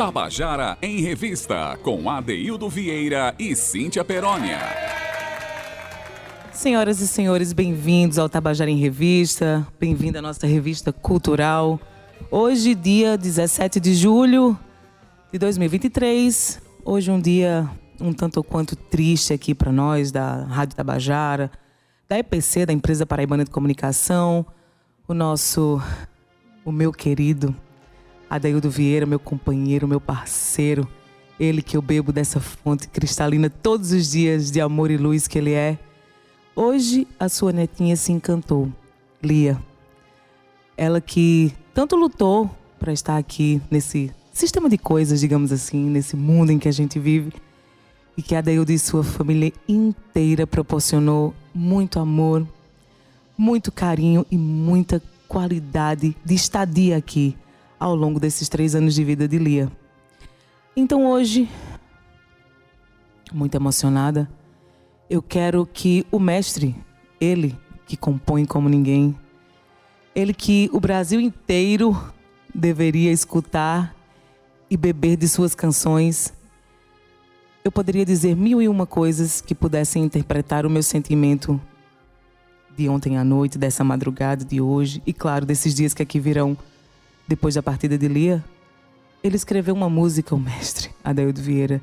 Tabajara 0.00 0.78
em 0.80 1.02
Revista, 1.02 1.78
com 1.82 2.08
Adeildo 2.08 2.70
Vieira 2.70 3.34
e 3.38 3.54
Cíntia 3.54 4.02
Perónia. 4.02 4.58
Senhoras 6.54 7.02
e 7.02 7.06
senhores, 7.06 7.52
bem-vindos 7.52 8.18
ao 8.18 8.26
Tabajara 8.26 8.70
em 8.70 8.78
Revista, 8.78 9.68
bem-vindo 9.78 10.16
à 10.16 10.22
nossa 10.22 10.46
revista 10.46 10.90
cultural. 10.90 11.78
Hoje, 12.30 12.74
dia 12.74 13.18
17 13.18 13.78
de 13.78 13.92
julho 13.92 14.58
de 15.30 15.38
2023, 15.38 16.62
hoje 16.82 17.10
um 17.10 17.20
dia 17.20 17.68
um 18.00 18.14
tanto 18.14 18.42
quanto 18.42 18.74
triste 18.74 19.34
aqui 19.34 19.54
para 19.54 19.70
nós 19.70 20.10
da 20.10 20.44
Rádio 20.44 20.76
Tabajara, 20.76 21.50
da 22.08 22.18
EPC, 22.18 22.64
da 22.64 22.72
Empresa 22.72 23.04
Paraibana 23.04 23.44
de 23.44 23.50
Comunicação, 23.50 24.46
o 25.06 25.12
nosso, 25.12 25.78
o 26.64 26.72
meu 26.72 26.90
querido 26.90 27.54
Adaildo 28.30 28.70
Vieira, 28.70 29.04
meu 29.04 29.18
companheiro, 29.18 29.88
meu 29.88 30.00
parceiro, 30.00 30.86
ele 31.38 31.60
que 31.60 31.76
eu 31.76 31.82
bebo 31.82 32.12
dessa 32.12 32.38
fonte 32.38 32.86
cristalina 32.86 33.50
todos 33.50 33.90
os 33.90 34.12
dias 34.12 34.52
de 34.52 34.60
amor 34.60 34.92
e 34.92 34.96
luz 34.96 35.26
que 35.26 35.36
ele 35.36 35.52
é. 35.52 35.76
Hoje 36.54 37.08
a 37.18 37.28
sua 37.28 37.52
netinha 37.52 37.96
se 37.96 38.12
encantou, 38.12 38.72
Lia. 39.20 39.60
Ela 40.76 41.00
que 41.00 41.52
tanto 41.74 41.96
lutou 41.96 42.48
para 42.78 42.92
estar 42.92 43.16
aqui 43.16 43.60
nesse 43.68 44.12
sistema 44.32 44.68
de 44.68 44.78
coisas, 44.78 45.18
digamos 45.18 45.50
assim, 45.50 45.90
nesse 45.90 46.14
mundo 46.14 46.52
em 46.52 46.58
que 46.58 46.68
a 46.68 46.72
gente 46.72 47.00
vive, 47.00 47.32
e 48.16 48.22
que 48.22 48.36
a 48.36 48.42
e 48.46 48.78
sua 48.78 49.02
família 49.02 49.52
inteira 49.68 50.46
proporcionou 50.46 51.34
muito 51.52 51.98
amor, 51.98 52.46
muito 53.36 53.72
carinho 53.72 54.24
e 54.30 54.38
muita 54.38 55.02
qualidade 55.26 56.16
de 56.24 56.34
estadia 56.34 56.96
aqui 56.96 57.36
ao 57.80 57.96
longo 57.96 58.20
desses 58.20 58.46
três 58.46 58.74
anos 58.74 58.94
de 58.94 59.02
vida 59.02 59.26
de 59.26 59.38
Lia. 59.38 59.72
Então 60.76 61.06
hoje, 61.06 61.48
muito 63.32 63.54
emocionada, 63.54 64.30
eu 65.08 65.22
quero 65.22 65.66
que 65.66 66.06
o 66.12 66.18
mestre, 66.18 66.76
ele 67.18 67.58
que 67.86 67.96
compõe 67.96 68.44
como 68.44 68.68
ninguém, 68.68 69.16
ele 70.14 70.34
que 70.34 70.68
o 70.72 70.78
Brasil 70.78 71.18
inteiro 71.18 71.98
deveria 72.54 73.10
escutar 73.10 73.96
e 74.68 74.76
beber 74.76 75.16
de 75.16 75.26
suas 75.26 75.54
canções, 75.54 76.32
eu 77.64 77.72
poderia 77.72 78.04
dizer 78.04 78.36
mil 78.36 78.60
e 78.60 78.68
uma 78.68 78.86
coisas 78.86 79.40
que 79.40 79.54
pudessem 79.54 80.04
interpretar 80.04 80.64
o 80.64 80.70
meu 80.70 80.82
sentimento 80.82 81.60
de 82.76 82.88
ontem 82.88 83.18
à 83.18 83.24
noite, 83.24 83.58
dessa 83.58 83.82
madrugada, 83.82 84.44
de 84.44 84.60
hoje 84.60 85.02
e, 85.06 85.12
claro, 85.12 85.44
desses 85.44 85.74
dias 85.74 85.92
que 85.92 86.02
aqui 86.02 86.20
virão 86.20 86.56
depois 87.30 87.54
da 87.54 87.62
partida 87.62 87.96
de 87.96 88.08
Lia, 88.08 88.44
ele 89.22 89.36
escreveu 89.36 89.72
uma 89.72 89.88
música, 89.88 90.34
o 90.34 90.38
mestre 90.38 90.90
Adaildo 91.04 91.40
Vieira, 91.40 91.80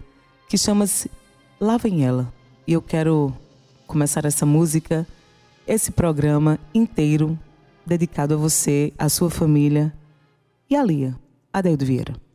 que 0.50 0.58
chama-se 0.58 1.10
Lá 1.58 1.78
Vem 1.78 2.06
Ela. 2.06 2.34
E 2.68 2.74
eu 2.74 2.82
quero 2.82 3.34
começar 3.88 4.26
essa 4.26 4.46
música, 4.46 5.08
esse 5.66 5.90
programa 5.90 6.60
inteiro, 6.74 7.40
dedicado 7.86 8.34
a 8.34 8.38
você, 8.38 8.92
a 8.98 9.08
sua 9.08 9.30
família 9.30 9.94
e 10.70 10.76
a 10.76 10.84
Lia, 10.84 11.16
Adaildo 11.54 11.86
Vieira. 11.86 12.27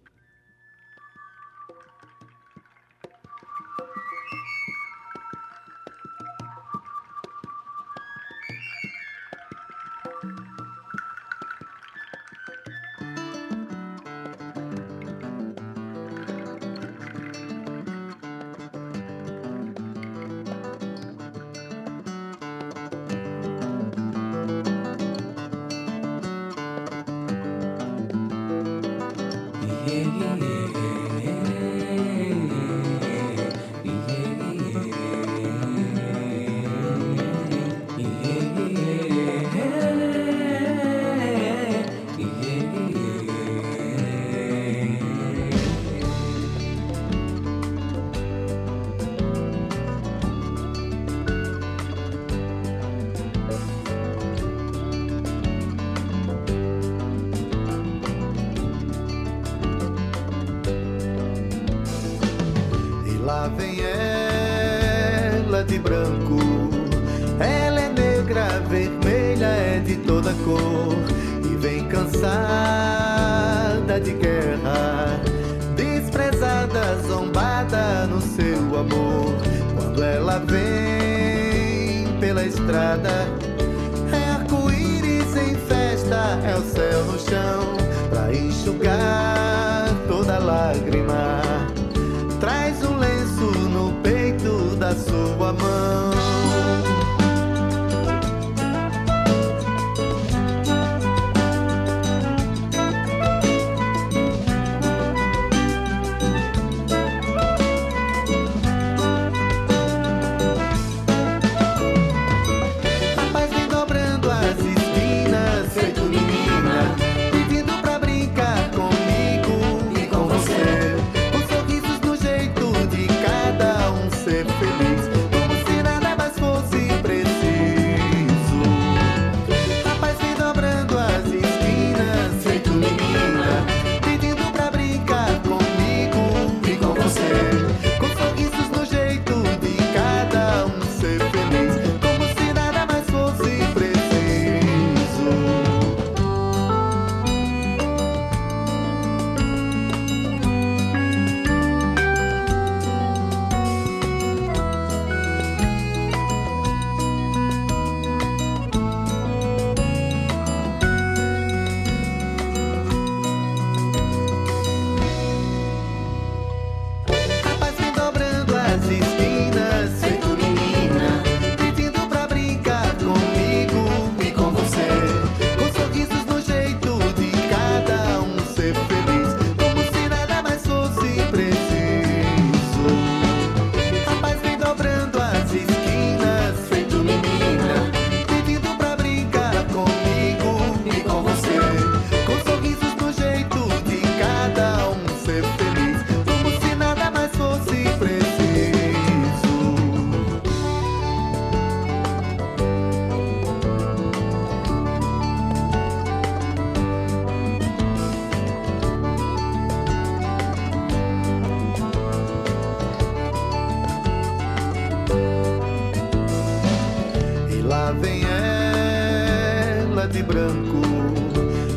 branco. 220.22 220.80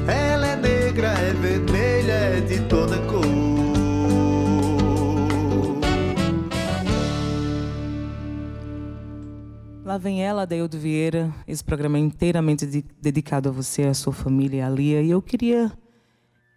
Ela 0.07 0.47
é 0.47 0.55
negra, 0.55 1.09
é 1.09 1.33
vermelha, 1.33 2.13
é 2.13 2.41
de 2.41 2.59
toda 2.61 2.97
cor. 3.07 3.25
Lá 9.83 9.97
vem 9.97 10.23
ela, 10.23 10.45
Deildo 10.45 10.77
Vieira. 10.77 11.33
Esse 11.47 11.63
programa 11.63 11.97
é 11.97 12.01
inteiramente 12.01 12.65
de, 12.65 12.83
dedicado 13.01 13.49
a 13.49 13.51
você, 13.51 13.83
a 13.83 13.93
sua 13.93 14.11
família, 14.11 14.65
a 14.65 14.69
Lia. 14.69 15.01
E 15.01 15.09
eu 15.09 15.21
queria 15.21 15.71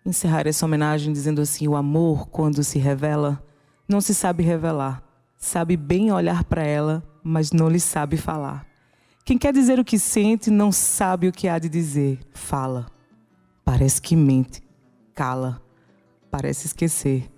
encerrar 0.04 0.46
essa 0.46 0.66
homenagem 0.66 1.12
dizendo 1.12 1.40
assim: 1.40 1.68
o 1.68 1.76
amor, 1.76 2.28
quando 2.28 2.64
se 2.64 2.78
revela, 2.78 3.42
não 3.88 4.00
se 4.00 4.14
sabe 4.14 4.42
revelar. 4.42 5.02
Sabe 5.36 5.76
bem 5.76 6.10
olhar 6.10 6.42
para 6.42 6.64
ela, 6.64 7.02
mas 7.22 7.52
não 7.52 7.68
lhe 7.68 7.78
sabe 7.78 8.16
falar. 8.16 8.67
Quem 9.28 9.36
quer 9.36 9.52
dizer 9.52 9.78
o 9.78 9.84
que 9.84 9.98
sente 9.98 10.50
não 10.50 10.72
sabe 10.72 11.28
o 11.28 11.32
que 11.32 11.48
há 11.48 11.58
de 11.58 11.68
dizer. 11.68 12.18
Fala. 12.32 12.86
Parece 13.62 14.00
que 14.00 14.16
mente. 14.16 14.62
Cala. 15.14 15.62
Parece 16.30 16.68
esquecer. 16.68 17.30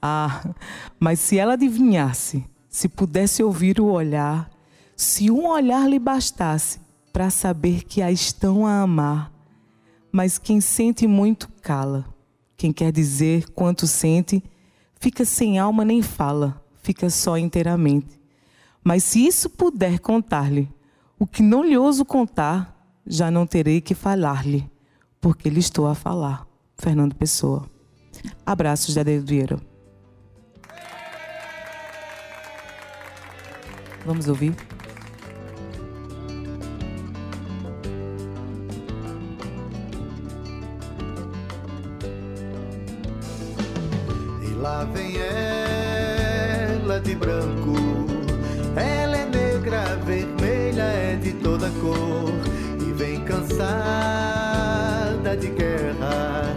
Ah, 0.00 0.54
mas 0.98 1.20
se 1.20 1.36
ela 1.36 1.52
adivinhasse, 1.52 2.46
se 2.70 2.88
pudesse 2.88 3.42
ouvir 3.42 3.78
o 3.80 3.84
olhar, 3.84 4.48
se 4.96 5.30
um 5.30 5.46
olhar 5.46 5.86
lhe 5.86 5.98
bastasse 5.98 6.80
para 7.12 7.28
saber 7.28 7.82
que 7.82 8.00
a 8.00 8.10
estão 8.10 8.66
a 8.66 8.80
amar, 8.80 9.30
mas 10.10 10.38
quem 10.38 10.58
sente 10.58 11.06
muito 11.06 11.52
cala. 11.60 12.06
Quem 12.56 12.72
quer 12.72 12.90
dizer 12.90 13.50
quanto 13.50 13.86
sente, 13.86 14.42
fica 14.98 15.26
sem 15.26 15.58
alma 15.58 15.84
nem 15.84 16.00
fala, 16.00 16.64
fica 16.82 17.10
só 17.10 17.36
inteiramente. 17.36 18.18
Mas 18.82 19.04
se 19.04 19.26
isso 19.26 19.50
puder 19.50 19.98
contar-lhe, 19.98 20.66
o 21.18 21.26
que 21.26 21.42
não 21.42 21.64
lhe 21.64 21.76
ouso 21.76 22.04
contar, 22.04 22.74
já 23.06 23.30
não 23.30 23.46
terei 23.46 23.80
que 23.80 23.94
falar-lhe, 23.94 24.70
porque 25.20 25.48
lhe 25.48 25.60
estou 25.60 25.86
a 25.86 25.94
falar. 25.94 26.46
Fernando 26.76 27.14
Pessoa. 27.14 27.64
Abraços 28.44 28.94
da 28.94 29.02
Vieira. 29.02 29.58
Vamos 34.04 34.28
ouvir? 34.28 34.54
Lá 44.60 44.84
vem 44.84 45.18
ela 45.18 46.98
de 46.98 47.14
branco, 47.14 47.74
cor, 51.80 52.32
e 52.80 52.92
vem 52.92 53.20
cansada 53.24 53.64
de 55.36 55.48
guerra, 55.48 56.56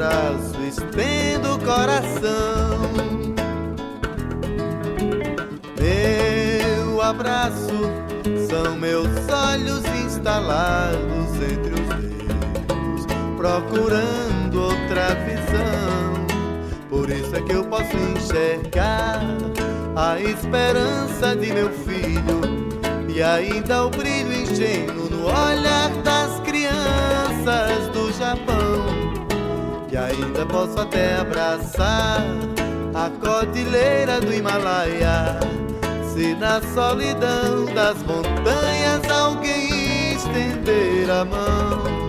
abraço 0.00 0.62
estendo 0.62 1.54
o 1.54 1.58
coração. 1.58 2.80
Meu 5.78 7.02
abraço 7.02 7.90
são 8.48 8.76
meus 8.76 9.08
olhos 9.28 9.84
instalados 10.02 11.34
entre 11.36 11.74
os 11.74 11.88
dedos, 11.98 13.06
procurando 13.36 14.62
outra 14.62 15.14
visão. 15.26 16.26
Por 16.88 17.10
isso 17.10 17.36
é 17.36 17.42
que 17.42 17.52
eu 17.52 17.64
posso 17.64 17.94
enxergar 17.94 19.20
a 19.96 20.18
esperança 20.18 21.36
de 21.36 21.52
meu 21.52 21.70
filho 21.70 22.40
e 23.14 23.22
ainda 23.22 23.84
o 23.84 23.90
brilho 23.90 24.32
ingênuo 24.32 25.10
no 25.10 25.26
olhar 25.26 25.90
das 26.02 26.19
ainda 30.06 30.46
posso 30.46 30.80
até 30.80 31.16
abraçar 31.16 32.24
a 32.94 33.10
cordilheira 33.24 34.20
do 34.20 34.32
Himalaia. 34.32 35.38
Se 36.12 36.34
na 36.34 36.60
solidão 36.74 37.66
das 37.74 37.96
montanhas 38.02 39.08
alguém 39.10 40.14
estender 40.14 41.10
a 41.10 41.24
mão. 41.24 41.99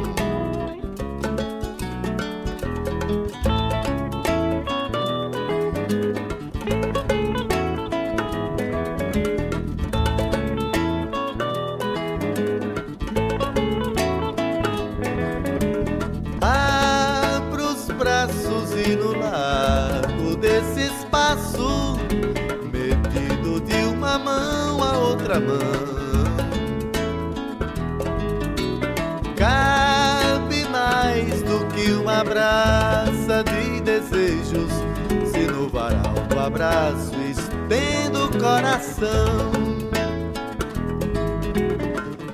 Abraço 36.41 37.13
estendo 37.29 38.25
o 38.25 38.39
coração. 38.39 39.51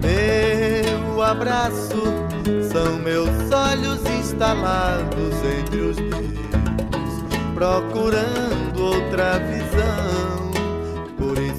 Meu 0.01 1.21
abraço 1.21 2.01
são 2.71 2.97
meus 2.99 3.51
olhos 3.51 4.05
instalados 4.19 5.35
entre 5.59 5.81
os 5.81 5.95
dedos, 5.97 7.23
procurando 7.53 8.83
outra 8.83 9.39
visão 9.39 10.27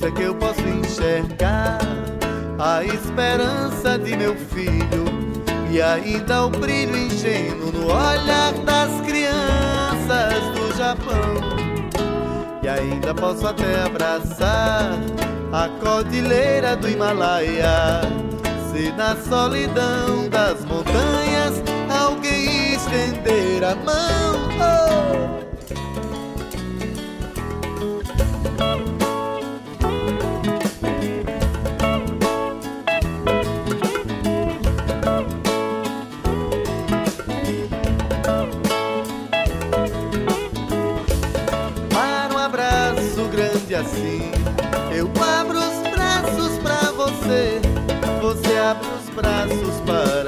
é 0.08 0.10
que 0.10 0.22
eu 0.22 0.34
posso 0.34 0.60
enxergar 0.60 1.78
a 2.58 2.82
esperança 2.82 3.98
de 3.98 4.16
meu 4.16 4.34
filho 4.34 5.04
e 5.70 5.82
ainda 5.82 6.46
o 6.46 6.50
brilho 6.50 6.96
ingênuo 6.96 7.70
no 7.72 7.86
olhar 7.86 8.52
das 8.64 9.00
crianças 9.02 10.42
do 10.54 10.76
Japão. 10.76 11.47
Ainda 12.78 13.12
posso 13.12 13.46
até 13.46 13.82
abraçar 13.82 14.92
a 15.52 15.68
cordilheira 15.80 16.76
do 16.76 16.88
Himalaia. 16.88 18.02
Se 18.70 18.92
na 18.92 19.16
solidão 19.16 20.28
das 20.28 20.64
montanhas 20.64 21.60
alguém 21.90 22.74
estender 22.74 23.64
a 23.64 23.74
mão. 23.74 25.44
Oh! 25.44 25.47
Assim. 43.88 44.30
Eu 44.94 45.10
abro 45.22 45.58
os 45.58 45.90
braços 45.90 46.58
pra 46.58 46.90
você, 46.92 47.60
você 48.20 48.56
abre 48.58 48.86
os 48.88 49.08
braços 49.14 49.80
para 49.86 50.27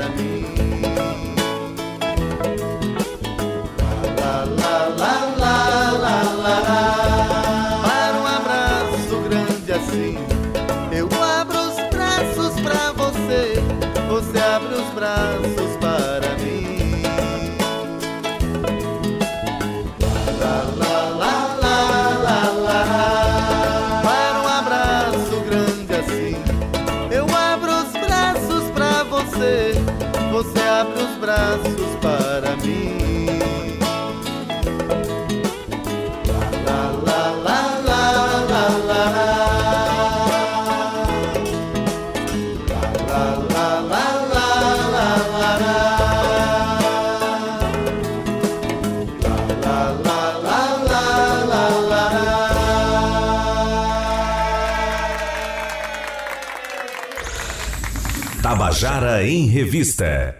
Tabajara 58.90 59.24
em 59.24 59.46
Revista. 59.46 60.34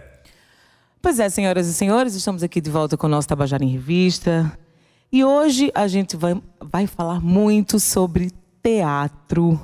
Pois 1.01 1.21
é, 1.21 1.29
senhoras 1.29 1.67
e 1.67 1.73
senhores, 1.73 2.15
estamos 2.15 2.43
aqui 2.43 2.59
de 2.59 2.69
volta 2.69 2.97
com 2.97 3.07
o 3.07 3.09
nosso 3.09 3.25
Tabajara 3.25 3.63
em 3.63 3.69
Revista. 3.69 4.51
E 5.09 5.23
hoje 5.23 5.71
a 5.73 5.87
gente 5.87 6.17
vai, 6.17 6.35
vai 6.59 6.85
falar 6.85 7.21
muito 7.21 7.79
sobre 7.79 8.29
teatro, 8.61 9.57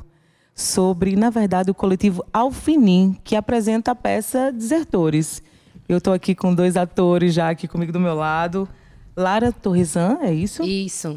sobre, 0.55 1.17
na 1.17 1.29
verdade, 1.29 1.69
o 1.69 1.73
coletivo 1.73 2.23
Alfinim, 2.31 3.17
que 3.25 3.35
apresenta 3.35 3.91
a 3.91 3.95
peça 3.95 4.53
Desertores. 4.53 5.43
Eu 5.87 5.97
estou 5.97 6.13
aqui 6.13 6.33
com 6.33 6.55
dois 6.55 6.77
atores 6.77 7.33
já 7.33 7.49
aqui 7.49 7.67
comigo 7.67 7.91
do 7.91 7.99
meu 7.99 8.15
lado. 8.15 8.69
Lara 9.17 9.51
Torresan, 9.51 10.19
é 10.21 10.33
isso? 10.33 10.63
Isso. 10.63 11.13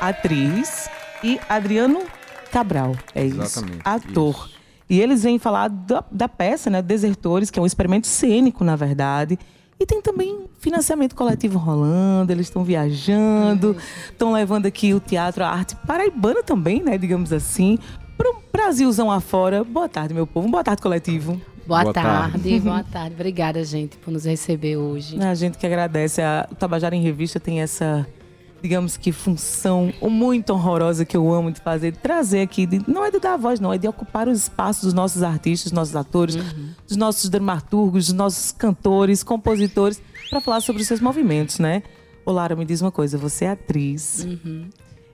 atriz, 0.00 0.88
e 1.24 1.40
Adriano 1.48 2.00
Cabral, 2.52 2.96
é 3.12 3.26
isso, 3.26 3.42
Exatamente, 3.42 3.82
ator. 3.84 4.57
E 4.88 5.00
eles 5.00 5.22
vêm 5.22 5.38
falar 5.38 5.68
da, 5.68 6.02
da 6.10 6.28
peça, 6.28 6.70
né, 6.70 6.80
Desertores, 6.80 7.50
que 7.50 7.58
é 7.58 7.62
um 7.62 7.66
experimento 7.66 8.06
cênico, 8.06 8.64
na 8.64 8.74
verdade. 8.76 9.38
E 9.80 9.86
tem 9.86 10.02
também 10.02 10.46
financiamento 10.58 11.14
coletivo 11.14 11.58
rolando, 11.58 12.32
eles 12.32 12.46
estão 12.46 12.64
viajando, 12.64 13.76
estão 14.10 14.32
levando 14.32 14.66
aqui 14.66 14.92
o 14.92 14.98
teatro, 14.98 15.44
a 15.44 15.48
arte 15.48 15.76
paraibana 15.86 16.42
também, 16.42 16.82
né, 16.82 16.98
digamos 16.98 17.32
assim, 17.32 17.78
para 18.16 18.28
o 18.30 18.42
Brasilzão 18.52 19.10
afora. 19.10 19.62
Boa 19.62 19.88
tarde, 19.88 20.12
meu 20.14 20.26
povo. 20.26 20.48
Boa 20.48 20.64
tarde, 20.64 20.82
coletivo. 20.82 21.40
Boa, 21.64 21.82
Boa 21.82 21.92
tarde. 21.92 22.32
tarde. 22.32 22.60
boa 22.60 22.82
tarde. 22.82 23.14
Obrigada, 23.14 23.62
gente, 23.62 23.98
por 23.98 24.10
nos 24.10 24.24
receber 24.24 24.78
hoje. 24.78 25.22
A 25.22 25.34
gente 25.34 25.58
que 25.58 25.66
agradece. 25.66 26.22
A, 26.22 26.48
o 26.50 26.54
Tabajara 26.54 26.96
em 26.96 27.02
Revista 27.02 27.38
tem 27.38 27.60
essa, 27.60 28.06
digamos 28.62 28.96
que, 28.96 29.12
função 29.12 29.92
muito 30.02 30.52
honrorosa 30.52 31.04
que 31.04 31.16
eu 31.16 31.32
amo 31.32 31.50
de 31.52 31.60
fazer, 31.60 31.92
de 31.92 31.98
trazer 31.98 32.40
aqui. 32.40 32.66
de- 32.66 32.82
não 32.90 33.04
é 33.04 33.10
de 33.10 33.18
dar 33.20 33.36
voz, 33.36 33.60
não, 33.60 33.72
é 33.72 33.78
de 33.78 33.86
ocupar 33.88 34.28
os 34.28 34.38
espaços 34.42 34.84
dos 34.84 34.92
nossos 34.94 35.22
artistas, 35.22 35.70
dos 35.70 35.76
nossos 35.76 35.94
atores, 35.96 36.36
dos 36.86 36.96
nossos 36.96 37.28
dramaturgos, 37.30 38.06
dos 38.06 38.14
nossos 38.14 38.52
cantores, 38.52 39.22
compositores, 39.22 40.00
para 40.30 40.40
falar 40.40 40.60
sobre 40.60 40.82
os 40.82 40.88
seus 40.88 41.00
movimentos, 41.00 41.58
né? 41.58 41.82
Ô, 42.26 42.32
Lara, 42.32 42.54
me 42.56 42.64
diz 42.64 42.80
uma 42.82 42.90
coisa, 42.90 43.16
você 43.16 43.44
é 43.46 43.50
atriz. 43.50 44.26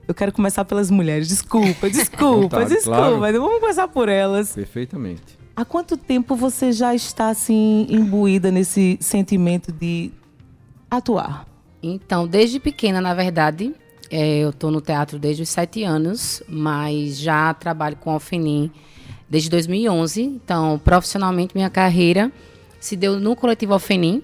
Eu 0.07 0.13
quero 0.13 0.31
começar 0.31 0.65
pelas 0.65 0.91
mulheres. 0.91 1.27
Desculpa, 1.27 1.89
desculpa, 1.89 2.41
vontade, 2.59 2.69
desculpa. 2.69 2.97
claro. 2.99 3.19
mas 3.19 3.35
Vamos 3.35 3.59
começar 3.59 3.87
por 3.87 4.09
elas. 4.09 4.53
Perfeitamente. 4.53 5.37
Há 5.55 5.63
quanto 5.63 5.95
tempo 5.95 6.35
você 6.35 6.71
já 6.73 6.93
está 6.93 7.29
assim 7.29 7.87
imbuída 7.89 8.51
nesse 8.51 8.97
sentimento 8.99 9.71
de 9.71 10.11
atuar? 10.91 11.47
Então, 11.93 12.27
desde 12.27 12.59
pequena, 12.59 12.99
na 12.99 13.13
verdade, 13.13 13.71
é, 14.09 14.39
eu 14.39 14.49
estou 14.49 14.71
no 14.71 14.81
teatro 14.81 15.19
desde 15.19 15.43
os 15.43 15.49
sete 15.49 15.83
anos, 15.83 16.41
mas 16.49 17.19
já 17.19 17.53
trabalho 17.53 17.95
com 17.97 18.09
Alfenim 18.09 18.71
desde 19.29 19.51
2011. 19.51 20.23
Então, 20.23 20.79
profissionalmente, 20.83 21.55
minha 21.55 21.69
carreira 21.69 22.31
se 22.79 22.95
deu 22.95 23.19
no 23.19 23.35
coletivo 23.35 23.73
Alfenim. 23.73 24.23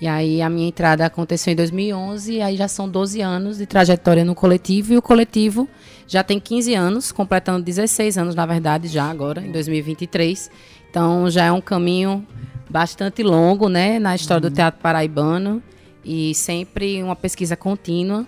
E 0.00 0.08
aí, 0.08 0.42
a 0.42 0.50
minha 0.50 0.68
entrada 0.68 1.06
aconteceu 1.06 1.52
em 1.52 1.56
2011, 1.56 2.34
e 2.34 2.42
aí 2.42 2.56
já 2.56 2.68
são 2.68 2.88
12 2.88 3.20
anos 3.20 3.58
de 3.58 3.66
trajetória 3.66 4.24
no 4.24 4.34
coletivo. 4.34 4.92
E 4.92 4.96
o 4.96 5.02
coletivo 5.02 5.68
já 6.06 6.24
tem 6.24 6.40
15 6.40 6.74
anos, 6.74 7.12
completando 7.12 7.62
16 7.64 8.18
anos, 8.18 8.34
na 8.34 8.46
verdade, 8.46 8.88
já 8.88 9.04
agora, 9.04 9.40
em 9.40 9.52
2023. 9.52 10.50
Então, 10.90 11.30
já 11.30 11.44
é 11.44 11.52
um 11.52 11.60
caminho 11.60 12.26
bastante 12.68 13.22
longo, 13.22 13.68
né, 13.68 13.98
na 14.00 14.14
história 14.16 14.48
do 14.48 14.54
teatro 14.54 14.80
paraibano 14.80 15.62
e 16.04 16.34
sempre 16.34 17.02
uma 17.02 17.16
pesquisa 17.16 17.56
contínua. 17.56 18.26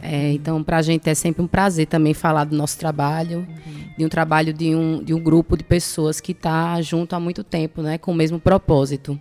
É, 0.00 0.32
então, 0.32 0.62
para 0.62 0.78
a 0.78 0.82
gente 0.82 1.08
é 1.10 1.14
sempre 1.14 1.42
um 1.42 1.46
prazer 1.46 1.86
também 1.86 2.14
falar 2.14 2.44
do 2.44 2.56
nosso 2.56 2.78
trabalho, 2.78 3.46
de 3.98 4.04
um 4.04 4.08
trabalho 4.08 4.52
de 4.52 4.74
um, 4.74 5.02
de 5.04 5.12
um 5.12 5.20
grupo 5.22 5.54
de 5.54 5.62
pessoas 5.64 6.18
que 6.18 6.32
está 6.32 6.80
junto 6.80 7.14
há 7.14 7.20
muito 7.20 7.44
tempo, 7.44 7.82
né, 7.82 7.98
com 7.98 8.10
o 8.10 8.14
mesmo 8.14 8.40
propósito. 8.40 9.20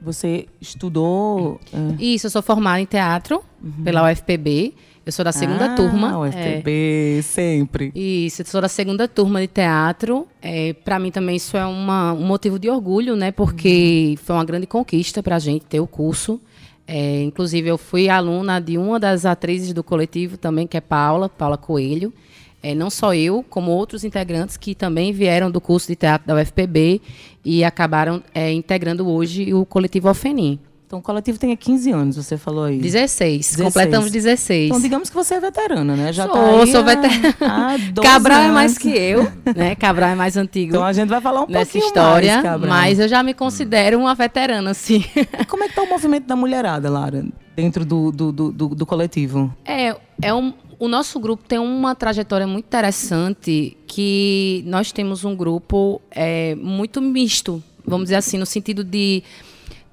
Você 0.00 0.46
estudou. 0.60 1.58
é, 1.72 2.02
Isso, 2.02 2.26
eu 2.26 2.30
sou 2.30 2.40
formada 2.42 2.80
em 2.80 2.86
teatro 2.86 3.42
pela 3.82 4.08
UFPB. 4.08 4.74
Eu 5.04 5.10
sou 5.10 5.24
da 5.24 5.32
segunda 5.32 5.64
ah, 5.64 5.74
turma. 5.74 6.16
O 6.20 6.24
é, 6.24 6.30
sempre. 6.30 7.90
Isso, 7.92 8.42
eu 8.42 8.46
sou 8.46 8.60
da 8.60 8.68
segunda 8.68 9.08
turma 9.08 9.40
de 9.40 9.48
teatro. 9.48 10.28
É, 10.40 10.72
para 10.72 11.00
mim 11.00 11.10
também 11.10 11.34
isso 11.34 11.56
é 11.56 11.66
uma- 11.66 12.12
um 12.12 12.24
motivo 12.24 12.56
de 12.56 12.70
orgulho, 12.70 13.16
né? 13.16 13.32
Porque 13.32 14.16
foi 14.22 14.36
uma 14.36 14.44
grande 14.44 14.68
conquista 14.68 15.20
para 15.20 15.34
a 15.34 15.38
gente 15.40 15.64
ter 15.64 15.80
o 15.80 15.88
curso. 15.88 16.40
É, 16.86 17.22
inclusive, 17.22 17.68
eu 17.68 17.78
fui 17.78 18.08
aluna 18.08 18.60
de 18.60 18.76
uma 18.76 18.98
das 18.98 19.24
atrizes 19.24 19.72
do 19.72 19.84
coletivo 19.84 20.36
também, 20.36 20.66
que 20.66 20.76
é 20.76 20.80
Paula, 20.80 21.28
Paula 21.28 21.56
Coelho. 21.56 22.12
É, 22.62 22.74
não 22.74 22.90
só 22.90 23.14
eu, 23.14 23.44
como 23.48 23.72
outros 23.72 24.04
integrantes 24.04 24.56
que 24.56 24.74
também 24.74 25.12
vieram 25.12 25.50
do 25.50 25.60
curso 25.60 25.88
de 25.88 25.96
teatro 25.96 26.28
da 26.28 26.36
UFPB 26.36 27.00
e 27.44 27.64
acabaram 27.64 28.22
é, 28.32 28.52
integrando 28.52 29.08
hoje 29.08 29.52
o 29.52 29.66
coletivo 29.66 30.08
Alfenim. 30.08 30.60
Então, 30.92 31.00
o 31.00 31.02
coletivo 31.02 31.38
tem 31.38 31.56
15 31.56 31.90
anos, 31.90 32.16
você 32.16 32.36
falou 32.36 32.64
aí. 32.64 32.76
16, 32.78 33.56
16. 33.56 33.64
completamos 33.64 34.10
16. 34.10 34.66
Então, 34.66 34.78
digamos 34.78 35.08
que 35.08 35.14
você 35.16 35.36
é 35.36 35.40
veterana, 35.40 35.96
né? 35.96 36.12
Já 36.12 36.24
Sou, 36.26 36.34
tá 36.34 36.60
aí 36.60 36.70
sou 36.70 36.84
veterana. 36.84 37.34
há 37.40 37.76
12 37.78 37.92
Cabral 38.06 38.38
é 38.38 38.42
anos. 38.42 38.54
mais 38.54 38.76
que 38.76 38.90
eu, 38.90 39.24
né? 39.56 39.74
Cabral 39.74 40.10
é 40.10 40.14
mais 40.14 40.36
antigo. 40.36 40.68
Então, 40.72 40.84
a 40.84 40.92
gente 40.92 41.08
vai 41.08 41.22
falar 41.22 41.44
um 41.44 41.46
nessa 41.48 41.78
história, 41.78 42.32
mais, 42.34 42.42
Cabral. 42.44 42.68
mas 42.70 42.98
eu 42.98 43.08
já 43.08 43.22
me 43.22 43.32
considero 43.32 43.98
uma 44.00 44.14
veterana, 44.14 44.74
sim. 44.74 45.02
E 45.16 45.46
como 45.46 45.64
é 45.64 45.68
que 45.70 45.74
tá 45.74 45.80
o 45.80 45.88
movimento 45.88 46.26
da 46.26 46.36
mulherada, 46.36 46.90
Lara, 46.90 47.24
dentro 47.56 47.86
do, 47.86 48.12
do, 48.12 48.30
do, 48.30 48.52
do- 48.52 48.74
do 48.74 48.84
coletivo? 48.84 49.50
É, 49.64 49.96
é 50.20 50.34
um, 50.34 50.52
o 50.78 50.88
nosso 50.88 51.18
grupo 51.18 51.42
tem 51.48 51.58
uma 51.58 51.94
trajetória 51.94 52.46
muito 52.46 52.66
interessante 52.66 53.78
que 53.86 54.62
nós 54.66 54.92
temos 54.92 55.24
um 55.24 55.34
grupo 55.34 56.02
é, 56.10 56.54
muito 56.56 57.00
misto, 57.00 57.62
vamos 57.82 58.04
dizer 58.04 58.16
assim, 58.16 58.36
no 58.36 58.44
sentido 58.44 58.84
de 58.84 59.22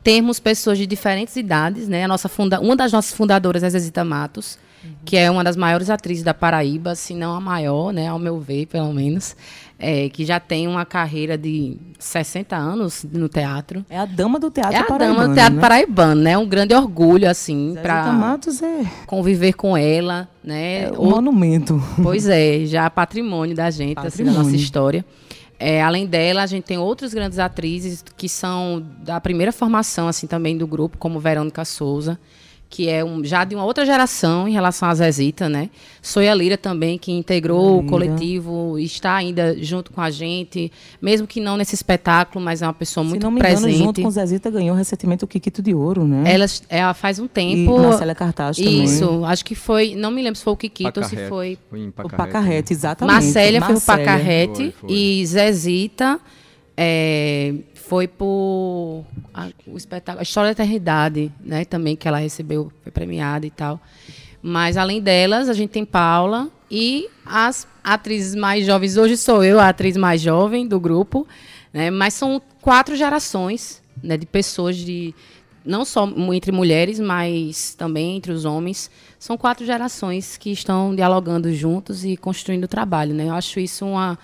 termos 0.04 0.40
pessoas 0.40 0.78
de 0.78 0.88
diferentes 0.88 1.36
idades, 1.36 1.88
né? 1.88 2.04
A 2.04 2.08
nossa 2.08 2.30
funda 2.30 2.60
uma 2.60 2.76
das 2.76 2.92
nossas 2.92 3.14
fundadoras 3.14 3.64
é 3.64 3.70
Zezita 3.70 4.04
Matos, 4.04 4.58
que 5.04 5.18
é 5.18 5.30
uma 5.30 5.44
das 5.44 5.58
maiores 5.58 5.90
atrizes 5.90 6.24
da 6.24 6.34
Paraíba, 6.34 6.96
se 6.96 7.14
não 7.14 7.36
a 7.36 7.42
maior, 7.42 7.92
né? 7.92 8.08
Ao 8.08 8.18
meu 8.18 8.40
ver, 8.40 8.66
pelo 8.68 8.94
menos, 8.94 9.36
é, 9.78 10.08
que 10.08 10.24
já 10.24 10.40
tem 10.40 10.68
uma 10.70 10.86
carreira 10.86 11.38
de 11.38 11.76
60 12.00 12.56
anos 12.56 13.06
no 13.12 13.28
teatro. 13.28 13.86
É 13.90 13.98
a 14.00 14.06
dama 14.06 14.40
do 14.40 14.50
teatro 14.50 14.74
É 14.74 14.80
a 14.80 14.84
paraibano, 14.86 15.16
dama 15.18 15.28
do 15.28 15.34
teatro 15.34 15.56
né? 15.56 15.62
paraibano, 15.62 16.22
né? 16.22 16.38
Um 16.38 16.48
grande 16.48 16.74
orgulho, 16.74 17.30
assim, 17.30 17.76
para 17.82 18.10
Matos 18.14 18.62
é, 18.64 18.86
conviver 19.06 19.52
com 19.54 19.76
ela, 19.76 20.30
né? 20.42 20.84
é 20.84 20.92
um 20.94 21.00
Ou- 21.00 21.10
monumento. 21.12 21.84
Pois 22.02 22.26
é, 22.30 22.64
já 22.66 22.90
patrimônio 22.90 23.56
da 23.56 23.70
gente, 23.70 24.00
assim, 24.00 24.24
da 24.24 24.32
nossa 24.32 24.38
Patrimônio. 24.44 24.56
história. 24.56 25.06
É, 25.60 25.84
além 25.84 26.06
dela, 26.08 26.42
a 26.42 26.46
gente 26.46 26.64
tem 26.64 26.78
outras 26.78 27.14
grandes 27.14 27.38
atrizes 27.38 28.04
que 28.16 28.30
são 28.30 28.82
da 29.00 29.20
primeira 29.20 29.52
formação, 29.52 30.08
assim, 30.08 30.26
também 30.26 30.58
do 30.58 30.66
grupo, 30.66 30.98
como 30.98 31.20
Verônica 31.20 31.66
Souza, 31.66 32.18
que 32.70 32.88
é 32.88 33.04
um, 33.04 33.24
já 33.24 33.44
de 33.44 33.56
uma 33.56 33.66
outra 33.66 33.84
geração 33.84 34.48
em 34.48 34.52
relação 34.52 34.88
a 34.88 34.94
Zezita, 34.94 35.50
né? 35.50 35.72
Soia 36.04 36.34
Lira 36.36 36.56
também, 36.56 37.00
que 37.00 37.12
integrou 37.12 37.78
o 37.78 37.82
Lira. 37.82 37.90
coletivo 37.90 38.78
e 38.78 38.84
está 38.86 39.16
ainda 39.16 39.58
junto 39.62 39.92
com 39.92 40.00
a 40.00 40.12
gente, 40.12 40.72
mesmo 41.02 41.26
que 41.26 41.42
não 41.42 41.58
nesse 41.58 41.74
espetáculo, 41.74 42.46
mas 42.46 42.62
é 42.62 42.68
uma 42.68 42.74
pessoa 42.74 43.04
Se 43.04 43.10
muito 43.10 43.24
não 43.24 43.32
me 43.32 43.40
engano, 43.40 43.62
presente. 43.62 43.78
junto 43.84 44.02
com 44.04 44.10
Zezita 44.12 44.52
ganhou 44.52 44.76
recentemente 44.76 45.24
o 45.24 45.28
Kikito 45.28 45.64
de 45.64 45.74
Ouro, 45.74 46.06
né? 46.06 46.32
Ela, 46.32 46.46
ela 46.70 46.94
faz 46.94 47.18
um 47.18 47.26
e 47.26 47.30
tempo. 47.30 47.80
Marcela 47.80 48.14
Cartaz 48.14 48.58
também. 48.58 48.84
Isso, 48.84 49.26
acho 49.26 49.44
que 49.44 49.56
foi. 49.56 49.96
Não 49.96 50.12
me 50.12 50.22
lembro 50.22 50.38
se 50.38 50.44
foi 50.44 50.54
o 50.54 50.58
Kikito 50.58 51.00
ou 51.00 51.04
se 51.04 51.16
Pacarrete. 51.16 51.30
foi 51.30 51.58
Foi 51.72 51.80
em 51.80 51.88
O 51.90 51.92
Pacarrete. 51.92 52.18
Pacarrete, 52.18 52.74
exatamente. 52.74 53.14
Marcélia 53.16 53.62
foi 53.62 53.70
Marcélia. 53.74 54.06
Pacarrete 54.06 54.56
Foi, 54.56 54.74
foi. 54.82 54.92
e 54.92 55.26
Zezita 55.26 56.20
é, 56.78 57.54
foi 57.90 58.08
por 58.08 59.04
a, 59.34 59.50
o 59.66 59.76
espetáculo, 59.76 60.20
a 60.20 60.24
História 60.24 60.54
da 60.54 60.64
Eternidade, 60.64 61.32
né? 61.44 61.66
Também 61.66 61.96
que 61.96 62.08
ela 62.08 62.20
recebeu, 62.20 62.72
foi 62.84 62.92
premiada 62.92 63.48
e 63.48 63.50
tal. 63.50 63.82
Mas 64.44 64.78
além 64.78 65.02
delas, 65.02 65.50
a 65.50 65.54
gente 65.54 65.72
tem 65.72 65.84
Paula 65.84 66.50
e 66.70 67.10
as 67.26 67.68
atrizes 67.84 68.36
mais 68.36 68.64
jovens. 68.64 68.96
Hoje 68.96 69.18
sou 69.18 69.44
eu 69.44 69.60
a 69.60 69.70
atriz 69.70 69.98
mais 69.98 70.22
jovem 70.22 70.68
do 70.68 70.80
grupo, 70.80 71.28
né? 71.74 71.90
Mas 71.90 72.14
são 72.14 72.40
quatro 72.62 72.96
gerações, 72.96 73.82
né? 74.04 74.18
De 74.18 74.28
pessoas 74.28 74.78
de 74.78 75.16
não 75.66 75.84
só 75.84 76.08
entre 76.32 76.52
mulheres, 76.52 77.00
mas 77.00 77.74
também 77.74 78.18
entre 78.18 78.32
os 78.32 78.46
homens. 78.46 78.92
São 79.18 79.36
quatro 79.36 79.66
gerações 79.66 80.38
que 80.38 80.52
estão 80.52 80.94
dialogando 80.94 81.52
juntos 81.52 82.06
e 82.06 82.16
construindo 82.16 82.66
o 82.66 82.68
trabalho, 82.68 83.16
né? 83.16 83.26
Eu 83.26 83.34
acho 83.34 83.60
isso 83.60 83.84
uma, 83.84 84.18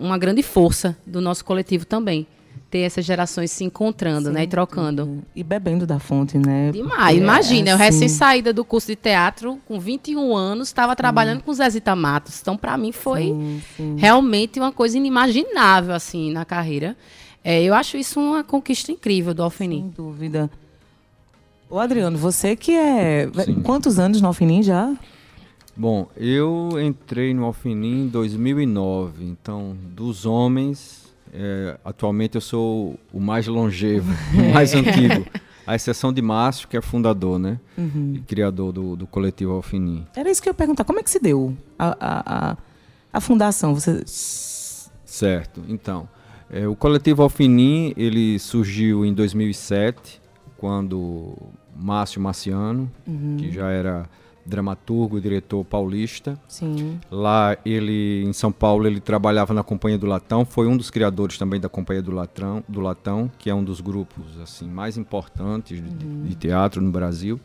uma 0.00 0.18
grande 0.18 0.42
força 0.42 0.96
do 1.06 1.20
nosso 1.20 1.44
coletivo 1.44 1.86
também. 1.86 2.26
Ter 2.74 2.80
essas 2.80 3.04
gerações 3.04 3.52
se 3.52 3.62
encontrando, 3.62 4.32
né? 4.32 4.42
E 4.42 4.46
trocando. 4.48 5.22
E 5.32 5.44
bebendo 5.44 5.86
da 5.86 6.00
fonte, 6.00 6.36
né? 6.36 6.72
Demais. 6.72 7.16
É, 7.16 7.20
Imagina, 7.20 7.70
eu 7.70 7.74
assim, 7.76 7.84
recém-saída 7.84 8.52
do 8.52 8.64
curso 8.64 8.88
de 8.88 8.96
teatro, 8.96 9.60
com 9.64 9.78
21 9.78 10.34
anos, 10.34 10.66
estava 10.66 10.96
trabalhando 10.96 11.40
com 11.44 11.54
Zezita 11.54 11.94
Matos. 11.94 12.40
Então, 12.42 12.56
para 12.56 12.76
mim, 12.76 12.90
foi 12.90 13.26
sim, 13.26 13.62
sim. 13.76 13.96
realmente 13.96 14.58
uma 14.58 14.72
coisa 14.72 14.96
inimaginável, 14.96 15.94
assim, 15.94 16.32
na 16.32 16.44
carreira. 16.44 16.96
É, 17.44 17.62
eu 17.62 17.74
acho 17.74 17.96
isso 17.96 18.18
uma 18.18 18.42
conquista 18.42 18.90
incrível 18.90 19.32
do 19.32 19.44
Alfenim. 19.44 19.82
Sem 19.82 19.90
dúvida. 19.90 20.50
Ô, 21.70 21.78
Adriano, 21.78 22.18
você 22.18 22.56
que 22.56 22.72
é. 22.72 23.30
Sim. 23.44 23.62
Quantos 23.62 24.00
anos 24.00 24.20
no 24.20 24.26
Alfinim 24.26 24.64
já? 24.64 24.92
Bom, 25.76 26.08
eu 26.16 26.70
entrei 26.82 27.32
no 27.32 27.44
Alfinim 27.44 28.06
em 28.06 28.08
2009, 28.08 29.24
então 29.24 29.76
dos 29.94 30.26
homens, 30.26 31.03
é, 31.34 31.76
atualmente 31.84 32.36
eu 32.36 32.40
sou 32.40 32.98
o 33.12 33.20
mais 33.20 33.46
longevo, 33.48 34.10
o 34.38 34.54
mais 34.54 34.72
antigo, 34.72 35.26
à 35.66 35.74
exceção 35.74 36.12
de 36.12 36.22
Márcio, 36.22 36.68
que 36.68 36.76
é 36.76 36.80
fundador, 36.80 37.38
né, 37.38 37.58
e 38.14 38.20
criador 38.20 38.72
do, 38.72 38.94
do 38.94 39.06
coletivo 39.06 39.52
Alfinim. 39.52 40.06
Era 40.14 40.30
isso 40.30 40.40
que 40.40 40.48
eu 40.48 40.52
ia 40.52 40.54
perguntar. 40.54 40.84
Como 40.84 41.00
é 41.00 41.02
que 41.02 41.10
se 41.10 41.18
deu 41.18 41.56
a, 41.78 41.96
a, 42.00 42.50
a, 42.50 42.56
a 43.12 43.20
fundação? 43.20 43.74
Você. 43.74 44.02
Certo, 45.04 45.62
então, 45.68 46.08
é, 46.50 46.68
o 46.68 46.76
coletivo 46.76 47.22
Alfinim, 47.22 47.92
ele 47.96 48.38
surgiu 48.38 49.04
em 49.04 49.12
2007, 49.12 50.20
quando 50.56 51.36
Márcio 51.76 52.20
Marciano, 52.20 52.90
que 53.38 53.50
já 53.50 53.70
era 53.70 54.08
dramaturgo 54.46 55.18
e 55.18 55.20
diretor 55.20 55.64
paulista, 55.64 56.38
Sim. 56.46 56.98
Lá 57.10 57.56
ele 57.64 58.24
em 58.24 58.32
São 58.32 58.52
Paulo 58.52 58.86
ele 58.86 59.00
trabalhava 59.00 59.54
na 59.54 59.62
Companhia 59.62 59.98
do 59.98 60.06
Latão, 60.06 60.44
foi 60.44 60.66
um 60.66 60.76
dos 60.76 60.90
criadores 60.90 61.38
também 61.38 61.60
da 61.60 61.68
Companhia 61.68 62.02
do 62.02 62.10
Latão, 62.10 62.62
do 62.68 62.80
Latão, 62.80 63.30
que 63.38 63.48
é 63.48 63.54
um 63.54 63.64
dos 63.64 63.80
grupos 63.80 64.24
assim 64.42 64.68
mais 64.68 64.96
importantes 64.96 65.82
de, 65.82 65.88
de 65.88 66.34
teatro 66.34 66.82
no 66.82 66.90
Brasil. 66.90 67.40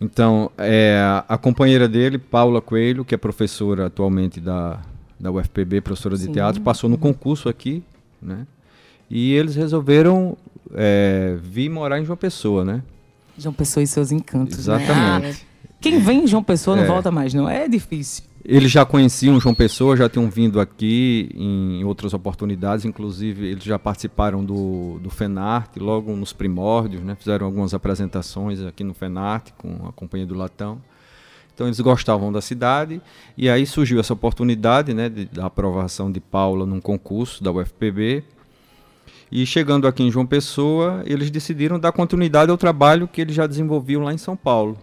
Então, 0.00 0.50
é, 0.58 1.00
a 1.26 1.38
companheira 1.38 1.88
dele, 1.88 2.18
Paula 2.18 2.60
Coelho, 2.60 3.04
que 3.04 3.14
é 3.14 3.18
professora 3.18 3.86
atualmente 3.86 4.40
da, 4.40 4.80
da 5.18 5.32
UFPB, 5.32 5.80
professora 5.80 6.16
de 6.16 6.24
Sim. 6.24 6.32
teatro, 6.32 6.60
passou 6.60 6.88
no 6.90 6.98
concurso 6.98 7.48
aqui, 7.48 7.82
né? 8.20 8.46
E 9.08 9.32
eles 9.32 9.54
resolveram 9.54 10.36
é, 10.74 11.38
vir 11.40 11.70
morar 11.70 11.98
em 11.98 12.04
João 12.04 12.16
Pessoa, 12.16 12.64
né? 12.64 12.82
João 13.38 13.54
Pessoa 13.54 13.82
e 13.82 13.86
seus 13.86 14.12
encantos. 14.12 14.66
Né? 14.66 14.76
Exatamente. 14.76 15.46
Quem 15.90 15.98
vem 16.00 16.24
em 16.24 16.26
João 16.26 16.42
Pessoa 16.42 16.76
não 16.76 16.84
É. 16.84 16.86
volta 16.86 17.10
mais, 17.10 17.32
não. 17.34 17.48
É 17.48 17.68
difícil. 17.68 18.24
Eles 18.44 18.70
já 18.70 18.84
conheciam 18.84 19.40
João 19.40 19.54
Pessoa, 19.54 19.96
já 19.96 20.08
tinham 20.08 20.30
vindo 20.30 20.60
aqui 20.60 21.28
em 21.34 21.82
outras 21.84 22.14
oportunidades, 22.14 22.84
inclusive 22.84 23.44
eles 23.44 23.64
já 23.64 23.76
participaram 23.76 24.44
do, 24.44 25.00
do 25.02 25.10
FENARTE, 25.10 25.80
logo 25.80 26.14
nos 26.14 26.32
primórdios, 26.32 27.02
né? 27.02 27.16
fizeram 27.18 27.46
algumas 27.46 27.74
apresentações 27.74 28.60
aqui 28.62 28.84
no 28.84 28.94
FENARTE 28.94 29.52
com 29.58 29.88
a 29.88 29.92
Companhia 29.92 30.26
do 30.26 30.34
Latão. 30.36 30.78
Então 31.52 31.66
eles 31.66 31.80
gostavam 31.80 32.30
da 32.30 32.40
cidade 32.40 33.00
e 33.36 33.48
aí 33.48 33.66
surgiu 33.66 33.98
essa 33.98 34.12
oportunidade 34.12 34.94
né, 34.94 35.08
de- 35.08 35.24
da 35.24 35.46
aprovação 35.46 36.12
de 36.12 36.20
Paula 36.20 36.64
num 36.66 36.80
concurso 36.80 37.42
da 37.42 37.50
UFPB. 37.50 38.22
E 39.32 39.44
chegando 39.44 39.88
aqui 39.88 40.04
em 40.04 40.10
João 40.10 40.24
Pessoa, 40.26 41.02
eles 41.04 41.30
decidiram 41.32 41.80
dar 41.80 41.90
continuidade 41.90 42.50
ao 42.52 42.56
trabalho 42.56 43.08
que 43.08 43.20
eles 43.20 43.34
já 43.34 43.44
desenvolviam 43.46 44.02
lá 44.04 44.12
em 44.14 44.18
São 44.18 44.36
Paulo. 44.36 44.78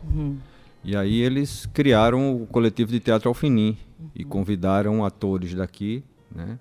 E 0.83 0.95
aí 0.95 1.21
eles 1.21 1.65
criaram 1.67 2.35
o 2.35 2.45
coletivo 2.45 2.91
de 2.91 2.99
teatro 2.99 3.29
Alfinim 3.29 3.77
e 4.13 4.23
convidaram 4.23 5.05
atores 5.05 5.53
daqui, 5.53 6.03
né, 6.33 6.59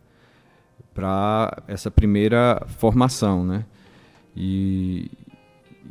para 0.94 1.62
essa 1.66 1.90
primeira 1.90 2.64
formação, 2.78 3.44
né? 3.44 3.64
E, 4.36 5.10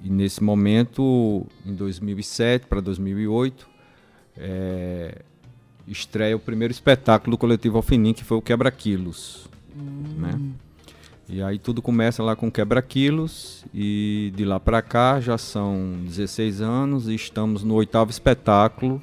e 0.04 0.10
nesse 0.10 0.44
momento, 0.44 1.46
em 1.65 1.74
2007 1.74 2.67
para 2.67 2.80
2008, 2.80 3.67
é, 4.38 5.22
estreia 5.88 6.36
o 6.36 6.39
primeiro 6.39 6.72
espetáculo 6.72 7.36
do 7.36 7.39
coletivo 7.39 7.78
Alfinim, 7.78 8.13
que 8.13 8.24
foi 8.24 8.38
o 8.38 8.41
Quebra 8.41 8.72
Quilos, 8.72 9.50
né? 10.17 10.39
E 11.34 11.41
aí 11.41 11.58
tudo 11.58 11.82
começa 11.82 12.22
lá 12.22 12.36
com 12.36 12.52
Quebra 12.52 12.82
Quilos 12.82 13.63
e 13.74 14.34
de 14.36 14.44
lá 14.44 14.60
para 14.60 14.82
cá 14.82 15.22
já 15.22 15.38
são 15.38 15.94
16 16.04 16.60
anos 16.60 17.08
e 17.08 17.15
estamos 17.15 17.63
no 17.63 17.76
oitavo 17.76 18.12
espetáculo, 18.12 19.02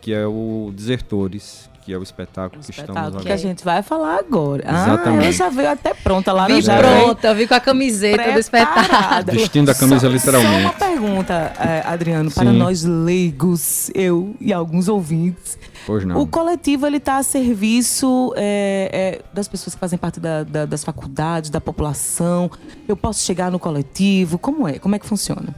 que 0.00 0.12
é 0.12 0.24
o 0.24 0.70
Desertores, 0.72 1.68
que 1.84 1.92
é 1.92 1.98
o 1.98 2.02
espetáculo 2.02 2.62
que 2.62 2.70
estamos 2.70 2.88
Espetáculo 2.88 3.12
que 3.22 3.28
agora. 3.28 3.34
a 3.34 3.36
gente 3.36 3.64
vai 3.64 3.82
falar 3.82 4.18
agora. 4.18 4.64
Ah, 4.66 4.84
Exatamente. 4.86 5.22
ela 5.24 5.32
já 5.32 5.48
veio 5.50 5.70
até 5.70 5.92
pronta 5.92 6.32
lá 6.32 6.46
Vi 6.46 6.54
no 6.54 6.60
já 6.62 6.78
pronta, 6.78 7.34
vi 7.34 7.46
com 7.46 7.54
a 7.54 7.60
camiseta 7.60 8.32
do 8.32 8.38
espetáculo. 8.38 8.86
preparada. 8.86 9.32
Vestindo 9.32 9.68
a 9.70 9.74
camisa 9.74 10.00
Só- 10.00 10.08
literalmente. 10.08 10.62
Só 10.62 10.68
uma 10.68 10.72
pergunta, 10.72 11.52
eh, 11.60 11.82
Adriano, 11.84 12.30
para 12.30 12.50
Sim. 12.50 12.56
nós 12.56 12.82
leigos, 12.84 13.90
eu 13.94 14.34
e 14.40 14.52
alguns 14.52 14.88
ouvintes. 14.88 15.58
Pois 15.86 16.02
não. 16.06 16.18
O 16.18 16.26
coletivo 16.26 16.86
ele 16.86 16.96
está 16.96 17.18
a 17.18 17.22
serviço 17.22 18.32
eh, 18.36 18.88
eh, 19.20 19.22
das 19.34 19.46
pessoas 19.46 19.74
que 19.74 19.80
fazem 19.80 19.98
parte 19.98 20.18
da- 20.18 20.42
da- 20.42 20.64
das 20.64 20.82
faculdades, 20.82 21.50
da 21.50 21.60
população. 21.60 22.50
Eu 22.88 22.96
posso 22.96 23.22
chegar 23.22 23.50
no 23.50 23.58
coletivo? 23.58 24.38
Como 24.38 24.66
é? 24.66 24.78
Como 24.78 24.94
é 24.94 24.98
que 24.98 25.06
funciona? 25.06 25.54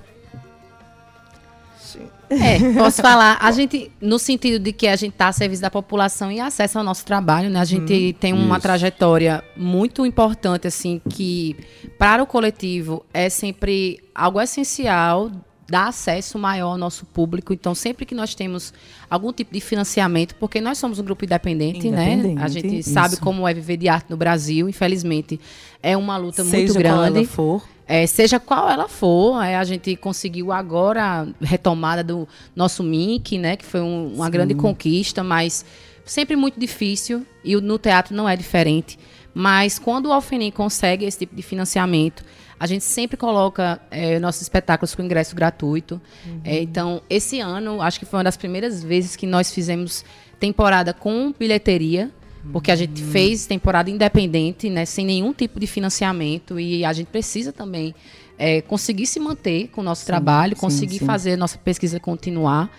É, 2.30 2.72
posso 2.74 3.00
falar. 3.02 3.38
A 3.40 3.50
gente, 3.52 3.90
no 4.00 4.18
sentido 4.18 4.58
de 4.58 4.72
que 4.72 4.86
a 4.86 4.96
gente 4.96 5.12
está 5.12 5.28
a 5.28 5.32
serviço 5.32 5.62
da 5.62 5.70
população 5.70 6.30
e 6.30 6.40
acesso 6.40 6.78
ao 6.78 6.84
nosso 6.84 7.04
trabalho, 7.04 7.50
né? 7.50 7.60
A 7.60 7.64
gente 7.64 8.14
tem 8.18 8.32
uma 8.32 8.56
Isso. 8.56 8.62
trajetória 8.62 9.42
muito 9.56 10.04
importante, 10.04 10.66
assim, 10.66 11.00
que 11.08 11.56
para 11.98 12.22
o 12.22 12.26
coletivo 12.26 13.04
é 13.12 13.28
sempre 13.28 14.00
algo 14.14 14.40
essencial 14.40 15.30
dar 15.68 15.88
acesso 15.88 16.38
maior 16.38 16.70
ao 16.70 16.78
nosso 16.78 17.04
público. 17.06 17.52
Então, 17.52 17.74
sempre 17.74 18.06
que 18.06 18.14
nós 18.14 18.34
temos 18.34 18.72
algum 19.10 19.32
tipo 19.32 19.52
de 19.52 19.60
financiamento, 19.60 20.34
porque 20.36 20.60
nós 20.60 20.78
somos 20.78 20.98
um 20.98 21.04
grupo 21.04 21.24
independente, 21.24 21.90
né? 21.90 22.12
Independente, 22.12 22.42
A 22.42 22.48
gente 22.48 22.78
isso. 22.78 22.90
sabe 22.90 23.16
como 23.16 23.46
é 23.48 23.52
viver 23.52 23.76
de 23.76 23.88
arte 23.88 24.08
no 24.08 24.16
Brasil. 24.16 24.68
Infelizmente, 24.68 25.40
é 25.82 25.96
uma 25.96 26.16
luta 26.16 26.44
muito 26.44 26.56
Seja 26.56 26.72
qual 26.74 26.98
grande. 27.00 27.18
ela 27.18 27.26
for. 27.26 27.75
É, 27.88 28.06
seja 28.06 28.40
qual 28.40 28.68
ela 28.68 28.88
for, 28.88 29.40
é, 29.42 29.54
a 29.56 29.62
gente 29.64 29.94
conseguiu 29.96 30.50
agora 30.50 31.02
a 31.22 31.26
retomada 31.44 32.02
do 32.02 32.26
nosso 32.54 32.82
MIC, 32.82 33.38
né, 33.38 33.56
que 33.56 33.64
foi 33.64 33.80
um- 33.80 34.12
uma 34.14 34.28
grande 34.28 34.54
conquista, 34.56 35.22
mas 35.22 35.64
sempre 36.04 36.34
muito 36.36 36.58
difícil 36.58 37.24
e 37.44 37.54
no 37.56 37.78
teatro 37.78 38.14
não 38.14 38.28
é 38.28 38.34
diferente. 38.36 38.98
Mas 39.32 39.78
quando 39.78 40.06
o 40.06 40.12
Alfenim 40.12 40.50
consegue 40.50 41.04
esse 41.04 41.18
tipo 41.18 41.36
de 41.36 41.42
financiamento, 41.42 42.24
a 42.58 42.66
gente 42.66 42.84
sempre 42.84 43.16
coloca 43.18 43.78
é, 43.90 44.18
nossos 44.18 44.40
espetáculos 44.42 44.94
com 44.94 45.02
ingresso 45.02 45.36
gratuito. 45.36 46.00
É, 46.42 46.60
então, 46.62 47.02
esse 47.08 47.38
ano, 47.38 47.82
acho 47.82 47.98
que 48.00 48.06
foi 48.06 48.16
uma 48.18 48.24
das 48.24 48.36
primeiras 48.36 48.82
vezes 48.82 49.14
que 49.14 49.26
nós 49.26 49.52
fizemos 49.52 50.04
temporada 50.40 50.94
com 50.94 51.34
bilheteria. 51.38 52.10
Porque 52.52 52.70
a 52.70 52.76
gente 52.76 53.02
fez 53.02 53.46
temporada 53.46 53.90
independente, 53.90 54.70
né, 54.70 54.84
sem 54.84 55.04
nenhum 55.04 55.32
tipo 55.32 55.58
de 55.58 55.66
financiamento, 55.66 56.58
e 56.58 56.84
a 56.84 56.92
gente 56.92 57.08
precisa 57.08 57.52
também 57.52 57.94
é, 58.38 58.60
conseguir 58.62 59.06
se 59.06 59.18
manter 59.18 59.68
com 59.68 59.80
o 59.80 59.84
nosso 59.84 60.06
trabalho, 60.06 60.54
sim, 60.54 60.60
conseguir 60.60 60.98
sim. 60.98 61.06
fazer 61.06 61.36
nossa 61.36 61.58
pesquisa 61.58 61.98
continuar. 61.98 62.70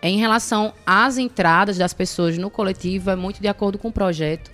É, 0.00 0.08
em 0.08 0.18
relação 0.18 0.72
às 0.84 1.18
entradas 1.18 1.78
das 1.78 1.92
pessoas 1.92 2.36
no 2.36 2.50
coletivo, 2.50 3.10
é 3.10 3.16
muito 3.16 3.40
de 3.40 3.48
acordo 3.48 3.78
com 3.78 3.88
o 3.88 3.92
projeto. 3.92 4.50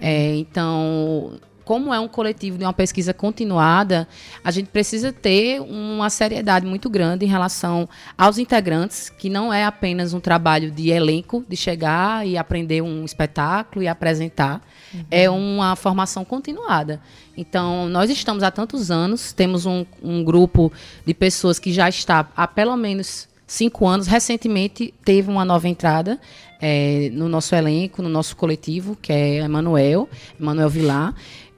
É, 0.00 0.34
então, 0.36 1.38
como 1.64 1.92
é 1.92 1.98
um 1.98 2.08
coletivo 2.08 2.58
de 2.58 2.64
uma 2.64 2.72
pesquisa 2.72 3.14
continuada, 3.14 4.06
a 4.42 4.50
gente 4.50 4.68
precisa 4.68 5.12
ter 5.12 5.60
uma 5.60 6.10
seriedade 6.10 6.66
muito 6.66 6.90
grande 6.90 7.24
em 7.24 7.28
relação 7.28 7.88
aos 8.16 8.38
integrantes, 8.38 9.10
que 9.10 9.30
não 9.30 9.52
é 9.52 9.64
apenas 9.64 10.12
um 10.12 10.20
trabalho 10.20 10.70
de 10.70 10.90
elenco, 10.90 11.44
de 11.48 11.56
chegar 11.56 12.26
e 12.26 12.36
aprender 12.36 12.82
um 12.82 13.04
espetáculo 13.04 13.82
e 13.82 13.88
apresentar. 13.88 14.62
É 15.10 15.28
uma 15.28 15.74
formação 15.74 16.24
continuada. 16.24 17.00
Então, 17.36 17.88
nós 17.88 18.10
estamos 18.10 18.42
há 18.42 18.50
tantos 18.50 18.90
anos, 18.90 19.32
temos 19.32 19.66
um, 19.66 19.84
um 20.02 20.22
grupo 20.22 20.72
de 21.04 21.12
pessoas 21.12 21.58
que 21.58 21.72
já 21.72 21.88
está 21.88 22.28
há 22.36 22.46
pelo 22.46 22.76
menos 22.76 23.28
cinco 23.46 23.86
anos. 23.86 24.06
Recentemente 24.06 24.94
teve 25.04 25.30
uma 25.30 25.44
nova 25.44 25.68
entrada 25.68 26.20
é, 26.60 27.10
no 27.12 27.28
nosso 27.28 27.54
elenco, 27.54 28.02
no 28.02 28.08
nosso 28.08 28.36
coletivo, 28.36 28.96
que 29.00 29.12
é 29.12 29.36
Emanuel, 29.38 30.08
Emanuel 30.38 30.68
Vilar. 30.68 31.14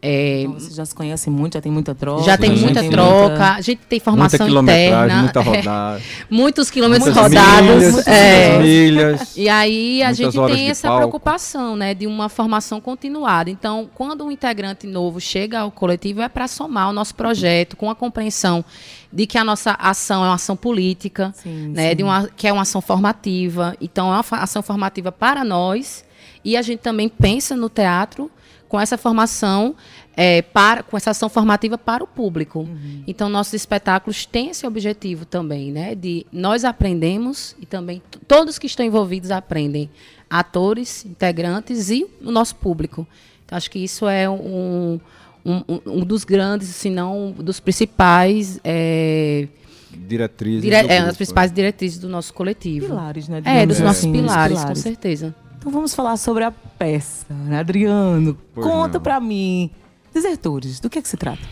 É, 0.09 0.43
Então, 0.43 0.53
vocês 0.55 0.75
já 0.75 0.85
se 0.85 0.95
conhecem 0.95 1.33
muito, 1.33 1.55
já 1.55 1.61
tem 1.61 1.73
muita 1.73 1.95
troca. 1.95 2.23
já 2.23 2.39
tem 2.39 2.57
Sim, 2.57 2.63
muita 2.63 2.81
sim. 2.81 2.91
troca, 2.91 3.55
a 3.55 3.61
gente 3.61 3.79
tem 3.79 3.99
muita 3.99 4.05
formação 4.05 4.47
quilometragem, 4.47 4.95
interna, 4.95 5.23
muita 5.23 5.41
é, 5.41 5.43
rodada. 5.43 6.03
muitos 6.31 6.71
quilômetros 6.71 7.07
muitas 7.13 7.23
rodados. 7.23 7.69
milhas, 7.69 8.07
é. 8.07 8.49
muitas 8.49 8.65
milhas. 8.65 9.37
E 9.37 9.49
aí 9.49 10.03
a 10.03 10.13
gente 10.13 10.39
tem 10.47 10.71
essa 10.71 10.87
palco. 10.89 11.01
preocupação, 11.03 11.75
né, 11.75 11.93
de 11.93 12.07
uma 12.07 12.29
formação 12.29 12.81
continuada. 12.81 13.51
Então, 13.51 13.91
quando 13.95 14.25
um 14.25 14.31
integrante 14.31 14.87
novo 14.87 15.21
chega 15.21 15.61
ao 15.61 15.71
coletivo 15.73 16.23
é 16.23 16.29
para 16.29 16.47
somar 16.47 16.89
o 16.89 16.93
nosso 16.93 17.15
projeto 17.15 17.77
com 17.77 17.91
a 17.91 17.95
compreensão 17.95 18.65
de 19.13 19.27
que 19.27 19.39
a 19.39 19.45
nossa 19.45 19.73
ação 19.73 20.23
é 20.25 20.29
uma 20.29 20.35
ação 20.35 20.57
política, 20.57 21.33
Sim, 21.35 21.69
né, 21.75 21.91
sim. 21.91 21.97
de 21.97 22.03
uma 22.05 22.29
que 22.37 22.47
é 22.47 22.53
uma 22.53 22.63
ação 22.63 22.81
formativa. 22.81 23.77
Então, 23.81 24.09
é 24.09 24.21
uma 24.21 24.25
ação 24.43 24.63
formativa 24.63 25.11
para 25.11 25.43
nós 25.43 26.05
e 26.45 26.57
a 26.57 26.63
gente 26.63 26.79
também 26.79 27.09
pensa 27.09 27.57
no 27.57 27.69
teatro 27.69 28.31
com 28.69 28.81
essa 28.81 28.97
formação 28.99 29.75
é, 30.17 30.43
para, 30.43 30.83
com 30.83 30.97
essa 30.97 31.11
ação 31.11 31.29
formativa 31.29 31.77
para 31.79 32.03
o 32.03 32.07
público. 32.07 32.69
Então, 33.07 33.29
nossos 33.29 33.53
espetáculos 33.55 34.25
têm 34.27 34.51
esse 34.51 34.67
objetivo 34.67 35.25
também, 35.25 35.71
né? 35.71 35.95
De 35.95 36.27
nós 36.33 36.65
aprendemos 36.65 37.55
e 37.61 37.67
também 37.67 38.03
todos 38.27 38.59
que 38.59 38.67
estão 38.67 38.85
envolvidos 38.85 39.31
aprendem. 39.31 39.89
Atores, 40.29 41.05
integrantes 41.07 41.91
e 41.91 42.05
o 42.23 42.31
nosso 42.33 42.57
público. 42.57 43.07
Então, 43.45 43.57
acho 43.57 43.71
que 43.71 43.79
isso 43.79 44.09
é 44.09 44.29
um, 44.29 44.99
um, 45.45 45.63
um- 45.69 45.81
um 45.87 46.01
dos 46.05 46.25
grandes, 46.25 46.69
se 46.69 46.91
não 46.91 47.31
dos 47.31 47.61
principais, 47.61 48.59
é, 48.65 49.47
Diretrizes. 49.93 50.63
dire- 50.63 50.75
do 50.75 50.77
é, 50.77 50.81
grupo, 50.83 50.95
uma 51.01 51.07
das 51.07 51.17
principais 51.17 51.53
diretrizes 51.53 51.99
do 51.99 52.09
nosso 52.09 52.35
coletivo. 52.35 52.87
Pilares, 52.89 53.29
né? 53.29 53.41
É, 53.45 53.65
dos 53.65 53.79
nossos 53.81 54.01
assim, 54.01 54.13
os 54.13 54.21
pilares, 54.21 54.65
com 54.65 54.75
certeza. 54.75 55.35
Então 55.67 55.75
vamos 55.75 55.97
falar 55.97 56.17
sobre 56.17 56.45
a 56.45 56.53
peça, 56.53 57.27
né? 57.35 57.59
Adriano, 57.59 58.39
Pois 58.55 58.65
conta 58.65 59.01
pra 59.01 59.19
mim. 59.19 59.69
Desertores, 60.15 60.79
do 60.79 60.89
que 60.89 61.01
é 61.01 61.03
que 61.03 61.09
se 61.09 61.17
trata? 61.17 61.43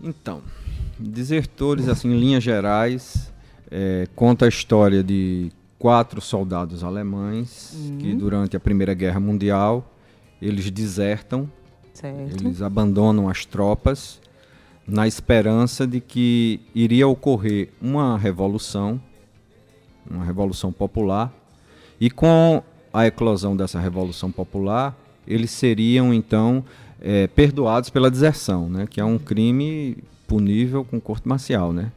Então, 0.00 0.40
Desertores, 0.96 1.88
assim, 1.88 2.12
em 2.12 2.20
linhas 2.20 2.44
gerais, 2.44 3.32
é, 3.68 4.06
conta 4.14 4.44
a 4.44 4.48
história 4.48 5.02
de 5.02 5.50
quatro 5.80 6.20
soldados 6.20 6.84
alemães 6.84 7.76
que 7.98 8.14
durante 8.14 8.56
a 8.56 8.60
Primeira 8.60 8.94
Guerra 8.94 9.18
Mundial 9.18 9.92
eles 10.40 10.70
desertam, 10.70 11.50
Certo. 11.92 12.40
eles 12.40 12.62
abandonam 12.62 13.28
as 13.28 13.44
tropas 13.44 14.20
na 14.86 15.08
esperança 15.08 15.88
de 15.88 15.98
que 16.00 16.60
iria 16.72 17.08
ocorrer 17.08 17.70
uma 17.82 18.16
revolução, 18.16 19.02
uma 20.08 20.24
revolução 20.24 20.70
popular, 20.72 21.32
e 22.00 22.08
com 22.08 22.62
a 22.92 23.06
eclosão 23.06 23.56
dessa 23.56 23.80
revolução 23.80 24.30
popular, 24.30 24.96
eles 25.26 25.50
seriam 25.50 26.12
então 26.12 26.64
eh, 27.00 27.26
perdoados 27.28 27.90
pela 27.90 28.10
deserção, 28.10 28.68
né, 28.68 28.86
que 28.88 29.00
é 29.00 29.04
um 29.04 29.18
crime 29.18 29.96
punível 30.26 30.82
com 30.82 30.98
corte 30.98 31.28
marcial, 31.28 31.72
né? 31.74 31.92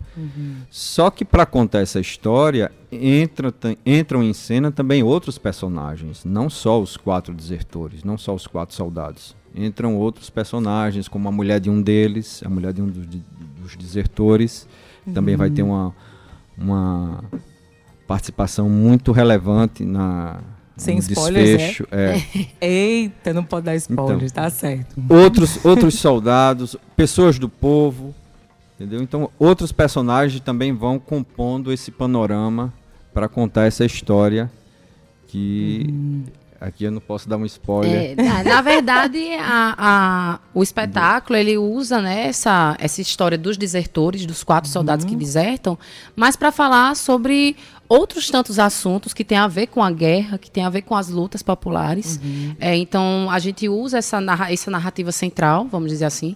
Só 0.69 1.09
que 1.09 1.23
para 1.23 1.45
contar 1.45 1.79
essa 1.79 2.01
história 2.01 2.69
entra, 2.91 3.53
entram 3.85 4.21
em 4.21 4.33
cena 4.33 4.71
também 4.71 5.01
outros 5.03 5.37
personagens, 5.37 6.25
não 6.25 6.49
só 6.49 6.81
os 6.81 6.97
quatro 6.97 7.33
desertores, 7.33 8.03
não 8.03 8.17
só 8.17 8.35
os 8.35 8.45
quatro 8.45 8.75
soldados. 8.75 9.33
Entram 9.55 9.95
outros 9.95 10.29
personagens, 10.29 11.07
como 11.07 11.29
a 11.29 11.31
mulher 11.31 11.61
de 11.61 11.69
um 11.69 11.81
deles, 11.81 12.41
a 12.45 12.49
mulher 12.49 12.73
de 12.73 12.81
um 12.81 12.87
dos, 12.87 13.07
de- 13.09 13.23
dos 13.61 13.75
desertores, 13.77 14.67
também 15.13 15.37
vai 15.37 15.49
ter 15.49 15.63
uma, 15.63 15.95
uma 16.57 17.23
participação 18.05 18.69
muito 18.69 19.13
relevante 19.13 19.85
na 19.85 20.41
Sem 20.77 20.97
spoilers, 20.97 21.49
é? 21.49 21.57
desfecho. 21.57 21.87
é. 21.91 22.21
Eita, 22.59 23.33
não 23.33 23.43
pode 23.43 23.65
dar 23.65 23.75
spoilers, 23.75 24.31
Então. 24.31 24.43
tá 24.43 24.49
certo. 24.49 24.95
outros, 25.09 25.63
outros 25.65 25.95
soldados, 25.95 26.75
pessoas 26.97 27.39
do 27.39 27.47
povo, 27.47 28.13
entendeu? 28.75 29.01
Então, 29.01 29.29
outros 29.39 29.71
personagens 29.71 30.41
também 30.41 30.73
vão 30.73 30.99
compondo 30.99 31.71
esse 31.71 31.91
panorama 31.91 32.73
para 33.13 33.29
contar 33.29 33.65
essa 33.65 33.85
história 33.85 34.51
que 35.27 36.23
aqui 36.59 36.85
eu 36.85 36.91
não 36.91 37.01
posso 37.01 37.27
dar 37.29 37.37
um 37.37 37.45
spoiler. 37.45 38.15
É, 38.17 38.43
na, 38.43 38.61
verdade, 38.61 39.19
a- 39.39 39.75
a- 39.77 40.39
o 40.53 40.63
espetáculo 40.63 41.37
ele 41.37 41.57
usa 41.57 42.01
né, 42.01 42.27
essa, 42.27 42.75
essa 42.79 43.01
história 43.01 43.37
dos 43.37 43.55
desertores, 43.57 44.25
dos 44.25 44.43
quatro 44.43 44.69
soldados 44.69 45.05
que 45.05 45.15
desertam, 45.15 45.77
mas 46.15 46.35
para 46.35 46.51
falar 46.51 46.95
sobre 46.95 47.55
outros 47.87 48.29
tantos 48.29 48.57
assuntos 48.59 49.13
que 49.13 49.23
têm 49.23 49.37
a 49.37 49.47
ver 49.47 49.67
com 49.67 49.83
a 49.83 49.91
guerra, 49.91 50.37
que 50.37 50.49
têm 50.49 50.63
a 50.65 50.69
ver 50.69 50.81
com 50.81 50.95
as 50.95 51.09
lutas 51.09 51.41
populares. 51.43 52.19
É, 52.59 52.75
então, 52.75 53.27
a 53.29 53.39
gente 53.39 53.67
usa 53.69 53.97
essa, 53.99 54.19
narra- 54.19 54.51
essa 54.51 54.71
narrativa 54.71 55.11
central, 55.11 55.67
vamos 55.71 55.89
dizer 55.91 56.05
assim, 56.05 56.35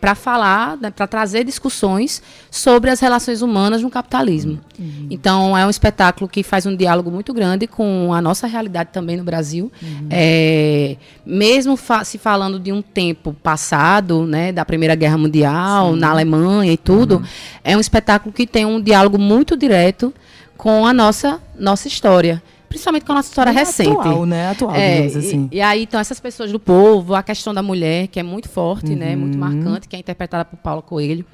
para 0.00 0.16
falar, 0.16 0.76
para 0.96 1.06
trazer 1.06 1.44
discussões 1.44 2.20
sobre 2.50 2.90
as 2.90 2.98
relações 2.98 3.40
humanas 3.40 3.82
no 3.82 3.88
capitalismo. 3.90 4.58
Então, 5.08 5.56
é 5.56 5.64
um 5.64 5.70
espetáculo 5.70 6.28
que 6.28 6.42
faz 6.42 6.66
um 6.66 6.74
diálogo 6.74 7.08
muito 7.08 7.32
grande 7.32 7.68
com 7.68 8.12
a 8.12 8.20
nossa 8.20 8.48
realidade 8.48 8.90
também 8.92 9.16
no 9.16 9.22
Brasil. 9.22 9.70
É, 10.10 10.96
mesmo 11.24 11.76
fa- 11.76 12.02
se 12.02 12.18
falando 12.18 12.58
de 12.58 12.72
um 12.72 12.82
tempo 12.82 13.32
passado, 13.42 14.26
né, 14.26 14.50
da 14.50 14.64
Primeira 14.64 14.96
Guerra 14.96 15.16
Mundial, 15.18 15.94
na 15.94 16.10
Alemanha 16.10 16.72
e 16.72 16.76
tudo, 16.76 17.22
é 17.62 17.76
um 17.76 17.80
espetáculo 17.80 18.32
que 18.32 18.46
tem 18.48 18.66
um 18.66 18.80
diálogo 18.80 19.18
muito 19.18 19.56
direto 19.56 20.12
com 20.60 20.86
a 20.86 20.92
nossa, 20.92 21.40
nossa 21.58 21.88
história. 21.88 22.42
Principalmente 22.68 23.04
com 23.04 23.12
a 23.12 23.14
nossa 23.16 23.28
história 23.30 23.50
Bem 23.52 23.64
recente. 23.64 23.90
Atual, 23.90 24.26
né? 24.26 24.50
Atual, 24.50 24.74
É, 24.76 25.06
assim. 25.06 25.48
e, 25.50 25.56
e 25.56 25.60
aí, 25.60 25.82
então, 25.84 25.98
essas 25.98 26.20
pessoas 26.20 26.52
do 26.52 26.60
povo, 26.60 27.14
a 27.14 27.22
questão 27.22 27.52
da 27.54 27.62
mulher, 27.62 28.06
que 28.08 28.20
é 28.20 28.22
muito 28.22 28.48
forte, 28.48 28.94
né? 28.94 29.16
Muito 29.16 29.34
Uhum. 29.34 29.40
marcante, 29.40 29.88
que 29.88 29.96
é 29.96 29.98
interpretada 29.98 30.44
por 30.44 30.58
Paulo 30.58 30.82
Coelho, 30.82 31.24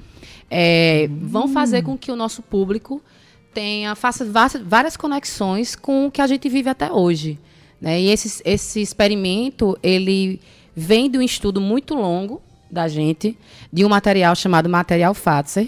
é, 0.49 1.09
vão 1.21 1.47
fazer 1.49 1.83
com 1.83 1.97
que 1.97 2.09
o 2.11 2.15
nosso 2.15 2.41
público 2.41 3.01
tenha, 3.53 3.93
faça 3.95 4.25
várias 4.65 4.95
conexões 4.95 5.75
com 5.75 6.07
o 6.07 6.11
que 6.11 6.21
a 6.21 6.27
gente 6.27 6.47
vive 6.47 6.69
até 6.69 6.91
hoje. 6.91 7.37
Né? 7.81 7.99
E 8.01 8.09
esse, 8.09 8.41
esse 8.45 8.81
experimento, 8.81 9.77
ele 9.83 10.39
vem 10.75 11.09
de 11.11 11.17
um 11.17 11.21
estudo 11.21 11.59
muito 11.59 11.93
longo 11.95 12.41
da 12.71 12.87
gente, 12.87 13.37
de 13.71 13.83
um 13.85 13.89
material 13.89 14.35
chamado 14.35 14.69
Material 14.69 15.13
Fatzer, 15.13 15.67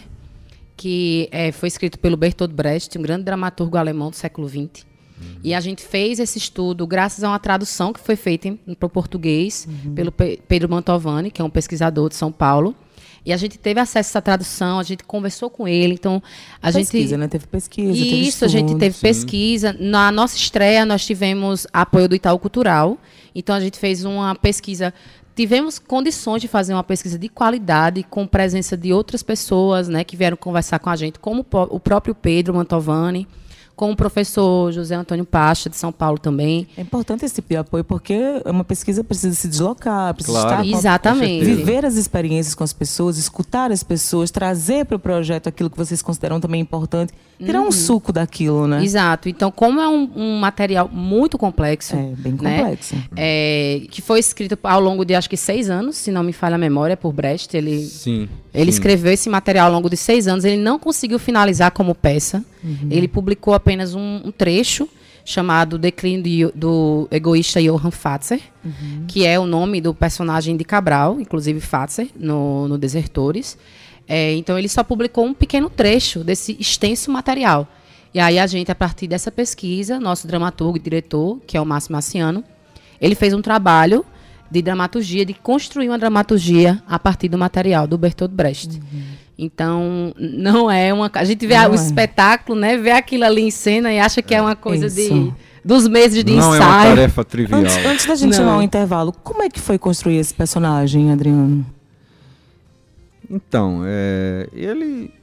que 0.80 1.28
eh, 1.34 1.52
foi 1.52 1.68
escrito 1.68 2.00
pelo 2.00 2.16
Bertolt 2.16 2.52
Brecht, 2.54 2.98
um 2.98 3.02
grande 3.02 3.24
dramaturgo 3.26 3.76
alemão 3.78 4.10
do 4.10 4.16
século 4.16 4.48
XX. 4.48 4.86
E 5.44 5.54
a 5.54 5.60
gente 5.60 5.82
fez 5.84 6.18
esse 6.20 6.38
estudo 6.38 6.88
graças 6.88 7.22
a 7.26 7.28
uma 7.28 7.40
tradução 7.40 7.92
que 7.92 8.00
foi 8.00 8.16
feita 8.16 8.56
para 8.80 8.88
o 8.88 8.90
português 8.90 9.68
pelo 9.94 10.10
Pe- 10.14 10.40
Pedro 10.48 10.70
Mantovani, 10.70 11.30
que 11.30 11.42
é 11.42 11.44
um 11.46 11.50
pesquisador 11.50 12.08
de 12.08 12.16
São 12.16 12.32
Paulo. 12.32 12.74
E 13.26 13.34
a 13.34 13.38
gente 13.38 13.58
teve 13.60 13.82
acesso 13.82 13.98
a 13.98 14.12
essa 14.12 14.22
tradução, 14.22 14.80
a 14.80 14.84
gente 14.84 15.04
conversou 15.04 15.50
com 15.50 15.68
ele, 15.68 15.94
então 15.96 16.24
a 16.62 16.72
pesquisa, 16.72 17.10
gente 17.10 17.18
né? 17.20 17.28
Teve 17.28 17.48
pesquisa, 17.48 17.92
teve 17.92 18.16
isso, 18.28 18.46
a 18.46 18.48
gente 18.48 18.68
estudo. 18.68 18.80
teve 18.80 18.98
pesquisa. 18.98 19.76
Na 19.78 20.10
nossa 20.14 20.38
estreia, 20.38 20.86
nós 20.86 21.06
tivemos 21.06 21.68
apoio 21.74 22.08
do 22.08 22.16
Itaú 22.16 22.40
Cultural. 22.40 22.98
Então, 23.36 23.54
a 23.54 23.60
gente 23.60 23.78
fez 23.78 24.06
uma 24.06 24.34
pesquisa. 24.36 24.94
Tivemos 25.36 25.80
condições 25.80 26.42
de 26.42 26.48
fazer 26.48 26.74
uma 26.74 26.84
pesquisa 26.84 27.18
de 27.18 27.30
qualidade, 27.30 28.04
com 28.04 28.28
presença 28.28 28.76
de 28.76 28.92
outras 28.92 29.24
pessoas 29.24 29.88
né, 29.88 30.04
que 30.04 30.18
vieram 30.18 30.36
conversar 30.36 30.80
com 30.80 30.90
a 30.90 30.96
gente, 30.96 31.18
como 31.20 31.46
o 31.52 31.80
próprio 31.80 32.14
Pedro 32.14 32.54
Mantovani, 32.54 33.26
com 33.74 33.90
o 33.92 33.96
professor 33.96 34.74
José 34.74 34.94
Antônio 34.96 35.24
Pacha, 35.24 35.70
de 35.70 35.78
São 35.78 35.90
Paulo 35.94 36.20
também. 36.20 36.68
É 36.76 36.82
importante 36.82 37.24
esse 37.24 37.36
tipo 37.36 37.48
de 37.48 37.56
apoio, 37.56 37.86
porque 37.86 38.18
uma 38.46 38.66
pesquisa 38.66 39.02
precisa 39.02 39.34
se 39.34 39.48
deslocar, 39.48 40.14
precisa 40.14 40.42
Claro. 40.42 40.50
estar 40.50 40.64
com 40.70 40.76
a- 40.76 40.78
Exatamente. 40.80 41.46
viver 41.46 41.86
as 41.86 41.96
experiências 41.96 42.54
com 42.54 42.66
as 42.66 42.74
pessoas, 42.74 43.18
escutar 43.18 43.72
as 43.72 43.82
pessoas, 43.82 44.30
trazer 44.32 44.84
para 44.86 44.98
o 44.98 45.00
projeto 45.00 45.48
aquilo 45.48 45.70
que 45.70 45.78
vocês 45.78 46.02
consideram 46.02 46.42
também 46.42 46.60
importante, 46.60 47.14
tirar 47.44 47.62
um 47.62 47.72
suco 47.72 48.12
daquilo, 48.12 48.68
né? 48.68 48.84
Exato. 48.84 49.30
Então, 49.30 49.50
como 49.52 49.80
é 49.80 49.88
um, 49.88 50.10
um 50.16 50.40
material 50.40 50.90
muito 50.92 51.38
complexo, 51.38 51.96
É 51.96 52.14
bem 52.18 52.34
né, 52.34 52.58
complexo. 52.60 52.96
é, 53.16 53.82
que 53.90 54.02
foi 54.02 54.20
escrito 54.20 54.58
ao 54.64 54.80
longo 54.82 55.06
de 55.06 55.16
acho 55.16 55.30
que 55.30 55.38
seis 55.38 55.70
anos, 55.70 55.96
se 55.96 56.12
não 56.12 56.24
me 56.24 56.34
falha 56.34 56.56
a 56.56 56.58
memória, 56.58 56.98
por 56.98 57.14
Brecht. 57.14 57.56
Ele 57.56 57.80
Sim. 57.86 58.28
Ele 58.54 58.72
sim. 58.72 58.78
escreveu 58.78 59.12
esse 59.14 59.30
material 59.30 59.68
ao 59.68 59.74
longo 59.74 59.90
de 59.90 59.98
seis 59.98 60.28
anos. 60.28 60.44
Ele 60.44 60.58
não 60.62 60.78
conseguiu 60.78 61.18
finalizar 61.20 61.72
como 61.72 61.96
peça. 61.96 62.44
Ele 62.90 63.08
publicou 63.08 63.54
apenas 63.54 63.96
um, 63.96 64.22
um 64.26 64.32
trecho 64.32 64.88
chamado 65.24 65.78
Declínio 65.78 66.24
de- 66.24 66.52
do 66.60 67.08
egoísta 67.12 67.62
Johann 67.62 67.92
Fatzer, 67.92 68.42
que 69.08 69.26
é 69.26 69.40
o 69.40 69.46
nome 69.46 69.80
do 69.80 69.94
personagem 69.94 70.58
de 70.58 70.64
Cabral, 70.64 71.22
inclusive 71.22 71.60
Fatzer, 71.60 72.08
no, 72.20 72.68
no 72.68 72.78
Desertores. 72.80 73.56
É, 74.12 74.34
então 74.34 74.58
ele 74.58 74.68
só 74.68 74.84
publicou 74.84 75.24
um 75.24 75.36
pequeno 75.36 75.70
trecho 75.70 76.24
desse 76.24 76.58
extenso 76.60 77.12
material. 77.12 77.68
E 78.12 78.20
aí 78.20 78.40
a 78.40 78.48
gente, 78.48 78.72
a 78.72 78.76
partir 78.76 79.08
dessa 79.08 79.32
pesquisa, 79.32 80.00
nosso 80.00 80.26
dramaturgo 80.26 80.78
e 80.78 80.80
diretor, 80.80 81.40
que 81.46 81.56
é 81.56 81.62
o 81.62 81.66
Márcio 81.66 81.92
Marciano, 81.92 82.44
ele 83.00 83.14
fez 83.14 83.36
um 83.36 83.42
trabalho 83.42 84.04
de 84.50 84.64
dramaturgia, 84.64 85.24
de 85.24 85.36
construir 85.36 85.90
uma 85.90 85.98
dramaturgia 86.00 86.82
a 86.88 86.98
partir 86.98 87.30
do 87.30 87.38
material 87.38 87.86
do 87.86 88.00
Bertolt 88.00 88.32
Brecht. 88.32 88.82
Então, 89.38 90.12
não 90.20 90.72
é 90.72 90.92
uma. 90.92 91.10
A 91.14 91.24
gente 91.24 91.46
vê 91.46 91.56
Não 91.56 91.70
o 91.70 91.74
é. 91.74 91.76
espetáculo, 91.76 92.60
né? 92.60 92.76
Vê 92.78 92.92
aquilo 92.92 93.24
ali 93.24 93.44
em 93.44 93.52
cena 93.52 93.94
e 93.94 94.00
acha 94.00 94.24
que 94.24 94.34
é 94.34 94.42
uma 94.42 94.56
coisa 94.56 94.90
de, 94.90 95.32
dos 95.64 95.88
meses 95.88 96.24
de 96.26 96.34
Não 96.34 96.56
é 96.56 96.58
uma 96.58 96.58
ensaio. 96.58 96.96
tarefa 96.96 97.24
trivial. 97.24 97.62
Antes, 97.62 97.78
antes 97.86 98.06
da 98.08 98.16
gente 98.16 98.32
Não. 98.32 98.38
chamar 98.38 98.58
um 98.58 98.62
intervalo, 98.62 99.14
como 99.24 99.44
é 99.44 99.50
que 99.50 99.60
foi 99.60 99.78
construir 99.78 100.18
esse 100.18 100.34
personagem, 100.34 101.12
Adriano? 101.12 101.64
Então, 103.30 103.82
é, 103.86 104.48
ele 104.54 105.14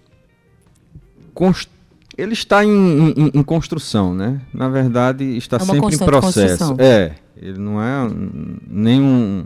cons- 1.34 1.68
ele 2.16 2.32
está 2.32 2.64
em, 2.64 2.70
em- 3.10 3.30
em 3.34 3.42
construção, 3.42 4.14
né? 4.14 4.40
Na 4.54 4.68
verdade, 4.68 5.24
está 5.36 5.56
É 5.56 5.60
sempre 5.60 5.94
em 5.94 5.98
processo. 5.98 6.48
construção. 6.64 6.76
É, 6.78 7.14
ele 7.36 7.58
não 7.58 7.82
é 7.82 8.02
um- 8.04 8.56
nenhum 8.68 9.44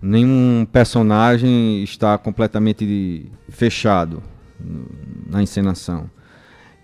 nenhum 0.00 0.64
personagem 0.70 1.82
está 1.82 2.16
completamente 2.16 3.26
fechado 3.48 4.22
na 5.28 5.42
encenação. 5.42 6.08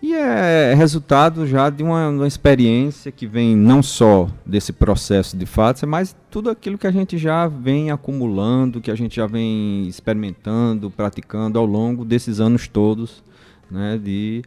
E 0.07 0.13
é 0.13 0.75
resultado 0.75 1.47
já 1.47 1.71
de 1.71 1.83
uma, 1.83 2.11
uma, 2.11 2.29
experiência 2.29 3.11
que 3.11 3.27
vem 3.27 3.57
não 3.57 3.83
só 3.83 4.29
desse 4.45 4.71
processo 4.71 5.35
de 5.35 5.47
fatos, 5.47 5.83
mas 5.85 6.15
tudo 6.31 6.51
aquilo 6.51 6.77
que 6.77 6.87
a 6.87 6.91
gente 6.91 7.17
já 7.17 7.49
vem 7.49 7.91
acumulando, 7.91 8.83
que 8.83 8.91
a 8.91 8.95
gente 8.95 9.17
já 9.17 9.27
vem 9.27 9.89
experimentando, 9.89 10.91
praticando 10.91 11.59
ao 11.59 11.65
longo 11.65 12.05
desses 12.05 12.39
anos 12.39 12.69
todos 12.69 13.25
né, 13.71 13.97
de, 13.97 14.43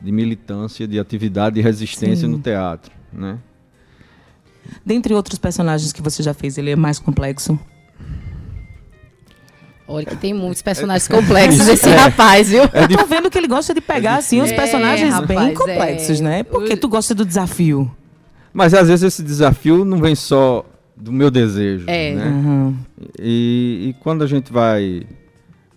de 0.00 0.10
militância, 0.10 0.88
de 0.88 0.98
atividade 0.98 1.60
e 1.60 1.62
resistência 1.62 2.26
Sim. 2.26 2.32
no 2.32 2.38
teatro. 2.38 2.90
Né? 3.12 3.38
Dentre 4.82 5.12
outros 5.12 5.38
personagens 5.38 5.92
que 5.92 6.00
você 6.00 6.22
já 6.22 6.32
fez, 6.32 6.56
ele 6.56 6.70
é 6.70 6.76
mais 6.76 6.98
complexo? 6.98 7.60
Olha 9.88 10.04
que 10.04 10.16
tem 10.16 10.34
muitos 10.34 10.62
personagens 10.62 11.06
complexos 11.08 11.68
esse 11.68 11.88
é, 11.88 11.94
rapaz, 11.94 12.48
viu? 12.48 12.62
É 12.72 12.84
Eu 12.84 12.88
tô 12.98 13.06
vendo 13.06 13.30
que 13.30 13.38
ele 13.38 13.46
gosta 13.46 13.72
de 13.72 13.80
pegar, 13.80 14.16
assim, 14.16 14.40
os 14.40 14.50
é, 14.50 14.56
personagens 14.56 15.14
rapaz, 15.14 15.40
bem 15.40 15.54
complexos, 15.54 16.20
é. 16.20 16.24
né? 16.24 16.42
Porque 16.42 16.76
tu 16.76 16.88
gosta 16.88 17.14
do 17.14 17.24
desafio. 17.24 17.90
Mas 18.52 18.74
às 18.74 18.88
vezes 18.88 19.02
esse 19.02 19.22
desafio 19.22 19.84
não 19.84 19.98
vem 19.98 20.14
só 20.14 20.64
do 20.96 21.12
meu 21.12 21.30
desejo, 21.30 21.84
é. 21.88 22.14
né? 22.14 22.26
Uhum. 22.26 22.76
E, 23.18 23.88
e, 23.90 23.94
quando 24.00 24.24
a 24.24 24.26
gente 24.26 24.50
vai, 24.50 25.06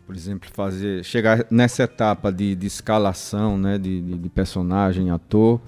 por 0.07 0.15
exemplo, 0.15 0.49
fazer, 0.53 1.03
chegar 1.03 1.45
nessa 1.51 1.83
etapa 1.83 2.31
de, 2.31 2.55
de 2.55 2.65
escalação, 2.65 3.57
né, 3.57 3.77
de, 3.77 4.01
de, 4.01 4.17
de 4.17 4.29
personagem, 4.29 5.11
ator, 5.11 5.59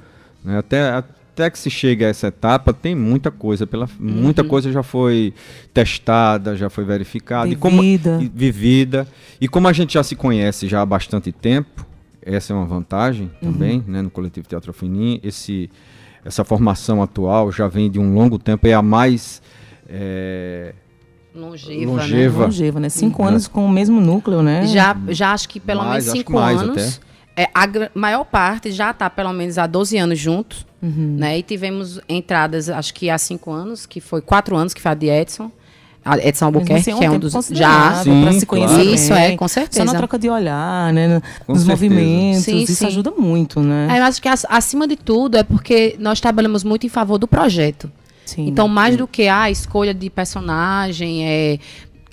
né, 0.43 0.58
até 0.58 1.04
até 1.34 1.50
que 1.50 1.58
se 1.58 1.70
chegue 1.70 2.04
a 2.04 2.10
essa 2.10 2.28
etapa, 2.28 2.74
tem 2.74 2.94
muita 2.94 3.32
coisa. 3.32 3.65
Pela, 3.65 3.86
uhum. 4.00 4.08
Muita 4.08 4.44
coisa 4.44 4.72
já 4.72 4.84
foi 4.84 5.34
testada, 5.74 6.56
já 6.56 6.70
foi 6.70 6.84
verificada. 6.84 7.48
Vivida. 7.48 7.58
E 7.58 7.62
como, 7.62 7.84
e, 7.84 8.32
vivida. 8.34 9.08
E 9.39 9.48
como 9.48 9.67
a 9.67 9.74
gente 9.74 9.94
já 9.94 10.04
se 10.04 10.15
conhece 10.15 10.67
já 10.67 10.82
há 10.82 10.86
bastante 10.86 11.32
tempo, 11.32 11.86
essa 12.22 12.54
é 12.54 12.56
uma 12.56 12.65
vantagem 12.65 13.32
uhum. 13.41 13.52
também, 13.52 13.84
né, 13.88 14.02
no 14.02 14.10
Coletivo 14.10 14.48
Teatro 14.48 14.74
Finim. 14.74 15.20
Esse, 15.24 15.70
essa 16.24 16.44
formação 16.44 17.02
atual 17.02 17.52
já 17.52 17.67
vem 17.67 17.89
de 17.89 18.00
um 18.00 18.13
longo 18.13 18.38
tempo, 18.38 18.67
é 18.67 18.74
a 18.74 18.82
mais... 18.82 19.41
É, 19.88 20.74
Longeva, 21.34 21.91
longeva, 21.91 22.39
né? 22.39 22.46
Longeva, 22.46 22.80
né? 22.82 22.89
Cinco 22.89 23.22
uhum. 23.22 23.30
anos 23.30 23.48
com 23.48 23.65
o 23.65 23.70
mesmo 23.70 24.02
núcleo, 24.02 24.44
né? 24.44 24.67
Já, 24.67 24.98
já 25.08 25.32
acho 25.32 25.48
que 25.48 25.62
pelo 25.62 25.82
mais, 25.82 26.04
menos 26.04 26.20
cinco 26.20 26.38
anos. 26.38 27.00
Até. 27.36 27.44
É, 27.44 27.50
a 27.54 27.89
maior 27.98 28.26
parte 28.26 28.70
já 28.70 28.91
está 28.91 29.10
pelo 29.10 29.32
menos 29.32 29.58
há 29.58 29.65
12 29.65 29.98
anos 29.98 30.20
juntos. 30.20 30.65
Uhum. 30.82 31.15
Né? 31.20 31.39
E 31.39 31.44
tivemos 31.44 32.00
entradas, 32.10 32.70
acho 32.70 32.94
que 32.94 33.10
há 33.10 33.17
cinco 33.17 33.52
anos, 33.52 33.86
que 33.86 34.02
foi 34.02 34.22
quatro 34.22 34.56
anos, 34.56 34.74
que 34.74 34.82
foi 34.82 34.91
a 34.91 34.96
de 34.96 35.08
Edson. 35.08 35.52
A 36.04 36.17
Edson 36.17 36.46
Albuquerque, 36.46 36.89
assim, 36.89 36.98
que 36.98 37.06
é 37.06 37.12
um 37.12 37.20
dos. 37.20 37.32
Já, 37.52 38.02
para 38.04 38.34
se 38.34 38.46
conhecer. 38.48 38.74
Claro. 38.74 38.89
Isso, 38.89 39.13
é, 39.13 39.38
com 39.38 39.48
certeza. 39.48 39.86
Só 39.86 39.94
na 39.94 39.96
troca 39.96 40.17
de 40.17 40.28
olhar, 40.28 40.91
né? 40.91 41.22
Com 41.46 41.54
nos 41.54 41.62
certeza. 41.62 41.67
movimentos. 41.67 42.44
Sim, 42.44 42.58
isso 42.58 42.74
sim. 42.74 42.88
ajuda 42.88 43.12
muito, 43.12 43.60
né? 43.60 43.88
É, 43.91 44.00
eu 44.00 44.04
acho 44.06 44.20
que 44.20 44.28
acima 44.28 44.88
de 44.88 44.96
tudo 44.96 45.38
é 45.38 45.44
porque 45.44 45.96
nós 46.00 46.20
trabalhamos 46.20 46.63
muito 46.63 46.88
em 46.88 46.89
favor 46.89 47.20
do 47.20 47.28
projeto. 47.28 47.91
Sim, 48.26 48.48
então, 48.48 48.67
mais 48.67 48.94
sim. 48.94 48.98
do 48.98 49.08
que 49.08 49.28
a 49.28 49.52
escolha 49.52 49.94
de 49.94 50.10
personagem, 50.10 51.28
é, 51.28 51.60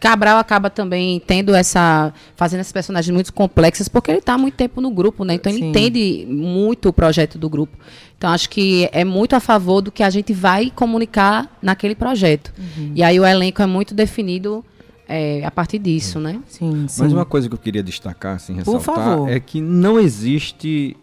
Cabral 0.01 0.39
acaba 0.39 0.71
também 0.71 1.21
tendo 1.27 1.55
essa. 1.55 2.13
fazendo 2.37 2.61
esses 2.61 2.73
personagens 2.73 3.13
muito 3.13 3.33
complexos, 3.33 3.89
porque 3.89 4.11
ele 4.11 4.19
está 4.19 4.35
há 4.35 4.39
muito 4.39 4.55
tempo 4.55 4.81
no 4.81 4.91
grupo, 4.91 5.25
né? 5.25 5.35
Então 5.35 5.51
ele 5.51 5.61
Sim. 5.61 5.69
entende 5.71 6.27
muito 6.29 6.89
o 6.89 6.93
projeto 6.93 7.37
do 7.37 7.49
grupo. 7.49 7.77
Então 8.19 8.31
acho 8.31 8.51
que 8.51 8.89
é 8.93 9.05
muito 9.05 9.37
a 9.37 9.41
favor 9.41 9.81
do 9.81 9.93
que 9.93 10.03
a 10.03 10.11
gente 10.11 10.33
vai 10.33 10.73
comunicar 10.75 11.57
naquele 11.63 11.95
projeto. 11.95 12.53
Uhum. 12.59 12.93
E 12.95 13.03
aí 13.03 13.19
o 13.19 13.25
elenco 13.25 13.63
é 13.63 13.67
muito 13.67 13.95
definido. 13.95 14.65
É, 15.11 15.43
a 15.43 15.51
partir 15.51 15.79
disso, 15.79 16.21
né? 16.21 16.39
Sim, 16.47 16.87
sim. 16.87 17.03
Mas 17.03 17.15
uma 17.15 17.25
coisa 17.25 17.49
que 17.49 17.55
eu 17.55 17.59
queria 17.59 17.83
destacar, 17.83 18.37
assim, 18.37 18.53
ressaltar, 18.53 19.27
é 19.27 19.41
que 19.41 19.59
não 19.59 19.99
existe 19.99 20.95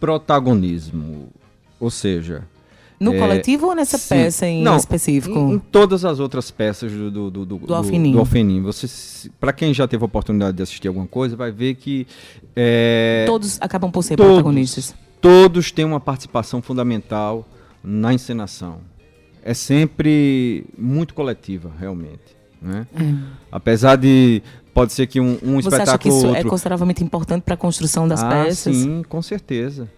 protagonismo. 0.00 1.28
Ou 1.78 1.90
seja, 1.90 2.44
no 3.02 3.14
é, 3.14 3.18
coletivo 3.18 3.66
ou 3.66 3.74
nessa 3.74 3.98
sim. 3.98 4.08
peça 4.10 4.46
em 4.46 4.62
Não, 4.62 4.76
específico? 4.76 5.36
Em, 5.36 5.54
em, 5.54 5.58
todas 5.58 6.04
as 6.04 6.20
outras 6.20 6.50
peças 6.50 6.92
do, 6.92 7.10
do, 7.10 7.30
do, 7.30 7.44
do, 7.44 7.58
do 7.58 7.74
Alfenim. 7.74 8.12
Do 8.12 8.20
Alfenim. 8.20 8.62
Você, 8.62 9.28
para 9.40 9.52
quem 9.52 9.74
já 9.74 9.88
teve 9.88 10.02
a 10.04 10.06
oportunidade 10.06 10.56
de 10.56 10.62
assistir 10.62 10.86
alguma 10.88 11.06
coisa, 11.06 11.34
vai 11.34 11.50
ver 11.50 11.74
que. 11.74 12.06
É, 12.54 13.24
todos 13.26 13.58
acabam 13.60 13.90
por 13.90 14.02
ser 14.02 14.16
todos, 14.16 14.34
protagonistas. 14.34 14.94
Todos 15.22 15.70
têm 15.70 15.84
uma 15.84 16.00
participação 16.00 16.60
fundamental 16.60 17.48
na 17.82 18.12
encenação. 18.12 18.80
É 19.42 19.54
sempre 19.54 20.66
muito 20.76 21.14
coletiva, 21.14 21.70
realmente. 21.78 22.36
Né? 22.60 22.86
É. 22.94 23.14
Apesar 23.50 23.96
de 23.96 24.42
pode 24.74 24.92
ser 24.92 25.06
que 25.06 25.20
um, 25.20 25.38
um 25.42 25.54
Você 25.54 25.68
espetáculo 25.68 25.82
acha 25.82 25.98
que 25.98 26.08
isso 26.08 26.26
é 26.26 26.28
outro... 26.28 26.46
é 26.46 26.50
consideravelmente 26.50 27.02
importante 27.04 27.42
para 27.42 27.54
a 27.54 27.56
construção 27.56 28.06
das 28.06 28.22
ah, 28.22 28.28
peças? 28.28 28.76
Sim, 28.76 29.02
com 29.08 29.22
certeza. 29.22 29.88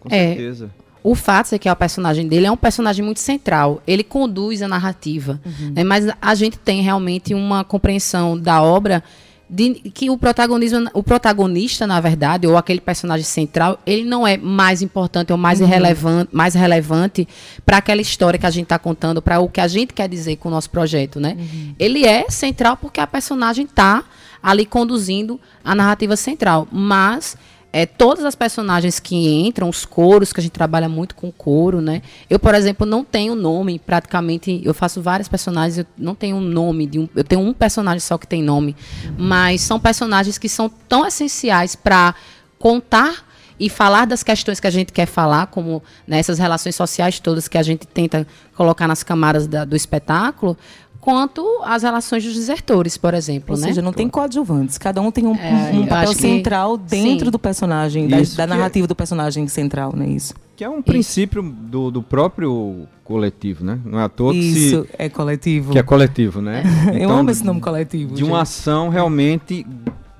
Com 0.00 0.08
é, 0.10 0.28
certeza. 0.28 0.70
O 1.04 1.14
que 1.60 1.68
é 1.68 1.72
o 1.72 1.76
personagem 1.76 2.26
dele, 2.26 2.46
é 2.46 2.50
um 2.50 2.56
personagem 2.56 3.04
muito 3.04 3.20
central. 3.20 3.82
Ele 3.86 4.02
conduz 4.02 4.62
a 4.62 4.66
narrativa. 4.66 5.40
Uhum. 5.44 5.72
Né? 5.72 5.84
Mas 5.84 6.06
a 6.20 6.34
gente 6.34 6.58
tem 6.58 6.82
realmente 6.82 7.34
uma 7.34 7.62
compreensão 7.62 8.38
da 8.38 8.62
obra 8.62 9.04
de 9.48 9.74
que 9.74 10.08
o 10.10 10.16
protagonismo, 10.16 10.88
o 10.94 11.02
protagonista, 11.02 11.86
na 11.86 12.00
verdade, 12.00 12.46
ou 12.46 12.56
aquele 12.56 12.80
personagem 12.80 13.24
central, 13.24 13.78
ele 13.86 14.04
não 14.04 14.26
é 14.26 14.36
mais 14.36 14.82
importante 14.82 15.32
ou 15.32 15.38
mais, 15.38 15.60
uhum. 15.60 15.66
relevante, 15.66 16.30
mais 16.32 16.54
relevante 16.54 17.28
para 17.64 17.78
aquela 17.78 18.00
história 18.00 18.38
que 18.38 18.46
a 18.46 18.50
gente 18.50 18.64
está 18.64 18.78
contando, 18.78 19.20
para 19.20 19.40
o 19.40 19.48
que 19.48 19.60
a 19.60 19.68
gente 19.68 19.92
quer 19.92 20.08
dizer 20.08 20.36
com 20.36 20.48
o 20.48 20.50
nosso 20.50 20.70
projeto, 20.70 21.20
né? 21.20 21.36
Uhum. 21.38 21.74
Ele 21.78 22.06
é 22.06 22.28
central 22.30 22.76
porque 22.76 23.00
a 23.00 23.06
personagem 23.06 23.64
está 23.64 24.04
ali 24.42 24.66
conduzindo 24.66 25.40
a 25.64 25.74
narrativa 25.74 26.16
central, 26.16 26.68
mas 26.70 27.36
é, 27.74 27.84
todas 27.86 28.24
as 28.24 28.36
personagens 28.36 29.00
que 29.00 29.16
entram, 29.16 29.68
os 29.68 29.84
coros, 29.84 30.32
que 30.32 30.38
a 30.38 30.42
gente 30.44 30.52
trabalha 30.52 30.88
muito 30.88 31.16
com 31.16 31.32
coro, 31.32 31.80
né? 31.80 32.02
Eu, 32.30 32.38
por 32.38 32.54
exemplo, 32.54 32.86
não 32.86 33.02
tenho 33.02 33.34
nome, 33.34 33.80
praticamente, 33.80 34.62
eu 34.64 34.72
faço 34.72 35.02
vários 35.02 35.26
personagens, 35.26 35.78
eu 35.78 35.86
não 35.98 36.14
tenho 36.14 36.36
um 36.36 36.40
nome, 36.40 36.86
de 36.86 37.00
um, 37.00 37.08
eu 37.16 37.24
tenho 37.24 37.40
um 37.40 37.52
personagem 37.52 37.98
só 37.98 38.16
que 38.16 38.28
tem 38.28 38.44
nome, 38.44 38.76
mas 39.18 39.60
são 39.60 39.80
personagens 39.80 40.38
que 40.38 40.48
são 40.48 40.68
tão 40.88 41.04
essenciais 41.04 41.74
para 41.74 42.14
contar 42.60 43.26
e 43.58 43.68
falar 43.68 44.04
das 44.04 44.22
questões 44.22 44.60
que 44.60 44.68
a 44.68 44.70
gente 44.70 44.92
quer 44.92 45.06
falar, 45.06 45.48
como 45.48 45.82
nessas 46.06 46.38
né, 46.38 46.44
relações 46.44 46.76
sociais 46.76 47.18
todas 47.18 47.48
que 47.48 47.58
a 47.58 47.62
gente 47.62 47.88
tenta 47.88 48.24
colocar 48.54 48.86
nas 48.86 49.02
camadas 49.02 49.48
da, 49.48 49.64
do 49.64 49.74
espetáculo, 49.74 50.56
quanto 51.04 51.60
as 51.62 51.82
relações 51.82 52.24
dos 52.24 52.34
desertores, 52.34 52.96
por 52.96 53.12
exemplo. 53.12 53.54
Ou 53.54 53.60
né? 53.60 53.68
seja, 53.68 53.82
não 53.82 53.92
tem 53.92 54.08
coadjuvantes. 54.08 54.78
Cada 54.78 55.02
um 55.02 55.10
tem 55.10 55.26
um, 55.26 55.34
é, 55.34 55.70
um 55.74 55.86
papel 55.86 56.14
central 56.14 56.78
que, 56.78 56.84
dentro 56.86 57.26
sim. 57.26 57.30
do 57.30 57.38
personagem, 57.38 58.08
da, 58.08 58.16
da, 58.34 58.46
narrativa 58.46 58.86
é, 58.86 58.88
do 58.88 58.94
personagem 58.94 59.46
central, 59.46 59.92
não 59.94 60.06
é 60.06 60.08
isso? 60.08 60.32
Que 60.56 60.64
é 60.64 60.68
um 60.68 60.80
princípio 60.80 61.42
do, 61.42 61.90
do 61.90 62.02
próprio 62.02 62.88
coletivo, 63.04 63.62
né? 63.62 63.78
Não 63.84 64.00
é 64.00 64.04
à 64.04 64.08
toa 64.08 64.34
Isso, 64.34 64.84
se, 64.84 64.90
é 64.96 65.10
coletivo. 65.10 65.72
Que 65.72 65.78
é 65.78 65.82
coletivo, 65.82 66.40
né? 66.40 66.62
Então, 66.88 66.96
Eu 66.96 67.10
amo 67.10 67.30
esse 67.30 67.44
nome 67.44 67.60
coletivo. 67.60 68.14
De 68.14 68.20
gente. 68.20 68.30
uma 68.30 68.40
ação 68.40 68.88
realmente 68.88 69.66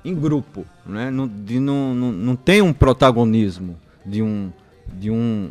em 0.03 0.13
grupo, 0.13 0.65
né? 0.85 1.09
Não, 1.09 1.27
de, 1.27 1.59
não, 1.59 1.95
não, 1.95 2.11
não 2.11 2.35
tem 2.35 2.61
um 2.61 2.71
protagonismo 2.71 3.75
de 4.05 4.21
um, 4.21 4.51
de 4.93 5.09
um 5.09 5.49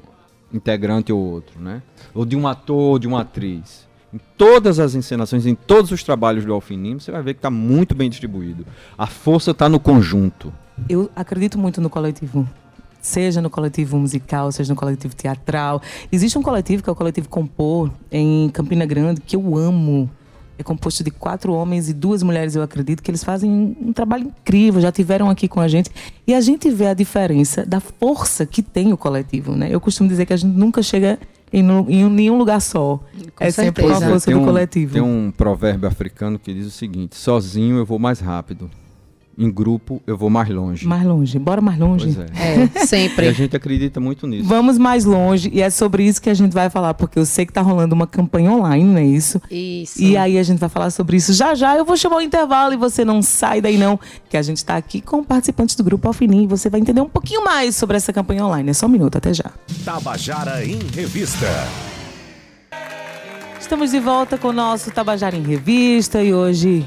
integrante 0.52 1.12
ou 1.12 1.18
outro, 1.18 1.60
né? 1.60 1.82
Ou 2.14 2.24
de 2.24 2.36
um 2.36 2.46
ator 2.46 2.76
ou 2.76 2.98
de 3.00 3.08
uma 3.08 3.22
atriz 3.22 3.83
em 4.14 4.20
todas 4.38 4.78
as 4.78 4.94
encenações, 4.94 5.44
em 5.44 5.56
todos 5.56 5.90
os 5.90 6.04
trabalhos 6.04 6.44
do 6.44 6.52
Alfinim, 6.52 7.00
você 7.00 7.10
vai 7.10 7.20
ver 7.20 7.34
que 7.34 7.38
está 7.38 7.50
muito 7.50 7.96
bem 7.96 8.08
distribuído. 8.08 8.64
A 8.96 9.08
força 9.08 9.50
está 9.50 9.68
no 9.68 9.80
conjunto. 9.80 10.52
Eu 10.88 11.10
acredito 11.16 11.58
muito 11.58 11.80
no 11.80 11.90
coletivo. 11.90 12.48
Seja 13.00 13.42
no 13.42 13.50
coletivo 13.50 13.98
musical, 13.98 14.52
seja 14.52 14.72
no 14.72 14.78
coletivo 14.78 15.16
teatral. 15.16 15.82
Existe 16.12 16.38
um 16.38 16.42
coletivo 16.42 16.80
que 16.82 16.88
é 16.88 16.92
o 16.92 16.96
Coletivo 16.96 17.28
Compor, 17.28 17.90
em 18.10 18.48
Campina 18.50 18.86
Grande, 18.86 19.20
que 19.20 19.34
eu 19.34 19.58
amo. 19.58 20.08
É 20.56 20.62
composto 20.62 21.02
de 21.02 21.10
quatro 21.10 21.52
homens 21.52 21.88
e 21.88 21.92
duas 21.92 22.22
mulheres, 22.22 22.54
eu 22.54 22.62
acredito, 22.62 23.02
que 23.02 23.10
eles 23.10 23.24
fazem 23.24 23.76
um 23.80 23.92
trabalho 23.92 24.28
incrível, 24.28 24.80
já 24.80 24.92
tiveram 24.92 25.28
aqui 25.28 25.48
com 25.48 25.60
a 25.60 25.66
gente. 25.66 25.90
E 26.24 26.32
a 26.32 26.40
gente 26.40 26.70
vê 26.70 26.86
a 26.86 26.94
diferença 26.94 27.66
da 27.66 27.80
força 27.80 28.46
que 28.46 28.62
tem 28.62 28.92
o 28.92 28.96
coletivo, 28.96 29.56
né? 29.56 29.68
Eu 29.70 29.80
costumo 29.80 30.08
dizer 30.08 30.24
que 30.24 30.32
a 30.32 30.36
gente 30.36 30.56
nunca 30.56 30.80
chega 30.80 31.18
em, 31.54 31.68
em 31.88 32.10
nenhum 32.10 32.36
lugar 32.36 32.60
só. 32.60 32.98
Com 33.36 33.44
é 33.44 33.50
certeza. 33.50 33.62
sempre 33.62 33.84
a 33.84 34.08
força 34.10 34.30
do 34.30 34.40
um, 34.40 34.44
coletivo. 34.44 34.94
Tem 34.94 35.02
um 35.02 35.32
provérbio 35.34 35.88
africano 35.88 36.38
que 36.38 36.52
diz 36.52 36.66
o 36.66 36.70
seguinte: 36.70 37.16
sozinho 37.16 37.76
eu 37.76 37.86
vou 37.86 37.98
mais 37.98 38.20
rápido 38.20 38.70
em 39.38 39.50
grupo 39.50 40.02
eu 40.06 40.16
vou 40.16 40.30
mais 40.30 40.48
longe. 40.48 40.86
Mais 40.86 41.04
longe, 41.04 41.38
bora 41.38 41.60
mais 41.60 41.78
longe. 41.78 42.14
Pois 42.14 42.30
é. 42.30 42.80
é 42.80 42.86
sempre. 42.86 43.26
E 43.26 43.28
a 43.28 43.32
gente 43.32 43.56
acredita 43.56 44.00
muito 44.00 44.26
nisso. 44.26 44.48
Vamos 44.48 44.78
mais 44.78 45.04
longe 45.04 45.50
e 45.52 45.60
é 45.60 45.70
sobre 45.70 46.04
isso 46.04 46.20
que 46.20 46.30
a 46.30 46.34
gente 46.34 46.52
vai 46.52 46.70
falar, 46.70 46.94
porque 46.94 47.18
eu 47.18 47.26
sei 47.26 47.44
que 47.44 47.50
está 47.50 47.60
rolando 47.60 47.94
uma 47.94 48.06
campanha 48.06 48.50
online, 48.52 48.84
não 48.84 48.98
é 48.98 49.04
isso? 49.04 49.40
Isso. 49.50 50.00
E 50.00 50.16
aí 50.16 50.38
a 50.38 50.42
gente 50.42 50.58
vai 50.58 50.68
falar 50.68 50.90
sobre 50.90 51.16
isso 51.16 51.32
já 51.32 51.54
já. 51.54 51.76
Eu 51.76 51.84
vou 51.84 51.96
chamar 51.96 52.16
o 52.16 52.20
intervalo 52.20 52.74
e 52.74 52.76
você 52.76 53.04
não 53.04 53.22
sai 53.22 53.60
daí 53.60 53.76
não, 53.76 53.98
que 54.28 54.36
a 54.36 54.42
gente 54.42 54.58
está 54.58 54.76
aqui 54.76 55.00
com 55.00 55.22
participantes 55.22 55.76
do 55.76 55.84
grupo 55.84 56.06
Alfinim 56.08 56.44
e 56.44 56.46
você 56.46 56.70
vai 56.70 56.80
entender 56.80 57.00
um 57.00 57.08
pouquinho 57.08 57.44
mais 57.44 57.76
sobre 57.76 57.96
essa 57.96 58.12
campanha 58.12 58.44
online. 58.44 58.70
É 58.70 58.74
só 58.74 58.86
um 58.86 58.90
minuto, 58.90 59.16
até 59.16 59.32
já. 59.32 59.50
Tabajara 59.84 60.64
em 60.64 60.78
Revista. 60.94 61.46
Estamos 63.60 63.90
de 63.90 63.98
volta 63.98 64.36
com 64.36 64.48
o 64.48 64.52
nosso 64.52 64.90
Tabajara 64.90 65.36
em 65.36 65.42
Revista 65.42 66.22
e 66.22 66.34
hoje 66.34 66.86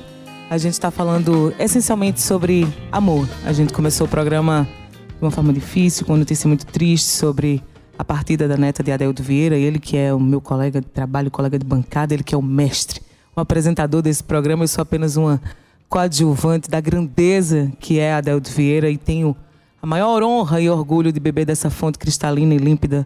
a 0.49 0.57
gente 0.57 0.73
está 0.73 0.89
falando 0.89 1.53
essencialmente 1.59 2.21
sobre 2.21 2.65
amor. 2.91 3.27
A 3.45 3.51
gente 3.51 3.73
começou 3.73 4.07
o 4.07 4.09
programa 4.09 4.67
de 5.09 5.21
uma 5.21 5.31
forma 5.31 5.51
difícil, 5.51 6.05
com 6.05 6.15
notícia 6.15 6.47
muito 6.47 6.65
triste 6.65 7.07
sobre 7.07 7.61
a 7.97 8.03
partida 8.03 8.47
da 8.47 8.55
neta 8.55 8.81
de 8.81 8.91
Adeldo 8.91 9.21
Vieira, 9.21 9.57
ele 9.57 9.79
que 9.79 9.97
é 9.97 10.13
o 10.13 10.19
meu 10.19 10.39
colega 10.39 10.79
de 10.79 10.87
trabalho, 10.87 11.29
colega 11.29 11.59
de 11.59 11.65
bancada, 11.65 12.13
ele 12.13 12.23
que 12.23 12.33
é 12.33 12.37
o 12.37 12.41
mestre, 12.41 13.01
o 13.35 13.41
apresentador 13.41 14.01
desse 14.01 14.23
programa, 14.23 14.63
eu 14.63 14.67
sou 14.67 14.81
apenas 14.81 15.17
uma 15.17 15.41
coadjuvante 15.89 16.69
da 16.69 16.79
grandeza 16.79 17.71
que 17.79 17.99
é 17.99 18.13
Adeldo 18.13 18.49
Vieira 18.49 18.89
e 18.89 18.97
tenho 18.97 19.35
a 19.81 19.85
maior 19.85 20.23
honra 20.23 20.61
e 20.61 20.69
orgulho 20.69 21.11
de 21.11 21.19
beber 21.19 21.45
dessa 21.45 21.69
fonte 21.69 21.97
cristalina 21.97 22.53
e 22.53 22.57
límpida 22.57 23.05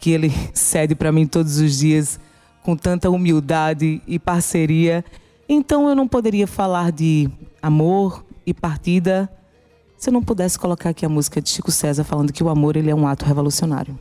que 0.00 0.10
ele 0.10 0.32
cede 0.54 0.94
para 0.94 1.12
mim 1.12 1.26
todos 1.26 1.58
os 1.58 1.78
dias 1.78 2.18
com 2.62 2.76
tanta 2.76 3.10
humildade 3.10 4.00
e 4.06 4.18
parceria. 4.18 5.04
Então 5.48 5.88
eu 5.88 5.94
não 5.94 6.06
poderia 6.06 6.46
falar 6.46 6.92
de 6.92 7.30
amor 7.62 8.24
e 8.44 8.52
partida 8.52 9.30
se 9.96 10.10
eu 10.10 10.12
não 10.12 10.22
pudesse 10.22 10.58
colocar 10.58 10.90
aqui 10.90 11.06
a 11.06 11.08
música 11.08 11.40
de 11.40 11.48
Chico 11.48 11.70
César 11.70 12.04
falando 12.04 12.32
que 12.32 12.44
o 12.44 12.48
amor 12.48 12.76
ele 12.76 12.90
é 12.90 12.94
um 12.94 13.06
ato 13.06 13.24
revolucionário. 13.24 13.98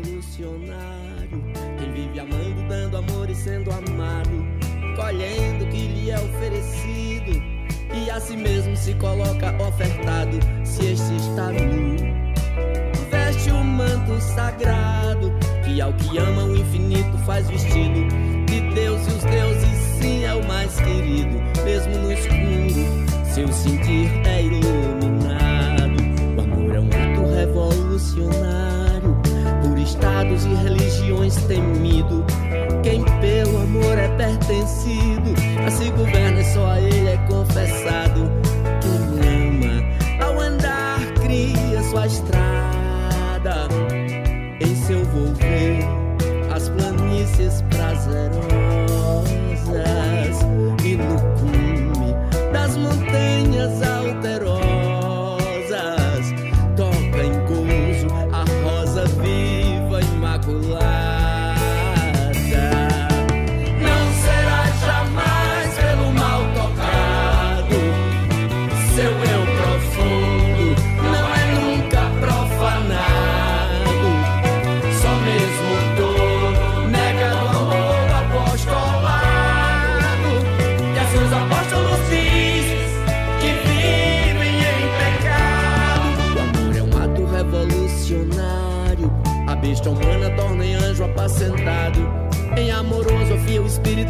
revolucionário. 0.00 1.42
Quem 1.78 1.92
vive 1.92 2.20
amando, 2.20 2.68
dando 2.68 2.96
amor 2.96 3.30
e 3.30 3.34
sendo 3.34 3.70
amado, 3.70 4.30
colhendo 4.96 5.64
o 5.64 5.68
que 5.68 5.88
lhe 5.88 6.10
é 6.10 6.16
oferecido. 6.16 7.42
E 7.92 8.10
a 8.10 8.20
si 8.20 8.36
mesmo 8.36 8.76
se 8.76 8.94
coloca 8.94 9.54
ofertado, 9.62 10.38
se 10.64 10.92
este 10.92 11.16
está 11.16 11.50
nu. 11.50 11.96
Veste 13.10 13.50
o 13.50 13.64
manto 13.64 14.20
sagrado, 14.20 15.32
que 15.64 15.80
ao 15.80 15.92
que 15.94 16.18
ama 16.18 16.44
o 16.44 16.56
infinito 16.56 17.18
faz 17.26 17.48
vestido. 17.48 18.06
De 18.46 18.60
Deus 18.74 19.00
e 19.06 19.10
os 19.10 19.24
deuses, 19.24 19.78
sim, 20.00 20.24
é 20.24 20.34
o 20.34 20.46
mais 20.46 20.74
querido, 20.76 21.40
mesmo 21.64 21.98
no 21.98 22.12
escuro. 22.12 23.24
Seu 23.24 23.48
sentir 23.52 24.10
é 24.24 24.42
iluminado. 24.42 26.00
O 26.36 26.40
amor 26.40 26.74
é 26.74 26.80
um 26.80 26.86
ato 26.86 27.34
revolucionário 27.34 28.69
estados 30.00 30.46
e 30.46 30.54
religiões 30.54 31.36
temido. 31.44 32.24
Quem 32.82 33.04
pelo 33.20 33.58
amor 33.58 33.98
é 33.98 34.08
pertencido, 34.16 35.34
assim 35.66 35.90
governa 35.92 36.42
só 36.42 36.70
a 36.70 36.80
ele 36.80 37.08
é 37.10 37.18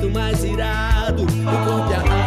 jeito 0.00 0.10
mais 0.10 0.42
irado. 0.42 1.22
O 1.22 1.26
corpo 1.26 1.90
e 1.90 1.94
a 1.94 2.00
alma. 2.00 2.19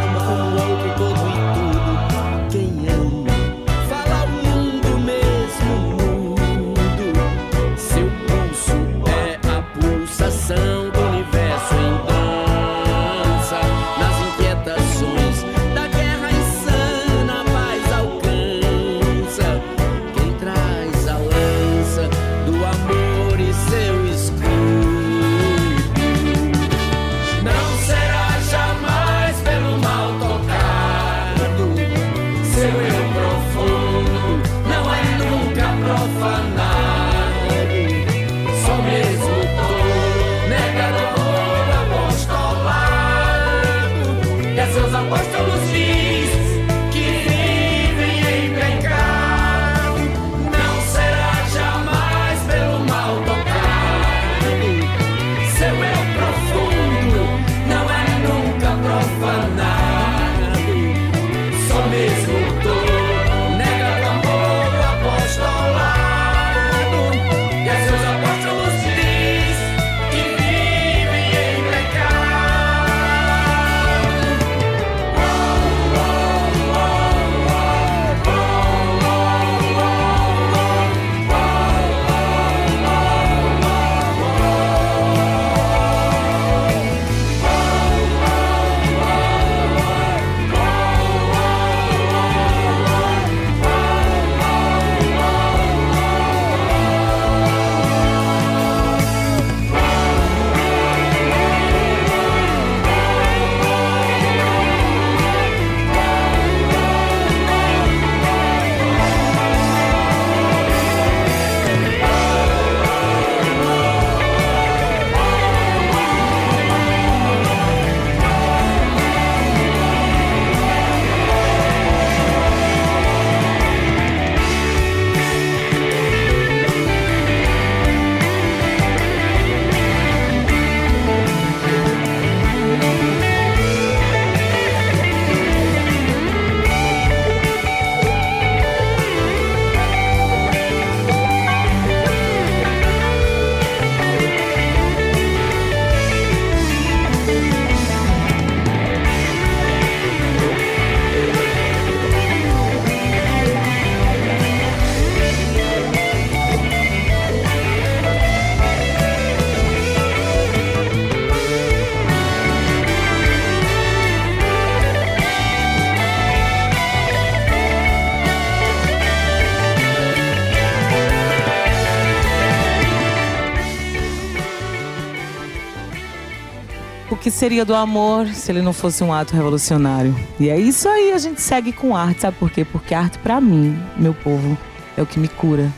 Que 177.24 177.30
seria 177.30 177.64
do 177.64 177.74
amor 177.74 178.26
se 178.34 178.52
ele 178.52 178.60
não 178.60 178.74
fosse 178.74 179.02
um 179.02 179.10
ato 179.10 179.34
revolucionário? 179.34 180.14
E 180.38 180.50
é 180.50 180.60
isso 180.60 180.86
aí, 180.86 181.10
a 181.10 181.16
gente 181.16 181.40
segue 181.40 181.72
com 181.72 181.96
arte, 181.96 182.20
sabe 182.20 182.36
por 182.36 182.50
quê? 182.50 182.66
Porque 182.66 182.92
arte, 182.92 183.18
para 183.18 183.40
mim, 183.40 183.82
meu 183.96 184.12
povo, 184.12 184.58
é 184.94 185.00
o 185.00 185.06
que 185.06 185.18
me 185.18 185.26
cura, 185.26 185.72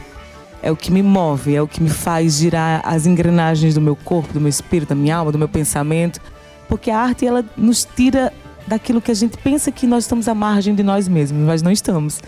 é 0.60 0.72
o 0.72 0.76
que 0.76 0.90
me 0.90 1.04
move, 1.04 1.54
é 1.54 1.62
o 1.62 1.68
que 1.68 1.80
me 1.80 1.88
faz 1.88 2.38
girar 2.38 2.80
as 2.84 3.06
engrenagens 3.06 3.74
do 3.74 3.80
meu 3.80 3.94
corpo, 3.94 4.32
do 4.32 4.40
meu 4.40 4.48
espírito, 4.48 4.88
da 4.88 4.96
minha 4.96 5.18
alma, 5.18 5.30
do 5.30 5.38
meu 5.38 5.48
pensamento. 5.48 6.20
Porque 6.68 6.90
a 6.90 6.98
arte, 6.98 7.24
ela 7.24 7.44
nos 7.56 7.84
tira 7.94 8.32
daquilo 8.66 9.00
que 9.00 9.12
a 9.12 9.14
gente 9.14 9.38
pensa 9.38 9.70
que 9.70 9.86
nós 9.86 10.02
estamos 10.02 10.26
à 10.26 10.34
margem 10.34 10.74
de 10.74 10.82
nós 10.82 11.06
mesmos, 11.06 11.46
mas 11.46 11.62
não 11.62 11.70
estamos. 11.70 12.20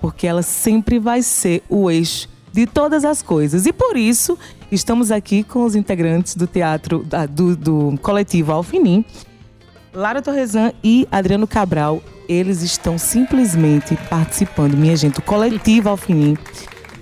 Porque 0.00 0.28
ela 0.28 0.42
sempre 0.42 1.00
vai 1.00 1.22
ser 1.22 1.64
o 1.68 1.90
eixo 1.90 2.28
de 2.52 2.68
todas 2.68 3.04
as 3.04 3.20
coisas. 3.20 3.66
E 3.66 3.72
por 3.72 3.96
isso, 3.96 4.38
estamos 4.70 5.10
aqui 5.10 5.42
com 5.42 5.64
os 5.64 5.74
integrantes 5.74 6.34
do 6.34 6.46
teatro, 6.46 7.04
do, 7.30 7.56
do 7.56 7.98
coletivo 8.00 8.52
Alfinim, 8.52 9.04
Lara 9.92 10.22
Torresan 10.22 10.72
e 10.82 11.06
Adriano 11.10 11.46
Cabral. 11.46 12.02
Eles 12.28 12.62
estão 12.62 12.96
simplesmente 12.96 13.96
participando, 14.08 14.76
minha 14.76 14.94
gente, 14.96 15.18
o 15.18 15.22
coletivo 15.22 15.88
Alfinim, 15.90 16.36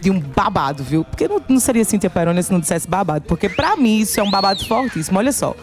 de 0.01 0.11
um 0.11 0.19
babado, 0.19 0.83
viu? 0.83 1.05
Porque 1.05 1.29
não, 1.29 1.43
não 1.49 1.61
seria 1.61 1.85
Cintia 1.85 2.09
Peroni 2.09 2.43
se 2.43 2.53
não 2.53 2.61
dissesse 2.61 2.89
babado, 2.89 3.27
porque 3.27 3.49
para 3.49 3.77
mim 3.77 3.99
isso 3.99 4.19
é 4.19 4.23
um 4.23 4.31
babado 4.31 4.65
fortíssimo. 4.65 5.19
Olha 5.19 5.33
só, 5.33 5.55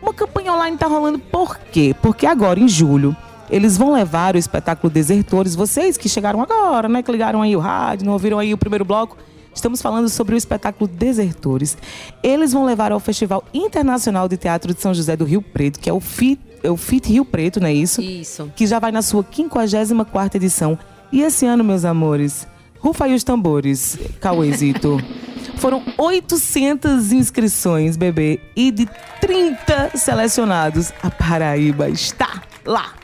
uma 0.00 0.12
campanha 0.12 0.52
online 0.52 0.76
tá 0.76 0.86
rolando 0.86 1.18
por 1.18 1.56
quê? 1.58 1.94
Porque 2.02 2.26
agora, 2.26 2.58
em 2.58 2.66
julho, 2.66 3.16
eles 3.48 3.76
vão 3.76 3.92
levar 3.92 4.34
o 4.34 4.38
espetáculo 4.38 4.92
Desertores. 4.92 5.54
Vocês 5.54 5.96
que 5.96 6.08
chegaram 6.08 6.40
agora, 6.40 6.88
né? 6.88 7.02
Que 7.02 7.12
ligaram 7.12 7.42
aí 7.42 7.54
o 7.54 7.60
rádio, 7.60 8.06
não 8.06 8.14
ouviram 8.14 8.38
aí 8.38 8.52
o 8.52 8.58
primeiro 8.58 8.84
bloco. 8.84 9.16
Estamos 9.54 9.82
falando 9.82 10.08
sobre 10.08 10.34
o 10.34 10.38
espetáculo 10.38 10.88
Desertores. 10.88 11.76
Eles 12.22 12.52
vão 12.52 12.64
levar 12.64 12.92
ao 12.92 13.00
Festival 13.00 13.44
Internacional 13.52 14.28
de 14.28 14.36
Teatro 14.36 14.74
de 14.74 14.80
São 14.80 14.94
José 14.94 15.16
do 15.16 15.24
Rio 15.24 15.42
Preto, 15.42 15.78
que 15.78 15.90
é 15.90 15.92
o 15.92 16.00
FIT, 16.00 16.40
é 16.62 16.70
o 16.70 16.76
FIT 16.76 17.12
Rio 17.12 17.24
Preto, 17.24 17.60
não 17.60 17.68
é 17.68 17.72
isso? 17.74 18.00
Isso. 18.00 18.50
Que 18.56 18.66
já 18.66 18.78
vai 18.78 18.90
na 18.92 19.02
sua 19.02 19.22
54ª 19.22 20.34
edição. 20.36 20.78
E 21.12 21.20
esse 21.22 21.44
ano, 21.44 21.62
meus 21.62 21.84
amores, 21.84 22.46
rufa 22.78 23.04
aí 23.04 23.14
os 23.14 23.22
tambores, 23.24 23.98
Cauêzito. 24.20 24.98
Foram 25.56 25.82
800 25.96 27.12
inscrições, 27.12 27.96
bebê, 27.96 28.40
e 28.56 28.70
de 28.72 28.88
30 29.20 29.96
selecionados, 29.96 30.92
a 31.02 31.10
Paraíba 31.10 31.88
está 31.88 32.42
lá. 32.64 32.94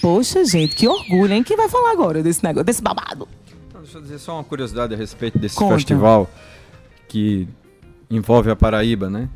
Poxa, 0.00 0.44
gente, 0.44 0.74
que 0.74 0.88
orgulho, 0.88 1.34
hein? 1.34 1.42
Quem 1.42 1.56
vai 1.56 1.68
falar 1.68 1.92
agora 1.92 2.22
desse 2.22 2.42
negócio, 2.42 2.64
desse 2.64 2.82
babado? 2.82 3.28
Deixa 3.92 3.98
eu 3.98 4.02
dizer 4.02 4.18
só 4.20 4.36
uma 4.36 4.44
curiosidade 4.44 4.94
a 4.94 4.96
respeito 4.96 5.38
desse 5.38 5.54
Conta. 5.56 5.74
festival 5.74 6.30
que 7.08 7.46
envolve 8.10 8.50
a 8.50 8.56
Paraíba, 8.56 9.10
né? 9.10 9.28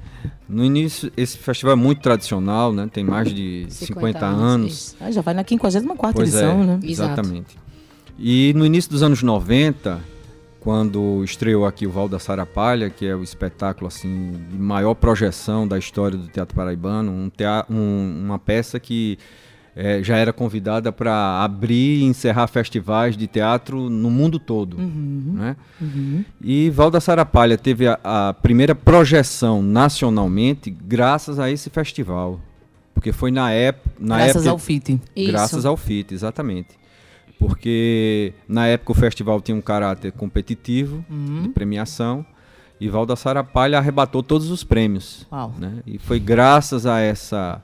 No 0.49 0.65
início, 0.65 1.13
esse 1.15 1.37
festival 1.37 1.75
é 1.75 1.77
muito 1.77 2.01
tradicional, 2.01 2.73
né? 2.73 2.89
Tem 2.91 3.05
mais 3.05 3.29
de 3.35 3.67
50, 3.69 3.87
50 4.19 4.25
anos. 4.27 4.97
Ah, 4.99 5.11
já 5.11 5.21
vai 5.21 5.35
na 5.35 5.45
54ª 5.45 6.13
Pois 6.15 6.31
edição, 6.31 6.63
é, 6.63 6.67
né? 6.67 6.81
Exato. 6.83 7.21
exatamente. 7.21 7.59
E 8.19 8.55
no 8.57 8.65
início 8.65 8.91
dos 8.91 9.03
anos 9.03 9.23
90, 9.23 10.01
quando 10.61 11.23
estreou 11.23 11.67
aqui 11.67 11.87
o 11.87 11.91
Val 11.91 12.09
da 12.09 12.19
Sarapalha, 12.19 12.89
que 12.89 13.05
é 13.05 13.15
o 13.15 13.23
espetáculo 13.23 13.89
assim 13.89 14.33
de 14.51 14.57
maior 14.57 14.95
projeção 14.95 15.69
da 15.69 15.79
história 15.79 16.17
do 16.17 16.29
teatro 16.29 16.57
paraibano, 16.57 17.13
um 17.13 17.29
tea- 17.29 17.67
um- 17.69 18.23
uma 18.25 18.39
peça 18.39 18.81
que 18.81 19.19
eh, 19.77 20.03
já 20.03 20.17
era 20.17 20.33
convidada 20.33 20.91
para 20.91 21.45
abrir 21.45 21.99
e 22.01 22.05
encerrar 22.05 22.47
festivais 22.47 23.17
de 23.17 23.27
teatro 23.27 23.91
no 23.91 24.11
mundo 24.11 24.39
todo. 24.39 24.77
né? 24.79 25.55
E 26.43 26.71
Val 26.71 26.91
da 26.91 27.01
Sarapalha 27.01 27.59
teve 27.59 27.87
a, 27.87 27.99
a 28.03 28.33
primeira 28.33 28.75
projeção 28.75 29.63
nacionalmente 29.63 30.71
graças 30.71 31.39
a 31.39 31.51
esse 31.51 31.69
festival. 31.71 32.41
Porque 32.95 33.13
foi 33.13 33.31
na, 33.31 33.49
na 34.01 34.17
Graças 34.17 34.37
época. 34.37 34.51
ao 34.51 34.59
FIT. 34.59 35.01
Isso. 35.15 35.31
Graças 35.31 35.67
ao 35.67 35.77
FIT, 35.77 36.15
exatamente. 36.15 36.71
Porque 37.39 38.33
na 38.49 38.67
época 38.67 38.93
o 38.93 38.95
festival 38.95 39.41
tinha 39.43 39.57
um 39.57 39.61
caráter 39.61 40.13
competitivo, 40.13 41.05
Uhum. 41.11 41.43
de 41.43 41.49
premiação, 41.51 42.25
e 42.81 42.89
Val 42.89 43.05
da 43.05 43.15
Sarapalha 43.15 43.77
arrebatou 43.79 44.23
todos 44.23 44.51
os 44.51 44.65
prêmios. 44.65 45.27
Uau. 45.31 45.53
né? 45.59 45.75
E 45.87 45.99
foi 45.99 46.19
graças 46.19 46.87
a 46.87 46.99
essa 47.01 47.63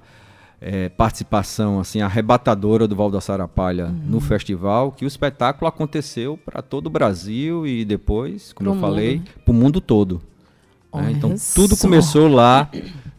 eh, 0.63 0.89
participação 0.91 1.81
assim 1.81 2.01
arrebatadora 2.01 2.87
do 2.89 2.95
Val 2.97 3.11
da 3.11 3.21
Sarapalha 3.21 3.87
Uhum. 3.87 4.01
no 4.07 4.21
festival 4.21 4.93
que 4.93 5.05
o 5.05 5.09
espetáculo 5.09 5.69
aconteceu 5.69 6.39
para 6.39 6.63
todo 6.63 6.87
o 6.87 6.91
Brasil 6.91 7.67
e 7.67 7.85
depois, 7.85 8.53
como 8.53 8.71
Pro 8.71 8.79
eu 8.79 8.81
falei, 8.81 9.17
mundo. 9.17 9.29
para 9.45 9.53
o 9.53 9.55
mundo 9.55 9.81
todo. 9.81 10.21
né? 10.95 11.13
Então 11.13 11.35
tudo 11.55 11.77
começou 11.77 12.29
lá 12.29 12.71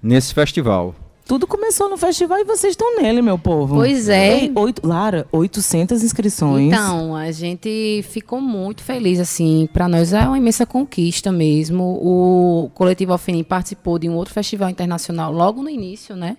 nesse 0.02 0.34
festival. 0.34 0.96
Tudo 1.26 1.48
começou 1.48 1.90
no 1.90 1.96
festival 1.96 2.40
e 2.40 2.44
vocês 2.44 2.74
estão 2.74 3.02
nele, 3.02 3.22
meu 3.22 3.40
povo. 3.40 3.76
Pois 3.76 4.10
é. 4.10 4.52
Oito, 4.54 4.86
Lara, 4.86 5.26
800 5.32 6.04
inscrições. 6.04 6.68
Então, 6.68 7.16
a 7.16 7.32
gente 7.32 8.04
ficou 8.10 8.42
muito 8.42 8.84
feliz, 8.84 9.20
assim, 9.20 9.70
para 9.72 9.88
nós 9.88 10.12
é 10.12 10.28
uma 10.28 10.38
imensa 10.38 10.66
conquista 10.66 11.32
mesmo. 11.32 11.84
O 11.84 12.70
Coletivo 12.74 13.14
Alfenim 13.14 13.44
participou 13.44 13.98
de 13.98 14.10
um 14.10 14.16
outro 14.16 14.34
festival 14.34 14.70
internacional 14.70 15.32
logo 15.32 15.64
no 15.64 15.70
início, 15.70 16.14
né, 16.14 16.36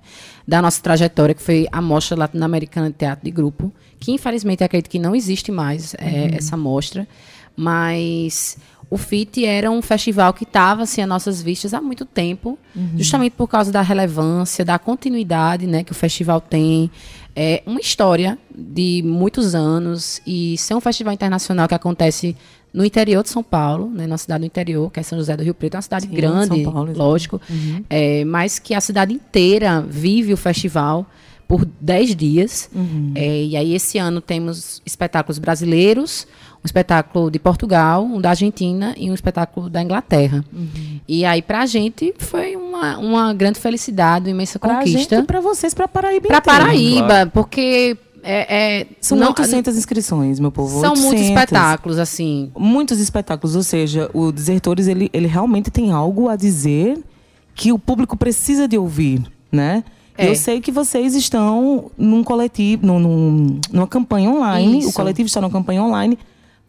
da 0.46 0.60
nossa 0.60 0.82
trajetória, 0.82 1.34
que 1.34 1.42
foi 1.42 1.66
a 1.72 1.80
Mostra 1.80 2.18
Latino-Americana 2.18 2.90
de 2.90 2.96
Teatro 2.96 3.24
de 3.24 3.30
Grupo, 3.30 3.72
que 3.98 4.12
infelizmente 4.12 4.62
acredito 4.62 4.90
que 4.90 4.98
não 4.98 5.14
existe 5.14 5.50
mais 5.50 5.94
é, 5.94 6.36
essa 6.36 6.58
mostra, 6.58 7.08
mas 7.56 8.58
o 8.94 8.96
FIT 8.96 9.44
era 9.44 9.68
um 9.72 9.82
festival 9.82 10.32
que 10.32 10.44
estava 10.44 10.84
assim 10.84 11.02
às 11.02 11.08
nossas 11.08 11.42
vistas 11.42 11.74
há 11.74 11.80
muito 11.80 12.04
tempo, 12.04 12.56
justamente 12.96 13.32
por 13.32 13.48
causa 13.48 13.72
da 13.72 13.82
relevância, 13.82 14.64
da 14.64 14.78
continuidade, 14.78 15.66
né, 15.66 15.82
que 15.82 15.90
o 15.90 15.94
festival 15.96 16.40
tem, 16.40 16.88
é 17.34 17.60
uma 17.66 17.80
história 17.80 18.38
de 18.56 19.02
muitos 19.04 19.52
anos 19.52 20.22
e 20.24 20.56
ser 20.58 20.76
um 20.76 20.80
festival 20.80 21.12
internacional 21.12 21.66
que 21.66 21.74
acontece 21.74 22.36
no 22.72 22.84
interior 22.84 23.24
de 23.24 23.30
São 23.30 23.42
Paulo, 23.42 23.90
né, 23.90 24.06
na 24.06 24.16
cidade 24.16 24.42
do 24.42 24.46
interior, 24.46 24.92
que 24.92 25.00
é 25.00 25.02
São 25.02 25.18
José 25.18 25.36
do 25.36 25.42
Rio 25.42 25.54
Preto, 25.54 25.74
é 25.74 25.78
uma 25.78 25.82
cidade 25.82 26.06
Sim, 26.06 26.14
grande, 26.14 26.62
Paulo, 26.62 26.92
lógico, 26.96 27.40
é, 27.90 28.24
mas 28.24 28.60
que 28.60 28.74
a 28.74 28.80
cidade 28.80 29.12
inteira 29.12 29.80
vive 29.80 30.32
o 30.32 30.36
festival 30.36 31.04
por 31.48 31.64
10 31.80 32.16
dias. 32.16 32.70
É, 33.14 33.44
e 33.44 33.56
aí, 33.56 33.74
esse 33.74 33.98
ano, 33.98 34.20
temos 34.20 34.80
espetáculos 34.84 35.38
brasileiros, 35.38 36.26
um 36.64 36.66
espetáculo 36.66 37.30
de 37.30 37.38
Portugal, 37.38 38.02
um 38.04 38.18
da 38.20 38.30
Argentina 38.30 38.94
e 38.96 39.10
um 39.10 39.14
espetáculo 39.14 39.68
da 39.68 39.82
Inglaterra. 39.82 40.42
E 41.06 41.22
aí, 41.24 41.42
pra 41.42 41.66
gente, 41.66 42.14
foi 42.18 42.56
uma, 42.56 42.96
uma 42.98 43.34
grande 43.34 43.58
felicidade, 43.60 44.26
uma 44.26 44.30
imensa 44.30 44.58
pra 44.58 44.76
conquista. 44.78 45.16
e 45.16 45.22
pra 45.24 45.40
vocês, 45.40 45.74
pra 45.74 45.86
Paraíba 45.86 46.26
Pra 46.28 46.38
inteira. 46.38 46.58
Paraíba, 46.64 47.06
Claro. 47.06 47.30
porque 47.32 47.96
é, 48.22 48.80
é, 48.80 48.86
São 48.98 49.18
não- 49.18 49.28
800 49.28 49.76
inscrições, 49.76 50.40
meu 50.40 50.50
povo. 50.50 50.80
são 50.80 50.92
800. 50.92 51.02
muitos 51.04 51.24
espetáculos, 51.28 51.98
assim. 51.98 52.50
Muitos 52.56 52.98
espetáculos, 52.98 53.54
ou 53.56 53.62
seja, 53.62 54.10
o 54.14 54.32
Desertores, 54.32 54.86
ele, 54.88 55.10
ele 55.12 55.26
realmente 55.26 55.70
tem 55.70 55.92
algo 55.92 56.30
a 56.30 56.36
dizer 56.36 56.98
que 57.54 57.70
o 57.72 57.78
público 57.78 58.16
precisa 58.16 58.66
de 58.66 58.78
ouvir, 58.78 59.22
né? 59.52 59.84
É. 60.16 60.30
Eu 60.30 60.34
sei 60.36 60.60
que 60.62 60.72
vocês 60.72 61.14
estão 61.14 61.90
num 61.98 62.24
coletivo, 62.24 62.86
num, 62.86 62.98
num- 63.00 63.60
numa 63.70 63.86
campanha 63.86 64.30
online, 64.30 64.78
Isso. 64.78 64.88
o 64.88 64.92
coletivo 64.94 65.26
está 65.26 65.40
numa 65.42 65.50
campanha 65.50 65.82
online 65.82 66.16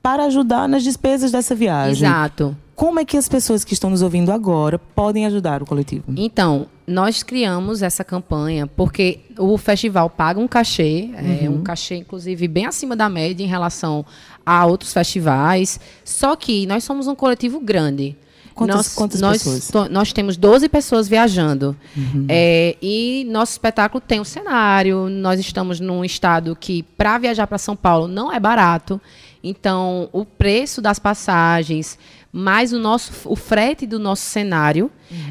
para 0.06 0.26
ajudar 0.26 0.70
nas 0.70 0.84
despesas 0.84 1.32
dessa 1.32 1.56
viagem. 1.56 2.06
Exato. 2.08 2.56
Como 2.76 3.00
é 3.00 3.06
que 3.06 3.18
as 3.18 3.28
pessoas 3.28 3.64
que 3.64 3.74
estão 3.74 3.90
nos 3.90 4.04
ouvindo 4.04 4.32
agora 4.32 4.78
podem 4.78 5.26
ajudar 5.26 5.64
o 5.64 5.66
coletivo? 5.66 6.04
Então, 6.16 6.68
nós 6.86 7.24
criamos 7.24 7.82
essa 7.82 8.04
campanha 8.04 8.68
porque 8.68 9.22
o 9.40 9.58
festival 9.58 10.10
paga 10.10 10.40
um 10.40 10.48
cachê, 10.48 11.10
é 11.16 11.50
Uhum. 11.50 11.56
um 11.56 11.64
cachê, 11.64 11.96
inclusive, 11.96 12.48
bem 12.48 12.68
acima 12.68 12.96
da 12.96 13.10
média 13.10 13.44
em 13.44 13.48
relação 13.48 14.06
a 14.46 14.64
outros 14.66 14.94
festivais. 14.94 15.80
Só 16.04 16.36
que 16.36 16.68
nós 16.68 16.84
somos 16.84 17.08
um 17.08 17.16
coletivo 17.16 17.60
grande. 17.60 18.16
Quantas- 18.54 18.76
nós, 18.78 18.94
quantas 18.94 19.22
nós, 19.22 19.44
pessoas? 19.44 19.90
nós 19.90 20.14
temos 20.14 20.38
12 20.38 20.70
pessoas 20.70 21.08
viajando. 21.10 21.76
Uhum. 21.98 22.26
É, 22.30 22.78
e 22.82 23.28
nosso 23.30 23.52
espetáculo 23.54 24.00
tem 24.06 24.22
um 24.22 24.24
cenário. 24.24 25.10
Nós 25.10 25.40
estamos 25.42 25.80
num 25.82 26.06
estado 26.06 26.56
que, 26.56 26.84
para 26.98 27.18
viajar 27.18 27.48
para 27.48 27.58
São 27.58 27.76
Paulo, 27.76 28.08
não 28.08 28.32
é 28.32 28.40
barato. 28.40 29.02
Então, 29.48 30.10
o 30.12 30.26
preço 30.26 30.82
das 30.82 30.98
passagens, 30.98 32.00
mais 32.32 32.74
o, 32.74 32.80
nosso, 32.80 33.12
o 33.26 33.36
frete 33.36 33.86
do 33.86 34.00
nosso 34.00 34.24
cenário, 34.24 34.90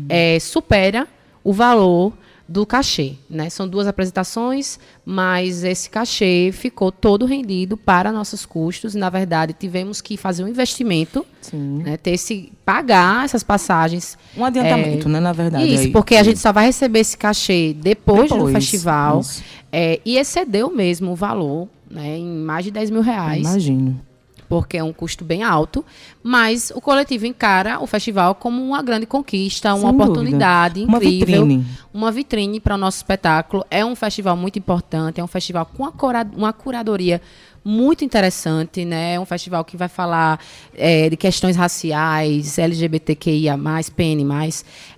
é, 0.09 0.39
supera 0.39 1.09
o 1.43 1.53
valor 1.53 2.13
do 2.47 2.65
cachê. 2.65 3.15
Né? 3.29 3.51
São 3.51 3.67
duas 3.67 3.87
apresentações, 3.87 4.79
mas 5.05 5.65
esse 5.65 5.89
cachê 5.91 6.51
ficou 6.53 6.93
todo 6.93 7.25
rendido 7.25 7.77
para 7.77 8.13
nossos 8.13 8.47
custos. 8.47 8.95
Na 8.95 9.11
verdade, 9.11 9.53
tivemos 9.53 10.01
que 10.01 10.17
fazer 10.17 10.45
um 10.45 10.49
investimento, 10.49 11.27
né? 11.53 11.97
ter 11.97 12.13
esse, 12.13 12.53
pagar 12.65 13.25
essas 13.25 13.43
passagens. 13.43 14.17
Um 14.37 14.45
adiantamento, 14.45 15.09
né, 15.09 15.19
na 15.19 15.33
verdade. 15.33 15.67
Isso, 15.67 15.85
aí. 15.85 15.91
porque 15.91 16.17
a 16.17 16.23
gente 16.23 16.39
só 16.39 16.53
vai 16.53 16.67
receber 16.67 17.01
esse 17.01 17.17
cachê 17.17 17.75
depois, 17.77 18.29
do 18.29 18.37
Depois, 18.37 18.53
festival. 18.53 19.21
isso. 19.21 19.43
É, 19.73 20.01
e 20.05 20.17
excedeu 20.19 20.71
mesmo 20.71 21.11
o 21.13 21.17
valor, 21.17 21.69
né, 21.95 22.19
em 22.19 22.27
mais 22.27 22.65
de 22.65 22.71
10 22.71 22.91
mil 22.91 23.01
reais. 23.03 23.41
Imagino. 23.41 24.01
porque 24.49 24.77
é 24.77 24.85
um 24.85 24.93
custo 24.93 25.25
bem 25.25 25.43
alto, 25.43 25.83
mas 26.23 26.71
o 26.77 26.81
coletivo 26.81 27.25
encara 27.27 27.81
o 27.81 27.87
festival 27.87 28.35
como 28.35 28.63
uma 28.63 28.83
grande 28.83 29.07
conquista, 29.07 29.71
uma 29.75 29.79
Sem 29.81 29.91
oportunidade 29.91 30.75
dúvida. 30.81 30.89
Uma 30.93 30.99
incrível, 30.99 31.43
vitrine. 31.47 31.67
uma 31.93 32.13
vitrine 32.13 32.61
para 32.61 32.75
o 32.75 32.79
nosso 32.79 32.99
espetáculo. 32.99 33.65
É 33.71 33.85
um 33.85 33.97
festival 33.97 34.37
muito 34.37 34.59
importante, 34.59 35.19
é 35.21 35.25
um 35.25 35.27
festival 35.27 35.65
com 35.67 35.83
uma, 35.85 35.93
cura- 35.93 36.27
uma 36.37 36.53
curadoria 36.53 37.21
muito 37.65 38.05
interessante, 38.05 38.85
né? 38.85 39.15
É 39.15 39.21
um 39.21 39.25
festival 39.25 39.65
que 39.65 39.77
vai 39.77 39.89
falar 39.89 40.39
é, 40.75 41.09
de 41.09 41.17
questões 41.17 41.57
raciais, 41.57 42.59
LGBTQIA+, 42.59 43.57
PN+, 43.97 44.27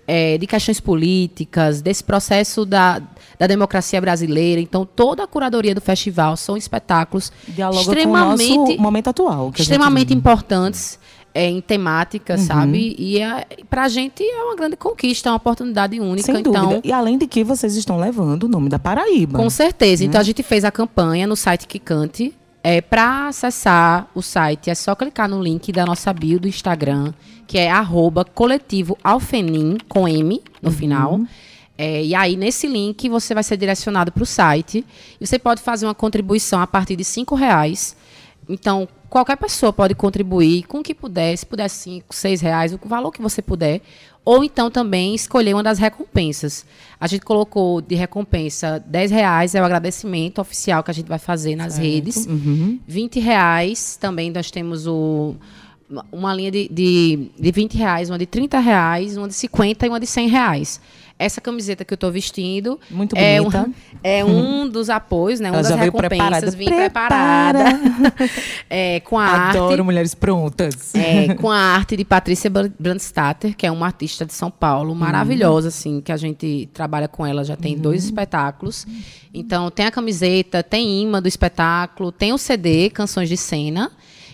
é, 0.07 0.37
de 0.39 0.47
questões 0.47 0.81
políticas, 0.81 1.81
desse 1.81 2.03
processo 2.03 2.64
da, 2.67 3.01
da 3.39 3.47
democracia 3.47 4.01
brasileira. 4.01 4.61
Então, 4.61 4.85
toda 4.85 5.23
a 5.23 5.27
curadoria 5.27 5.75
do 5.75 5.81
festival 5.81 6.37
são 6.37 6.57
espetáculos 6.57 7.31
Dialoga 7.47 7.81
extremamente 7.83 8.77
momento 8.79 9.09
atual. 9.11 9.53
a 9.57 9.61
extremamente 9.61 10.09
vive. 10.09 10.19
importantes 10.19 10.99
é, 11.35 11.49
em 11.51 11.61
temática, 11.61 12.35
Uhum. 12.35 12.39
sabe? 12.47 12.97
E 12.99 13.21
é, 13.21 13.47
pra 13.69 13.89
gente 13.89 14.23
é 14.25 14.43
uma 14.43 14.57
grande 14.57 14.75
conquista, 14.77 15.29
é 15.29 15.33
uma 15.33 15.37
oportunidade 15.37 16.01
única. 16.01 16.33
Sem 16.33 16.43
dúvida. 16.43 16.64
então, 16.64 16.81
E 16.83 16.91
além 16.91 17.19
de 17.19 17.27
que 17.27 17.45
vocês 17.45 17.77
estão 17.77 17.99
levando 17.99 18.45
o 18.45 18.49
nome 18.49 18.69
da 18.71 18.79
Paraíba. 18.79 19.39
com 19.39 19.51
certeza. 19.51 20.03
Né? 20.03 20.09
Então 20.09 20.21
a 20.21 20.25
gente 20.25 20.43
fez 20.43 20.64
a 20.64 20.71
campanha 20.71 21.27
no 21.27 21.37
site 21.37 21.67
Kikante. 21.67 22.35
É, 22.69 22.81
para 22.81 23.29
acessar 23.29 24.11
o 24.12 24.21
site, 24.21 24.71
é 24.71 24.75
só 24.75 24.97
clicar 24.97 25.29
no 25.29 25.41
link 25.41 25.71
da 25.71 25.87
nossa 25.87 26.12
bio 26.12 26.41
do 26.41 26.49
Instagram, 26.49 27.14
que 27.47 27.59
é 27.59 27.71
arroba 27.71 28.25
coletivo 28.25 28.99
Alfenim, 29.05 29.79
com 29.89 30.09
M 30.09 30.43
no 30.61 30.73
final. 30.73 31.21
É, 31.79 32.03
e 32.03 32.12
aí, 32.12 32.37
nesse 32.37 32.67
link, 32.67 33.09
você 33.09 33.35
vai 33.35 33.45
ser 33.45 33.57
direcionado 33.57 34.11
para 34.11 34.25
o 34.25 34.27
site. 34.27 34.85
E 35.21 35.25
você 35.25 35.39
pode 35.39 35.62
fazer 35.62 35.87
uma 35.87 35.95
contribuição 35.95 36.61
a 36.61 36.67
partir 36.67 36.97
de 36.97 37.05
R$ 37.05 37.37
reais. 37.37 37.97
Então, 38.49 38.89
qualquer 39.09 39.37
pessoa 39.37 39.73
pode 39.73 39.95
contribuir 39.95 40.64
com 40.64 40.81
o 40.81 40.83
que 40.83 40.93
puder, 40.93 41.37
se 41.37 41.47
puder 41.47 41.69
cinco, 41.69 42.12
seis 42.12 42.41
reais, 42.41 42.73
o 42.73 42.81
valor 42.85 43.12
que 43.12 43.23
você 43.23 43.41
puder. 43.41 43.81
Ou 44.27 44.43
então 44.43 44.68
também 44.68 45.14
escolher 45.14 45.55
uma 45.55 45.62
das 45.62 45.79
recompensas. 45.79 46.66
A 46.99 47.07
gente 47.07 47.24
colocou 47.24 47.81
de 47.81 47.95
recompensa 47.95 48.83
10 48.85 49.12
reais, 49.12 49.55
é 49.55 49.62
o 49.62 49.64
agradecimento 49.64 50.41
oficial 50.41 50.83
que 50.83 50.91
a 50.91 50.95
gente 50.95 51.07
vai 51.07 51.20
fazer 51.20 51.55
nas 51.55 51.79
redes. 51.79 52.27
Uhum. 52.27 52.81
20 52.89 53.20
reais, 53.20 53.97
também 53.97 54.33
nós 54.33 54.51
temos 54.51 54.85
o, 54.85 55.37
uma 56.11 56.35
linha 56.35 56.51
de, 56.51 56.68
de, 56.68 57.31
de 57.39 57.53
20 57.53 57.77
reais, 57.77 58.11
uma 58.11 58.18
de 58.18 58.27
30 58.27 58.59
reais, 58.59 59.16
uma 59.16 59.29
de 59.29 59.35
50 59.35 59.87
e 59.87 59.89
uma 59.89 60.01
de 60.01 60.09
100 60.09 60.29
reais. 60.29 60.81
Essa 61.19 61.41
camiseta 61.41 61.83
que 61.83 61.95
eu 61.95 61.97
estou 61.97 62.12
vestindo 62.12 62.79
Muito 62.91 63.17
é, 63.17 63.39
bonita. 63.41 63.62
um, 63.67 63.73
é 64.05 64.23
um 64.25 64.69
dos 64.69 64.91
apoios, 64.91 65.41
né? 65.41 65.51
Uma 65.51 65.62
das 65.62 65.71
recompensas. 65.75 66.11
preparada. 66.11 66.51
Vim 66.51 66.64
Prepara. 66.67 67.55
preparada. 67.64 68.12
É, 68.69 69.01
com 69.01 69.19
a 69.19 69.49
Adoro 69.51 69.71
arte. 69.73 69.83
mulheres 69.83 70.14
prontas. 70.14 70.95
É, 70.95 71.33
com 71.41 71.51
a 71.51 71.57
arte 71.59 71.97
de 71.97 72.05
Patrícia 72.05 72.51
Bran- 72.51 72.71
Brandstatter, 72.79 73.57
que 73.57 73.67
é 73.67 73.71
uma 73.71 73.87
artista 73.87 74.27
de 74.27 74.35
São 74.35 74.51
Paulo, 74.51 74.95
maravilhosa, 74.95 75.69
assim, 75.69 76.01
que 76.01 76.12
a 76.12 76.17
gente 76.17 76.69
trabalha 76.75 77.09
com 77.09 77.25
ela, 77.25 77.45
já 77.45 77.57
tem 77.57 77.79
dois 77.79 78.05
espetáculos. 78.05 78.87
Então, 79.33 79.71
tem 79.71 79.87
a 79.87 79.91
camiseta, 79.91 80.62
tem 80.62 81.03
imã 81.03 81.23
do 81.23 81.29
espetáculo, 81.29 82.11
tem 82.12 82.33
o 82.33 82.39
CD, 82.39 82.91
Canções 82.91 83.29
de 83.29 83.37
Cena, 83.37 83.91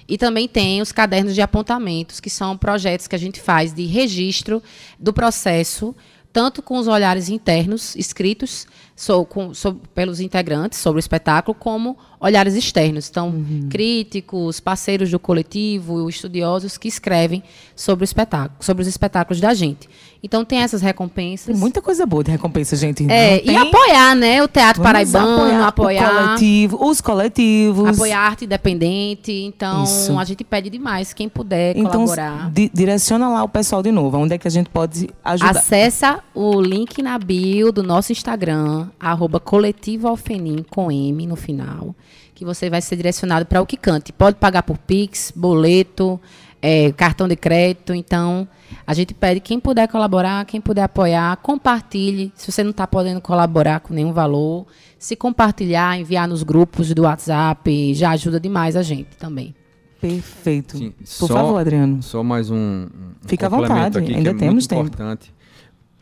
e 0.09 0.17
também 0.19 0.49
tem 0.49 0.81
os 0.83 0.91
cadernos 0.93 1.35
de 1.35 1.43
apontamentos, 1.43 2.19
que 2.19 2.31
são 2.31 2.57
projetos 2.57 3.07
que 3.07 3.15
a 3.15 3.19
gente 3.19 3.41
faz 3.41 3.73
de 3.73 3.85
registro 3.87 4.63
do 4.99 5.13
processo, 5.13 5.95
tanto 6.33 6.63
com 6.63 6.79
os 6.79 6.87
olhares 6.89 7.29
internos 7.29 7.95
escritos 7.97 8.67
so- 8.97 9.25
com- 9.25 9.53
so- 9.53 9.75
pelos 9.95 10.21
integrantes 10.21 10.79
sobre 10.79 10.99
o 10.99 11.01
espetáculo, 11.01 11.55
como 11.55 11.97
olhares 12.19 12.55
externos. 12.55 13.09
Então, 13.11 13.33
críticos, 13.69 14.61
parceiros 14.61 15.11
do 15.11 15.19
coletivo, 15.19 16.09
estudiosos 16.09 16.79
que 16.79 16.89
escrevem 16.89 17.43
sobre 17.77 18.05
o 18.05 18.07
espetáculo, 18.07 18.63
sobre 18.63 18.83
os 18.83 18.89
espetáculos 18.89 19.41
da 19.41 19.53
gente. 19.53 19.89
Então, 20.25 20.45
tem 20.45 20.61
essas 20.61 20.81
recompensas. 20.83 21.47
Tem 21.47 21.57
muita 21.57 21.83
coisa 21.83 22.07
boa 22.07 22.23
de 22.23 22.31
recompensa, 22.31 22.77
gente. 22.77 23.05
É, 23.11 23.31
Não 23.31 23.37
e 23.39 23.41
tem? 23.43 23.57
apoiar, 23.57 24.15
né? 24.15 24.41
O 24.43 24.47
Teatro 24.47 24.81
Vamos 24.81 25.11
Paraibano, 25.11 25.65
apoiar, 25.65 26.09
o 26.13 26.25
coletivo, 26.27 26.89
os 26.89 27.01
coletivos. 27.01 27.89
apoiar 27.89 28.21
a 28.21 28.23
arte 28.29 28.45
independente. 28.45 29.33
Então, 29.33 29.83
Isso. 29.83 30.17
a 30.17 30.25
gente 30.25 30.45
pede 30.45 30.71
demais 30.71 31.13
quem 31.13 31.29
puder 31.29 31.77
Então, 31.77 31.91
colaborar. 32.07 32.51
di- 32.53 32.71
direciona 32.73 33.29
lá 33.29 33.43
o 33.43 33.49
pessoal 33.49 33.83
de 33.83 33.91
novo. 33.91 34.17
Onde 34.17 34.35
é 34.35 34.39
que 34.39 34.47
a 34.47 34.51
gente 34.51 34.71
pode 34.71 35.11
ajudar? 35.25 35.51
Acessa 35.59 36.21
o 36.35 36.61
link 36.61 37.03
na 37.03 37.19
bio 37.19 37.73
do 37.73 37.83
nosso 37.83 38.13
Instagram, 38.13 38.89
arroba 39.01 39.41
coletivo 39.41 40.07
Alfenim, 40.07 40.65
com 40.71 40.91
M 40.93 41.27
no 41.27 41.35
final, 41.35 41.95
que 42.35 42.45
você 42.45 42.71
vai 42.71 42.81
ser 42.81 42.95
direcionado 42.95 43.45
para 43.45 43.61
o 43.61 43.67
que 43.67 43.77
cante. 43.77 44.13
Pode 44.13 44.37
pagar 44.37 44.63
por 44.63 44.79
Pix, 44.79 45.33
boleto, 45.35 46.21
é, 46.63 46.93
cartão 46.93 47.27
de 47.29 47.35
crédito. 47.37 47.93
Então, 47.93 48.47
a 48.87 48.95
gente 48.95 49.13
pede 49.13 49.41
quem 49.41 49.59
puder 49.61 49.89
colaborar, 49.89 50.45
quem 50.47 50.61
puder 50.61 50.85
apoiar, 50.85 51.37
compartilhe. 51.39 52.33
Se 52.37 52.51
você 52.51 52.63
não 52.63 52.71
está 52.71 52.87
podendo 52.87 53.21
colaborar 53.21 53.81
com 53.81 53.93
nenhum 53.93 54.13
valor, 54.13 54.67
se 54.99 55.17
compartilhar, 55.17 55.99
enviar 55.99 56.29
nos 56.29 56.43
grupos 56.45 56.95
do 56.95 57.03
WhatsApp, 57.03 57.93
já 57.95 58.11
ajuda 58.13 58.39
demais 58.39 58.77
a 58.77 58.83
gente 58.83 59.17
também. 59.19 59.55
Perfeito. 60.01 60.77
Sim, 60.79 60.91
Por 60.91 61.07
só- 61.07 61.27
favor, 61.29 61.59
Adriano. 61.59 62.03
Só 62.03 62.23
mais 62.23 62.51
um, 62.51 62.57
um 62.57 62.89
Fica 63.27 63.47
à 63.47 63.49
vontade, 63.49 63.99
aqui, 63.99 64.15
ainda 64.15 64.31
que 64.31 64.37
é 64.37 64.39
temos 64.39 64.55
muito 64.55 64.69
tempo. 64.69 64.81
importante. 64.83 65.33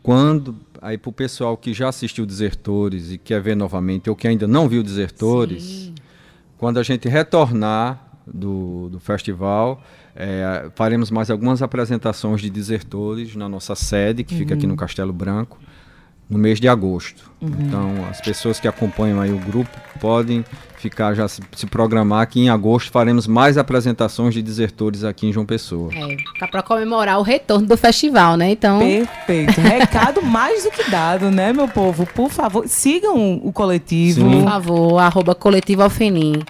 Quando, 0.01 0.55
aí 0.81 0.97
para 0.97 1.09
o 1.09 1.13
pessoal 1.13 1.55
que 1.55 1.73
já 1.73 1.89
assistiu 1.89 2.25
Desertores 2.25 3.11
e 3.11 3.17
quer 3.19 3.39
ver 3.39 3.55
novamente, 3.55 4.09
ou 4.09 4.15
que 4.15 4.27
ainda 4.27 4.47
não 4.47 4.67
viu 4.67 4.81
Desertores, 4.81 5.91
quando 6.57 6.79
a 6.79 6.83
gente 6.83 7.07
retornar 7.07 8.03
do, 8.25 8.89
do 8.89 8.99
festival, 8.99 9.83
é, 10.15 10.69
faremos 10.75 11.09
mais 11.11 11.29
algumas 11.29 11.61
apresentações 11.61 12.41
de 12.41 12.49
Desertores 12.49 13.35
na 13.35 13.47
nossa 13.49 13.75
sede, 13.75 14.23
que 14.23 14.35
fica 14.35 14.53
aqui 14.53 14.63
Uhum. 14.65 14.71
no 14.71 14.75
Castelo 14.77 15.13
Branco, 15.13 15.57
no 16.29 16.37
mês 16.37 16.59
de 16.59 16.67
agosto. 16.69 17.29
Então, 17.41 18.05
as 18.09 18.21
pessoas 18.21 18.59
que 18.59 18.67
acompanham 18.67 19.19
aí 19.19 19.33
o 19.33 19.37
grupo 19.37 19.69
podem 19.99 20.45
ficar 20.77 21.13
já 21.13 21.27
se, 21.27 21.41
se 21.55 21.65
programar 21.67 22.25
que 22.27 22.39
em 22.39 22.49
agosto 22.49 22.89
faremos 22.91 23.27
mais 23.27 23.57
apresentações 23.57 24.33
de 24.33 24.41
desertores 24.41 25.03
aqui 25.03 25.27
em 25.27 25.33
João 25.33 25.45
Pessoa. 25.45 25.91
É, 25.93 26.47
para 26.47 26.61
comemorar 26.63 27.19
o 27.19 27.21
retorno 27.21 27.67
do 27.67 27.75
festival, 27.75 28.37
né? 28.37 28.51
Então, 28.51 28.79
Perfeito. 28.79 29.59
Recado 29.59 30.21
mais 30.21 30.63
do 30.63 30.71
que 30.71 30.89
dado, 30.89 31.29
né, 31.29 31.51
meu 31.51 31.67
povo? 31.67 32.05
Por 32.05 32.29
favor, 32.29 32.65
sigam 32.67 33.41
o 33.43 33.51
coletivo. 33.51 34.21
Sim. 34.21 34.41
por 34.41 34.49
favor, 34.49 34.97
arroba 34.99 35.35
coletivo 35.35 35.81
Alfenim. 35.83 36.41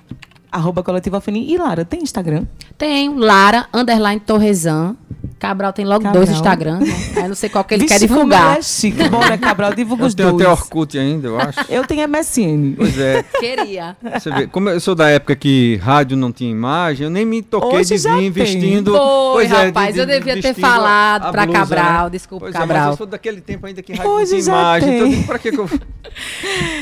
Arroba 0.51 0.83
coletivo 0.83 1.15
Alfenim. 1.15 1.45
E 1.49 1.57
Lara, 1.57 1.85
tem 1.85 2.01
Instagram? 2.01 2.45
Tem 2.77 3.15
Lara, 3.17 3.67
underline 3.73 4.19
Torresan. 4.19 4.97
Cabral 5.41 5.73
tem 5.73 5.83
logo 5.85 6.03
Cabral. 6.03 6.23
dois 6.23 6.35
Instagram, 6.35 6.79
né? 6.81 6.85
Aí 7.15 7.27
não 7.27 7.33
sei 7.33 7.49
qual 7.49 7.63
que 7.63 7.73
ele 7.73 7.81
Vixe, 7.83 7.95
quer 7.99 8.07
divulgar. 8.07 8.59
É 8.59 8.61
chique. 8.61 9.09
Bora, 9.09 9.35
Cabral, 9.39 9.73
divulga 9.73 10.03
Eu 10.03 10.07
os 10.07 10.13
tenho 10.13 10.29
dois. 10.29 10.41
até 10.43 10.51
Orkut 10.51 10.97
ainda, 10.99 11.27
eu 11.29 11.39
acho. 11.39 11.59
Eu 11.67 11.83
tenho 11.83 12.07
MSN. 12.07 12.75
Pois 12.77 12.97
é. 12.99 13.23
Queria. 13.39 13.97
Você 14.19 14.29
vê, 14.29 14.45
como 14.45 14.69
eu 14.69 14.79
sou 14.79 14.93
da 14.93 15.09
época 15.09 15.35
que 15.35 15.77
rádio 15.77 16.15
não 16.15 16.31
tinha 16.31 16.51
imagem, 16.51 17.05
eu 17.05 17.09
nem 17.09 17.25
me 17.25 17.41
toquei 17.41 17.79
Hoje 17.79 17.95
de 17.97 18.07
vir 18.07 18.15
tem. 18.17 18.29
vestindo. 18.29 18.91
Foi, 18.91 18.99
pois 19.33 19.51
é, 19.51 19.59
de- 19.61 19.65
rapaz, 19.65 19.93
de- 19.95 19.99
eu 20.01 20.05
devia 20.05 20.39
ter 20.41 20.53
falado 20.53 21.25
a 21.25 21.31
pra 21.31 21.45
blusa, 21.47 21.59
Cabral, 21.59 22.03
né? 22.05 22.09
desculpa, 22.11 22.45
pois 22.45 22.55
É, 22.55 22.59
Cabral. 22.59 22.81
mas 22.83 22.91
eu 22.91 22.97
sou 22.97 23.07
daquele 23.07 23.41
tempo 23.41 23.65
ainda 23.65 23.81
que 23.81 23.93
rádio 23.93 24.11
Hoje 24.11 24.33
não 24.33 24.41
tinha 24.41 24.55
imagem. 24.55 24.87
tem. 24.89 24.95
Então, 24.97 25.07
eu 25.07 25.11
digo, 25.15 25.23
pra 25.27 25.39
que 25.39 25.47
eu. 25.49 25.69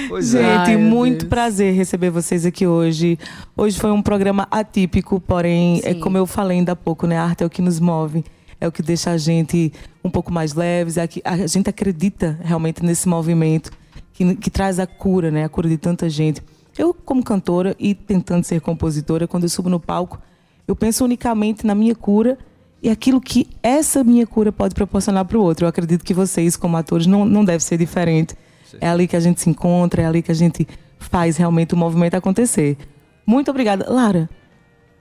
Pois 0.09 0.35
é. 0.35 0.65
Gente, 0.65 0.77
muito 0.77 1.19
Deus. 1.19 1.29
prazer 1.29 1.73
receber 1.73 2.09
vocês 2.09 2.45
aqui 2.45 2.67
hoje. 2.67 3.17
Hoje 3.55 3.79
foi 3.79 3.91
um 3.91 4.01
programa 4.01 4.47
atípico, 4.51 5.19
porém, 5.19 5.79
é 5.83 5.93
Sim. 5.93 5.99
como 5.99 6.17
eu 6.17 6.25
falei 6.25 6.57
ainda 6.57 6.73
há 6.73 6.75
pouco, 6.75 7.07
né? 7.07 7.17
A 7.17 7.23
arte 7.23 7.43
é 7.43 7.45
o 7.45 7.49
que 7.49 7.61
nos 7.61 7.79
move, 7.79 8.23
é 8.59 8.67
o 8.67 8.71
que 8.71 8.81
deixa 8.81 9.11
a 9.11 9.17
gente 9.17 9.71
um 10.03 10.09
pouco 10.09 10.31
mais 10.31 10.53
leves. 10.53 10.97
É 10.97 11.07
que 11.07 11.21
a 11.23 11.47
gente 11.47 11.69
acredita 11.69 12.37
realmente 12.43 12.83
nesse 12.83 13.07
movimento 13.07 13.71
que, 14.13 14.35
que 14.35 14.49
traz 14.49 14.79
a 14.79 14.87
cura, 14.87 15.31
né? 15.31 15.45
A 15.45 15.49
cura 15.49 15.69
de 15.69 15.77
tanta 15.77 16.09
gente. 16.09 16.41
Eu, 16.77 16.93
como 16.93 17.23
cantora 17.23 17.75
e 17.79 17.93
tentando 17.93 18.43
ser 18.43 18.61
compositora, 18.61 19.27
quando 19.27 19.43
eu 19.43 19.49
subo 19.49 19.69
no 19.69 19.79
palco, 19.79 20.19
eu 20.67 20.75
penso 20.75 21.03
unicamente 21.03 21.65
na 21.65 21.73
minha 21.73 21.95
cura 21.95 22.37
e 22.81 22.89
aquilo 22.89 23.19
que 23.19 23.47
essa 23.61 24.03
minha 24.03 24.25
cura 24.25 24.51
pode 24.51 24.73
proporcionar 24.73 25.25
para 25.25 25.37
o 25.37 25.41
outro. 25.41 25.65
Eu 25.65 25.69
acredito 25.69 26.05
que 26.05 26.13
vocês, 26.13 26.55
como 26.55 26.77
atores, 26.77 27.05
não, 27.07 27.25
não 27.25 27.43
deve 27.43 27.63
ser 27.63 27.77
diferente. 27.77 28.35
É 28.79 28.87
ali 28.87 29.07
que 29.07 29.15
a 29.15 29.19
gente 29.19 29.41
se 29.41 29.49
encontra, 29.49 30.03
é 30.03 30.05
ali 30.05 30.21
que 30.21 30.31
a 30.31 30.35
gente 30.35 30.67
faz 30.99 31.37
realmente 31.37 31.73
o 31.73 31.77
movimento 31.77 32.15
acontecer. 32.15 32.77
Muito 33.25 33.49
obrigada. 33.49 33.91
Lara, 33.91 34.29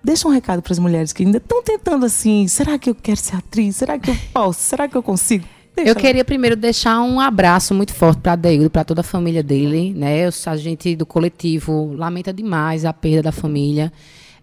deixa 0.02 0.26
um 0.28 0.30
recado 0.30 0.62
para 0.62 0.72
as 0.72 0.78
mulheres 0.78 1.12
que 1.12 1.24
ainda 1.24 1.38
estão 1.38 1.62
tentando 1.62 2.06
assim: 2.06 2.46
será 2.48 2.78
que 2.78 2.90
eu 2.90 2.94
quero 2.94 3.18
ser 3.18 3.36
atriz? 3.36 3.76
Será 3.76 3.98
que 3.98 4.10
eu 4.10 4.16
posso? 4.32 4.60
Será 4.60 4.88
que 4.88 4.96
eu 4.96 5.02
consigo? 5.02 5.44
Deixa 5.74 5.90
Eu 5.90 5.94
lá. 5.94 6.00
queria 6.00 6.24
primeiro 6.24 6.56
deixar 6.56 7.00
um 7.02 7.20
abraço 7.20 7.72
muito 7.72 7.94
forte 7.94 8.20
para 8.20 8.32
Adeildo, 8.32 8.68
para 8.68 8.82
toda 8.84 9.00
a 9.00 9.04
família 9.04 9.42
dele, 9.42 9.94
né? 9.94 10.28
A 10.46 10.56
gente 10.56 10.96
do 10.96 11.06
coletivo 11.06 11.92
lamenta 11.94 12.32
demais 12.32 12.84
a 12.84 12.92
perda 12.92 13.24
da 13.24 13.32
família. 13.32 13.92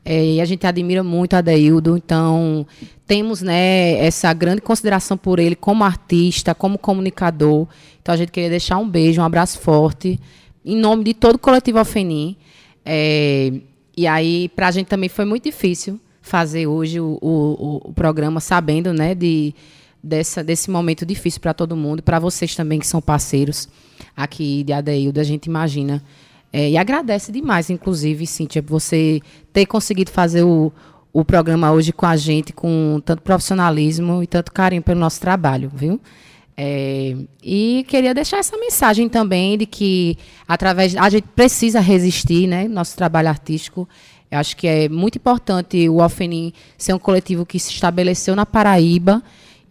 É, 0.08 0.24
e 0.34 0.40
a 0.40 0.46
gente 0.46 0.66
admira 0.68 1.04
muito 1.04 1.34
a 1.34 1.40
Adeildo, 1.40 1.98
então 1.98 2.66
temos 3.08 3.42
né, 3.42 3.98
essa 3.98 4.32
grande 4.34 4.62
consideração 4.62 5.18
por 5.18 5.40
ele 5.40 5.56
como 5.56 5.84
artista, 5.84 6.54
como 6.54 6.78
comunicador. 6.78 7.68
Então 8.02 8.14
a 8.14 8.18
gente 8.18 8.32
queria 8.32 8.50
deixar 8.52 8.78
um 8.78 8.88
beijo, 8.88 9.20
um 9.20 9.26
abraço 9.26 9.60
forte, 9.60 10.20
em 10.64 10.78
nome 10.78 11.04
de 11.04 11.16
todo 11.16 11.36
o 11.36 11.40
coletivo 11.40 11.80
Alfenim. 11.80 12.38
É, 12.86 13.52
e 13.98 14.08
aí, 14.08 14.50
para 14.50 14.68
a 14.68 14.72
gente 14.72 14.88
também 14.88 15.10
foi 15.10 15.26
muito 15.26 15.44
difícil 15.44 16.00
fazer 16.22 16.68
hoje 16.68 17.00
o, 17.00 17.18
o, 17.22 17.82
o 17.90 17.94
programa 17.94 18.40
sabendo, 18.40 18.92
né, 18.92 19.14
de, 19.14 19.54
dessa, 20.04 20.44
desse 20.44 20.70
momento 20.70 21.06
difícil 21.06 21.40
para 21.40 21.54
todo 21.54 21.76
mundo, 21.76 22.04
para 22.04 22.20
vocês 22.20 22.56
também 22.56 22.80
que 22.80 22.88
são 22.88 23.02
parceiros 23.02 23.70
aqui 24.16 24.64
de 24.64 24.74
Adeildo, 24.74 25.20
a 25.20 25.24
gente 25.24 25.46
imagina. 25.46 26.04
É, 26.52 26.70
e 26.70 26.78
agradece 26.78 27.32
demais, 27.32 27.70
inclusive, 27.70 28.26
Cíntia, 28.26 28.62
você 28.62 29.22
ter 29.52 29.66
conseguido 29.66 30.12
fazer 30.12 30.44
o, 30.44 30.72
o 31.12 31.24
programa 31.26 31.72
hoje 31.72 31.92
com 31.92 32.06
a 32.06 32.16
gente, 32.16 32.54
com 32.54 33.02
tanto 33.04 33.22
profissionalismo 33.22 34.24
e 34.24 34.28
tanto 34.28 34.52
carinho 34.52 34.82
pelo 34.82 35.00
nosso 35.00 35.20
trabalho, 35.20 35.72
viu? 35.74 36.00
É, 36.58 37.16
e 37.44 37.86
queria 37.88 38.14
deixar 38.14 38.38
essa 38.38 38.58
mensagem 38.58 39.10
também 39.10 39.58
de 39.58 39.66
que 39.66 40.18
através 40.48 40.96
a 40.96 41.10
gente 41.10 41.28
precisa 41.36 41.80
resistir, 41.80 42.48
né? 42.48 42.68
Nosso 42.68 42.96
trabalho 42.96 43.28
artístico. 43.28 43.88
Eu 44.32 44.40
acho 44.40 44.56
que 44.56 44.68
é 44.68 44.90
muito 44.90 45.18
importante 45.18 45.88
o 45.90 46.02
Alfenim 46.02 46.54
ser 46.78 46.94
um 46.94 47.00
coletivo 47.00 47.46
que 47.46 47.60
se 47.60 47.72
estabeleceu 47.72 48.36
na 48.36 48.46
Paraíba 48.46 49.22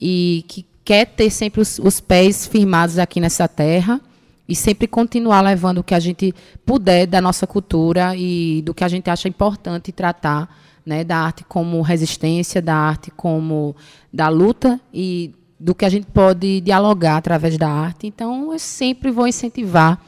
e 0.00 0.44
que 0.46 0.64
quer 0.84 1.06
ter 1.06 1.30
sempre 1.30 1.60
os, 1.60 1.78
os 1.78 2.00
pés 2.00 2.46
firmados 2.46 2.98
aqui 2.98 3.20
nessa 3.20 3.48
terra 3.48 4.00
e 4.46 4.54
sempre 4.54 4.86
continuar 4.86 5.40
levando 5.40 5.78
o 5.78 5.84
que 5.84 5.94
a 5.94 6.00
gente 6.00 6.34
puder 6.66 7.06
da 7.06 7.20
nossa 7.20 7.46
cultura 7.46 8.14
e 8.14 8.60
do 8.62 8.74
que 8.74 8.84
a 8.84 8.88
gente 8.88 9.08
acha 9.08 9.26
importante 9.26 9.90
tratar, 9.90 10.54
né, 10.84 11.02
da 11.02 11.16
arte 11.16 11.44
como 11.44 11.80
resistência, 11.80 12.60
da 12.60 12.74
arte 12.74 13.10
como 13.10 13.74
da 14.12 14.28
luta 14.28 14.78
e 14.92 15.32
do 15.58 15.74
que 15.74 15.84
a 15.84 15.88
gente 15.88 16.06
pode 16.06 16.60
dialogar 16.60 17.16
através 17.16 17.56
da 17.56 17.68
arte. 17.68 18.06
Então, 18.06 18.52
eu 18.52 18.58
sempre 18.58 19.10
vou 19.10 19.26
incentivar 19.26 20.00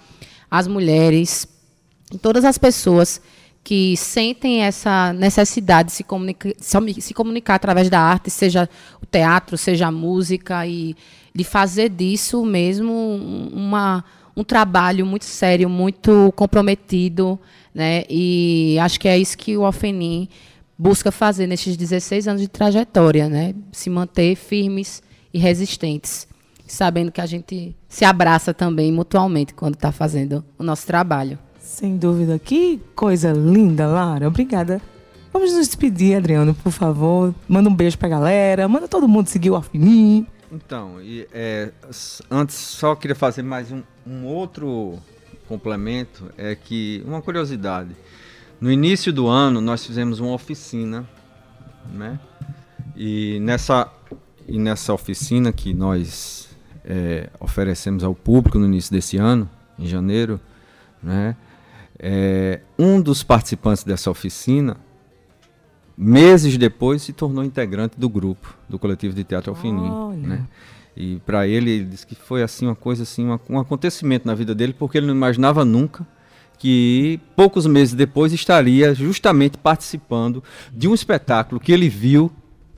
as 0.50 0.66
mulheres 0.66 1.48
e 2.12 2.18
todas 2.18 2.44
as 2.44 2.56
pessoas 2.56 3.20
que 3.64 3.96
sentem 3.96 4.62
essa 4.62 5.12
necessidade 5.12 5.88
de 5.88 5.94
se, 5.94 6.04
comunica, 6.04 6.52
se 6.60 7.12
comunicar 7.12 7.56
através 7.56 7.90
da 7.90 8.00
arte, 8.00 8.30
seja 8.30 8.68
o 9.02 9.06
teatro, 9.06 9.58
seja 9.58 9.88
a 9.88 9.90
música, 9.90 10.64
e 10.64 10.94
de 11.34 11.42
fazer 11.42 11.88
disso 11.88 12.44
mesmo 12.46 12.92
uma, 13.52 14.04
um 14.36 14.44
trabalho 14.44 15.04
muito 15.04 15.24
sério, 15.24 15.68
muito 15.68 16.32
comprometido. 16.36 17.36
Né? 17.74 18.04
E 18.08 18.78
acho 18.80 19.00
que 19.00 19.08
é 19.08 19.18
isso 19.18 19.36
que 19.36 19.56
o 19.56 19.64
Alfenim 19.64 20.28
busca 20.78 21.10
fazer 21.10 21.48
nesses 21.48 21.76
16 21.76 22.28
anos 22.28 22.42
de 22.42 22.48
trajetória, 22.48 23.28
né? 23.28 23.52
se 23.72 23.90
manter 23.90 24.36
firmes 24.36 25.02
e 25.36 25.38
resistentes, 25.38 26.26
sabendo 26.66 27.12
que 27.12 27.20
a 27.20 27.26
gente 27.26 27.76
se 27.90 28.06
abraça 28.06 28.54
também 28.54 28.90
mutualmente 28.90 29.52
quando 29.52 29.74
está 29.74 29.92
fazendo 29.92 30.42
o 30.58 30.62
nosso 30.62 30.86
trabalho. 30.86 31.38
Sem 31.60 31.98
dúvida. 31.98 32.38
Que 32.38 32.80
coisa 32.94 33.32
linda, 33.32 33.86
Lara. 33.86 34.28
Obrigada. 34.28 34.80
Vamos 35.30 35.52
nos 35.52 35.66
despedir, 35.66 36.16
Adriano, 36.16 36.54
por 36.54 36.72
favor. 36.72 37.34
Manda 37.46 37.68
um 37.68 37.74
beijo 37.74 37.98
pra 37.98 38.08
galera. 38.08 38.66
Manda 38.66 38.88
todo 38.88 39.06
mundo 39.06 39.28
seguir 39.28 39.50
o 39.50 39.56
Alfinim. 39.56 40.26
Então, 40.50 41.02
e, 41.02 41.28
é, 41.34 41.70
antes 42.30 42.56
só 42.56 42.94
queria 42.94 43.14
fazer 43.14 43.42
mais 43.42 43.70
um, 43.70 43.82
um 44.06 44.24
outro 44.24 44.98
complemento. 45.46 46.32
É 46.38 46.54
que, 46.54 47.04
uma 47.06 47.20
curiosidade. 47.20 47.90
No 48.58 48.72
início 48.72 49.12
do 49.12 49.26
ano, 49.26 49.60
nós 49.60 49.84
fizemos 49.84 50.18
uma 50.18 50.32
oficina, 50.32 51.06
né? 51.92 52.18
E 52.96 53.38
nessa 53.40 53.92
e 54.48 54.58
nessa 54.58 54.92
oficina 54.92 55.52
que 55.52 55.74
nós 55.74 56.48
é, 56.84 57.28
oferecemos 57.40 58.04
ao 58.04 58.14
público 58.14 58.58
no 58.58 58.66
início 58.66 58.92
desse 58.92 59.16
ano, 59.16 59.48
em 59.78 59.86
janeiro, 59.86 60.40
né, 61.02 61.36
é, 61.98 62.60
um 62.78 63.00
dos 63.00 63.22
participantes 63.22 63.84
dessa 63.84 64.10
oficina, 64.10 64.76
meses 65.96 66.56
depois, 66.58 67.02
se 67.02 67.12
tornou 67.12 67.42
integrante 67.42 67.98
do 67.98 68.08
grupo, 68.08 68.54
do 68.68 68.78
coletivo 68.78 69.14
de 69.14 69.24
teatro 69.24 69.50
Alfinim. 69.50 70.16
Né? 70.18 70.46
E 70.96 71.16
para 71.26 71.46
ele, 71.46 71.70
ele 71.70 71.84
disse 71.84 72.06
que 72.06 72.14
foi 72.14 72.42
assim 72.42 72.66
uma 72.66 72.74
coisa 72.74 73.02
assim, 73.02 73.24
uma, 73.24 73.40
um 73.48 73.58
acontecimento 73.58 74.26
na 74.26 74.34
vida 74.34 74.54
dele, 74.54 74.74
porque 74.74 74.98
ele 74.98 75.06
não 75.06 75.14
imaginava 75.14 75.64
nunca 75.64 76.06
que 76.58 77.20
poucos 77.34 77.66
meses 77.66 77.94
depois 77.94 78.32
estaria 78.32 78.94
justamente 78.94 79.58
participando 79.58 80.42
de 80.72 80.88
um 80.88 80.94
espetáculo 80.94 81.60
que 81.60 81.70
ele 81.70 81.88
viu 81.88 82.32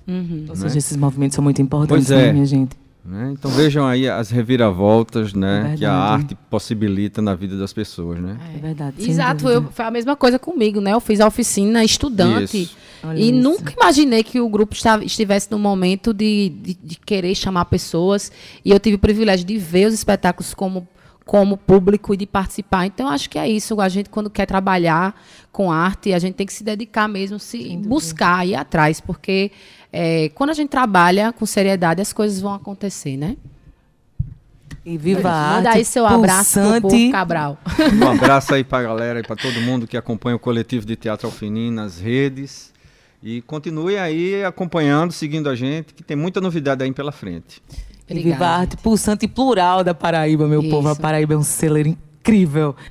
Uhum. 0.09 0.47
Ou 0.49 0.57
seja, 0.57 0.73
né? 0.73 0.79
esses 0.79 0.97
movimentos 0.97 1.35
são 1.35 1.45
muito 1.45 1.61
importantes, 1.61 2.09
né, 2.09 2.29
é. 2.29 2.33
minha 2.33 2.47
gente? 2.47 2.75
Né? 3.05 3.33
Então 3.33 3.51
vejam 3.51 3.87
aí 3.87 4.07
as 4.07 4.31
reviravoltas 4.31 5.33
né, 5.33 5.73
é 5.73 5.77
que 5.79 5.85
a 5.85 5.95
arte 5.95 6.35
possibilita 6.51 7.23
na 7.23 7.35
vida 7.35 7.57
das 7.57 7.73
pessoas. 7.73 8.19
Né? 8.19 8.37
É, 8.55 8.59
verdade. 8.59 9.11
Exato, 9.11 9.49
eu, 9.49 9.63
foi 9.71 9.85
a 9.85 9.91
mesma 9.91 10.15
coisa 10.15 10.39
comigo. 10.39 10.81
Né? 10.81 10.93
Eu 10.93 11.01
fiz 11.01 11.21
a 11.21 11.27
oficina 11.27 11.83
estudante 11.83 12.71
e 13.15 13.31
isso. 13.31 13.35
nunca 13.35 13.73
imaginei 13.73 14.23
que 14.23 14.41
o 14.41 14.49
grupo 14.49 14.75
estava, 14.75 15.05
estivesse 15.05 15.51
no 15.51 15.59
momento 15.59 16.13
de, 16.13 16.51
de, 16.61 16.75
de, 16.75 16.97
querer 16.97 17.35
chamar 17.35 17.65
pessoas. 17.67 18.31
E 18.63 18.71
eu 18.71 18.79
tive 18.79 18.97
o 18.97 18.99
privilégio 18.99 19.47
de 19.47 19.57
ver 19.57 19.87
os 19.87 19.95
espetáculos 19.95 20.53
como 20.53 20.87
como 21.25 21.59
público 21.59 22.15
e 22.15 22.17
de 22.17 22.27
participar. 22.27 22.87
Então, 22.87 23.07
acho 23.07 23.29
que 23.29 23.39
é 23.39 23.47
isso. 23.47 23.79
A 23.83 23.89
gente, 23.91 24.09
quando 24.09 24.31
quer 24.31 24.47
trabalhar 24.47 25.15
com 25.53 25.71
arte, 25.71 26.15
a 26.15 26.19
gente 26.19 26.37
tem 26.37 26.47
que 26.47 26.53
se 26.55 26.65
dedicar 26.65 27.07
mesmo, 27.07 27.39
se 27.39 27.77
buscar, 27.77 28.47
ir 28.47 28.55
atrás, 28.55 28.99
porque 28.99 29.53
é, 29.93 30.31
quando 30.35 30.51
a 30.51 30.55
gente 30.55 30.69
trabalha 30.69 31.33
com 31.33 31.47
seriedade, 31.47 32.01
as 32.01 32.13
coisas 32.13 32.41
vão 32.41 32.55
acontecer, 32.55 33.17
né? 33.17 33.37
E 34.85 34.97
viva 34.97 35.29
a 35.29 35.33
arte. 35.33 35.57
Manda 35.57 35.71
aí 35.71 35.85
seu 35.85 36.07
abraço 36.07 36.61
pro 36.61 36.81
povo 36.83 37.11
Cabral. 37.11 37.59
Um 38.03 38.09
abraço 38.09 38.55
aí 38.55 38.65
para 38.65 38.79
a 38.79 38.83
galera 38.83 39.21
e 39.21 39.23
para 39.23 39.37
todo 39.37 39.61
mundo 39.61 39.87
que 39.87 39.97
acompanha 39.97 40.37
o 40.37 40.39
coletivo 40.39 40.87
de 40.87 40.97
Teatro 40.97 41.27
Alfinim 41.27 41.71
nas 41.71 41.99
redes. 41.99 42.73
E 43.23 43.43
continue 43.43 43.99
aí 43.99 44.45
acompanhando, 44.45 45.13
seguindo 45.13 45.49
a 45.49 45.55
gente, 45.55 45.93
que 45.93 46.03
tem 46.03 46.17
muita 46.17 46.41
novidade 46.41 46.85
aí 46.85 46.93
pela 46.93 47.13
frente. 47.13 47.63
Obrigada, 48.05 48.33
Viva 48.33 48.47
a 48.47 48.57
arte 48.61 48.77
pulsante 48.79 49.27
e 49.27 49.29
plural 49.29 49.85
da 49.85 49.93
Paraíba, 49.93 50.47
meu 50.47 50.63
Isso. 50.63 50.71
povo. 50.71 50.89
A 50.89 50.97
Paraíba 50.97 51.35
é 51.35 51.37
um 51.37 51.43
celeiro 51.43 51.89
incrível. 51.89 52.08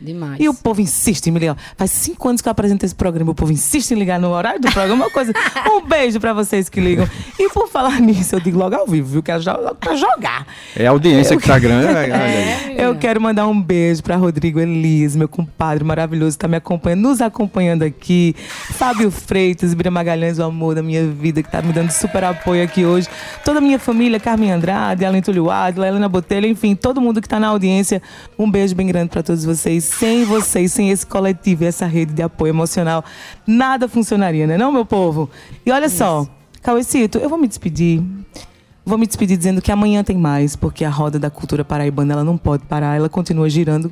Demais. 0.02 0.40
E 0.40 0.50
o 0.50 0.54
povo 0.54 0.82
insiste 0.82 1.28
em 1.28 1.32
me 1.32 1.40
ligar. 1.40 1.58
Faz 1.76 1.92
cinco 1.92 2.28
anos 2.28 2.42
que 2.42 2.48
eu 2.48 2.52
apresento 2.52 2.86
esse 2.86 2.96
programa, 2.96 3.32
o 3.32 3.36
povo 3.36 3.52
insiste 3.52 3.92
em 3.92 3.96
ligar 3.96 4.20
no 4.20 4.30
horário 4.30 4.60
do 4.60 4.72
programa. 4.72 5.06
Uma 5.06 5.12
coisa. 5.12 5.34
Um 5.68 5.86
beijo 5.86 6.20
pra 6.20 6.34
vocês 6.34 6.70
que 6.70 6.80
ligam. 6.80 7.08
E 7.38 7.50
por 7.50 7.68
falar 7.68 8.00
nisso, 8.00 8.36
eu 8.36 8.40
digo 8.40 8.58
logo 8.58 8.76
ao 8.76 8.88
vivo, 8.88 9.08
viu? 9.08 9.24
Quero 9.24 9.44
logo 9.46 9.76
pra 9.76 9.96
jogar. 9.96 10.48
É 10.76 10.88
a 10.88 10.92
audiência 10.92 11.36
eu... 11.36 11.40
que 11.40 11.48
tá 11.48 11.60
grande. 11.60 11.88
É, 11.88 12.76
eu 12.78 12.96
quero 12.96 13.22
mandar 13.22 13.48
um 13.48 13.62
beijo 13.62 14.02
pra 14.02 14.16
Rodrigo 14.16 14.60
Elis, 14.60 15.16
meu 15.16 15.28
compadre 15.28 15.84
maravilhoso, 15.84 16.38
tá 16.38 16.48
me 16.48 16.58
acompanhando, 16.58 17.02
nos 17.02 17.22
acompanhando 17.22 17.84
aqui. 17.84 18.36
Fábio 18.74 19.12
Freitas, 19.12 19.74
Bira 19.74 19.92
Magalhães, 19.92 20.40
o 20.40 20.44
amor 20.44 20.76
da 20.76 20.82
minha 20.82 21.06
vida, 21.08 21.44
que 21.44 21.52
tá 21.52 21.62
me 21.62 21.72
dando 21.72 21.92
super 21.92 22.24
apoio 22.24 22.64
aqui 22.64 22.86
hoje. 22.86 23.08
Toda 23.44 23.60
a 23.60 23.62
minha 23.62 23.80
família, 23.80 24.20
Carmen 24.20 24.52
Andrade, 24.52 25.06
Além 25.06 25.22
Tulio 25.22 25.50
Adla, 25.50 25.88
Helena 25.88 26.10
Botelho, 26.10 26.48
enfim, 26.48 26.76
todo 26.76 27.00
mundo 27.02 27.22
que 27.22 27.30
tá 27.30 27.40
na 27.40 27.48
audiência. 27.48 28.02
Um 28.38 28.50
beijo 28.50 28.76
bem 28.76 28.88
grande 28.88 29.10
pra 29.10 29.22
todos 29.28 29.44
vocês. 29.44 29.84
Sem 29.84 30.24
vocês, 30.24 30.72
sem 30.72 30.90
esse 30.90 31.06
coletivo 31.06 31.64
e 31.64 31.68
essa 31.68 31.86
rede 31.86 32.14
de 32.14 32.24
apoio 32.24 32.52
emocional, 32.52 33.04
nada 33.46 33.88
funcionaria, 33.88 34.48
né, 34.48 34.58
não, 34.58 34.72
meu 34.72 34.86
povo? 34.86 35.30
E 35.66 35.72
olha 35.72 35.88
Isso. 35.88 35.98
só, 35.98 36.28
Cauecito, 36.62 37.18
eu 37.18 37.30
vou 37.30 37.38
me 37.38 37.48
despedir. 37.48 38.02
Vou 38.86 38.98
me 38.98 39.06
despedir 39.06 39.36
dizendo 39.36 39.62
que 39.62 39.70
amanhã 39.70 40.02
tem 40.02 40.18
mais, 40.18 40.56
porque 40.56 40.86
a 40.86 40.90
roda 40.90 41.20
da 41.20 41.30
cultura 41.30 41.66
paraibana 41.66 42.14
ela 42.14 42.24
não 42.24 42.38
pode 42.38 42.64
parar, 42.64 42.96
ela 42.96 43.10
continua 43.10 43.50
girando. 43.50 43.92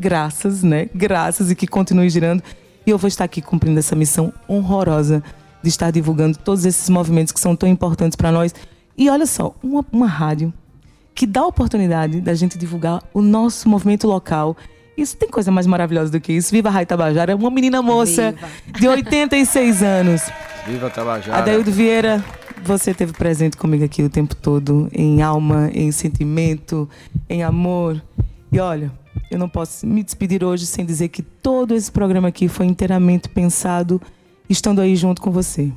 Graças, 0.00 0.64
né? 0.64 0.88
Graças 0.92 1.48
e 1.48 1.54
que 1.54 1.66
continue 1.68 2.10
girando. 2.10 2.42
E 2.84 2.90
eu 2.90 2.98
vou 2.98 3.06
estar 3.06 3.22
aqui 3.22 3.40
cumprindo 3.40 3.78
essa 3.78 3.94
missão 3.94 4.32
honrorosa 4.48 5.22
de 5.62 5.68
estar 5.68 5.92
divulgando 5.92 6.36
todos 6.38 6.64
esses 6.64 6.88
movimentos 6.88 7.32
que 7.32 7.38
são 7.38 7.54
tão 7.54 7.68
importantes 7.68 8.16
para 8.16 8.32
nós. 8.32 8.52
E 8.98 9.08
olha 9.08 9.26
só, 9.26 9.54
uma, 9.62 9.84
uma 9.92 10.08
rádio 10.08 10.52
que 11.14 11.26
dá 11.26 11.40
a 11.40 11.46
oportunidade 11.46 12.20
da 12.20 12.34
gente 12.34 12.56
divulgar 12.58 13.02
o 13.12 13.20
nosso 13.20 13.68
movimento 13.68 14.06
local 14.06 14.56
isso 14.96 15.16
tem 15.16 15.28
coisa 15.28 15.50
mais 15.50 15.66
maravilhosa 15.66 16.12
do 16.12 16.20
que 16.20 16.32
isso. 16.32 16.50
Viva 16.52 16.68
Rai 16.68 16.84
Tabajara, 16.84 17.34
uma 17.34 17.50
menina 17.50 17.80
moça 17.80 18.32
Viva. 18.66 18.78
de 18.78 18.88
86 18.88 19.82
anos. 19.82 20.22
Viva 20.66 20.90
Tabajara. 20.90 21.38
Adaildo 21.38 21.72
Vieira, 21.72 22.22
você 22.62 22.90
esteve 22.90 23.12
presente 23.12 23.56
comigo 23.56 23.84
aqui 23.84 24.02
o 24.02 24.10
tempo 24.10 24.36
todo, 24.36 24.88
em 24.92 25.22
alma, 25.22 25.70
em 25.72 25.90
sentimento, 25.90 26.88
em 27.28 27.42
amor. 27.42 28.02
E 28.52 28.60
olha, 28.60 28.92
eu 29.30 29.38
não 29.38 29.48
posso 29.48 29.86
me 29.86 30.02
despedir 30.02 30.44
hoje 30.44 30.66
sem 30.66 30.84
dizer 30.84 31.08
que 31.08 31.22
todo 31.22 31.74
esse 31.74 31.90
programa 31.90 32.28
aqui 32.28 32.46
foi 32.46 32.66
inteiramente 32.66 33.28
pensado 33.28 34.00
estando 34.48 34.80
aí 34.80 34.94
junto 34.94 35.22
com 35.22 35.30
você. 35.30 35.72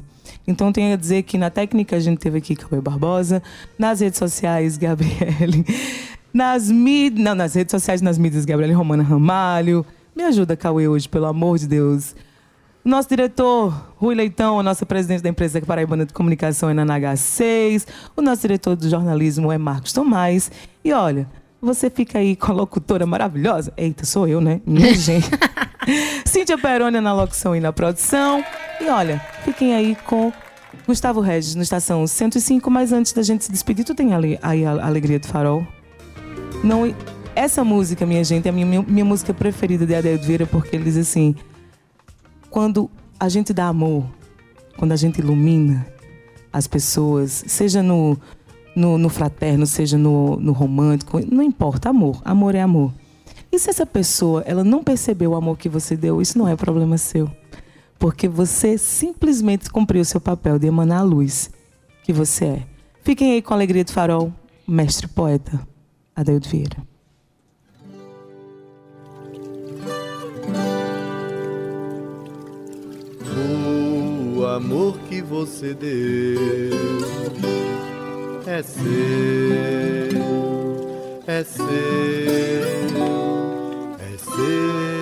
Então 0.47 0.71
tenho 0.71 0.93
a 0.93 0.95
dizer 0.95 1.23
que 1.23 1.37
na 1.37 1.49
técnica 1.49 1.95
a 1.95 1.99
gente 1.99 2.19
teve 2.19 2.37
aqui 2.37 2.55
Cauê 2.55 2.81
Barbosa, 2.81 3.41
nas 3.77 3.99
redes 3.99 4.19
sociais 4.19 4.77
Gabriele, 4.77 5.65
nas 6.33 6.69
mídias, 6.69 7.23
não, 7.23 7.35
nas 7.35 7.55
redes 7.55 7.71
sociais, 7.71 8.01
nas 8.01 8.17
mídias, 8.17 8.45
Gabriele 8.45 8.73
Romana 8.73 9.03
Ramalho. 9.03 9.85
Me 10.15 10.23
ajuda, 10.23 10.55
Cauê, 10.55 10.87
hoje, 10.87 11.09
pelo 11.09 11.25
amor 11.25 11.57
de 11.57 11.67
Deus. 11.67 12.15
Nosso 12.85 13.09
diretor, 13.09 13.73
Rui 13.97 14.13
Leitão, 14.13 14.59
a 14.59 14.63
nossa 14.63 14.85
presidente 14.85 15.23
da 15.23 15.29
empresa 15.29 15.59
Paraibana 15.59 16.05
de 16.05 16.13
Comunicação 16.13 16.69
é 16.69 16.73
na 16.73 16.85
NH6. 16.85 17.87
O 18.15 18.21
nosso 18.21 18.43
diretor 18.43 18.75
de 18.75 18.87
jornalismo 18.89 19.51
é 19.51 19.57
Marcos 19.57 19.91
Tomás. 19.91 20.51
E 20.83 20.93
olha, 20.93 21.27
você 21.59 21.89
fica 21.89 22.19
aí 22.19 22.35
com 22.35 22.51
a 22.51 22.55
locutora 22.55 23.05
maravilhosa. 23.07 23.73
Eita, 23.75 24.05
sou 24.05 24.27
eu, 24.27 24.39
né? 24.39 24.61
Minha 24.67 24.93
gente. 24.95 25.27
Cíntia 26.25 26.59
Perônia 26.59 27.01
na 27.01 27.11
locução 27.11 27.55
e 27.55 27.59
na 27.59 27.73
produção. 27.73 28.43
E 28.79 28.87
olha, 28.87 29.19
fiquem 29.45 29.75
aí 29.75 29.95
com 30.07 30.33
Gustavo 30.87 31.21
Regis, 31.21 31.53
no 31.53 31.61
Estação 31.61 32.05
105, 32.07 32.69
mas 32.71 32.91
antes 32.91 33.13
da 33.13 33.21
gente 33.21 33.43
se 33.43 33.51
despedir, 33.51 33.85
tu 33.85 33.93
tem 33.93 34.11
ali, 34.11 34.39
aí 34.41 34.65
a 34.65 34.83
Alegria 34.83 35.19
do 35.19 35.27
Farol? 35.27 35.65
Não, 36.63 36.93
essa 37.35 37.63
música, 37.63 38.07
minha 38.07 38.23
gente, 38.23 38.47
é 38.47 38.49
a 38.49 38.51
minha, 38.51 38.81
minha, 38.81 39.05
música 39.05 39.35
preferida 39.35 39.85
de 39.85 39.93
Adeildo 39.93 40.25
Vieira, 40.25 40.47
porque 40.47 40.75
ele 40.75 40.85
diz 40.85 40.97
assim, 40.97 41.35
quando 42.49 42.89
a 43.19 43.29
gente 43.29 43.53
dá 43.53 43.67
amor, 43.67 44.03
quando 44.77 44.93
a 44.93 44.95
gente 44.95 45.19
ilumina 45.19 45.85
as 46.51 46.65
pessoas, 46.65 47.43
seja 47.45 47.83
no, 47.83 48.17
no, 48.75 48.97
no 48.97 49.09
fraterno, 49.09 49.67
seja 49.67 49.95
no, 49.95 50.37
no 50.37 50.53
romântico, 50.53 51.19
não 51.31 51.43
importa, 51.43 51.89
amor, 51.89 52.19
amor 52.25 52.55
é 52.55 52.61
amor. 52.61 52.91
E 53.51 53.59
se 53.59 53.69
essa 53.69 53.85
pessoa 53.85 54.41
ela 54.47 54.63
não 54.63 54.83
percebeu 54.83 55.31
o 55.31 55.35
amor 55.35 55.55
que 55.55 55.69
você 55.69 55.95
deu, 55.95 56.19
isso 56.19 56.35
não 56.35 56.47
é 56.47 56.55
problema 56.55 56.97
seu 56.97 57.29
porque 57.97 58.27
você 58.27 58.77
simplesmente 58.77 59.69
cumpriu 59.69 60.01
o 60.01 60.05
seu 60.05 60.21
papel 60.21 60.59
de 60.59 60.67
emanar 60.67 60.99
a 60.99 61.03
luz 61.03 61.49
que 62.03 62.13
você 62.13 62.45
é. 62.45 62.63
Fiquem 63.03 63.33
aí 63.33 63.41
com 63.41 63.53
a 63.53 63.57
alegria 63.57 63.83
do 63.83 63.91
farol, 63.91 64.33
mestre 64.67 65.07
poeta 65.07 65.59
Adeildo 66.15 66.47
Vieira. 66.47 66.77
O 74.37 74.45
amor 74.45 74.97
que 75.09 75.21
você 75.21 75.73
deu 75.73 76.39
é 78.45 78.61
seu, 78.61 78.83
é 81.27 81.43
seu, 81.43 81.65
é 83.99 84.17
seu. 84.17 84.94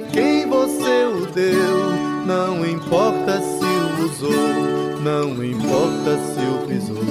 Quem 0.00 0.48
você 0.48 1.04
o 1.06 1.26
deu. 1.26 2.08
Não 2.26 2.66
importa 2.66 3.40
se 3.40 3.64
o 3.64 4.04
usou, 4.04 5.00
não 5.02 5.42
importa 5.44 6.18
se 6.18 6.40
o 6.40 6.66
pisou, 6.66 7.02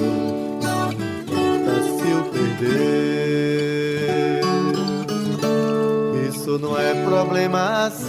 não 0.62 0.92
importa 0.92 1.82
se 1.82 2.12
o 2.12 2.22
perdeu. 2.30 2.68
Isso 6.28 6.58
não 6.58 6.78
é 6.78 6.94
problema 7.04 7.90
seu. 7.90 8.08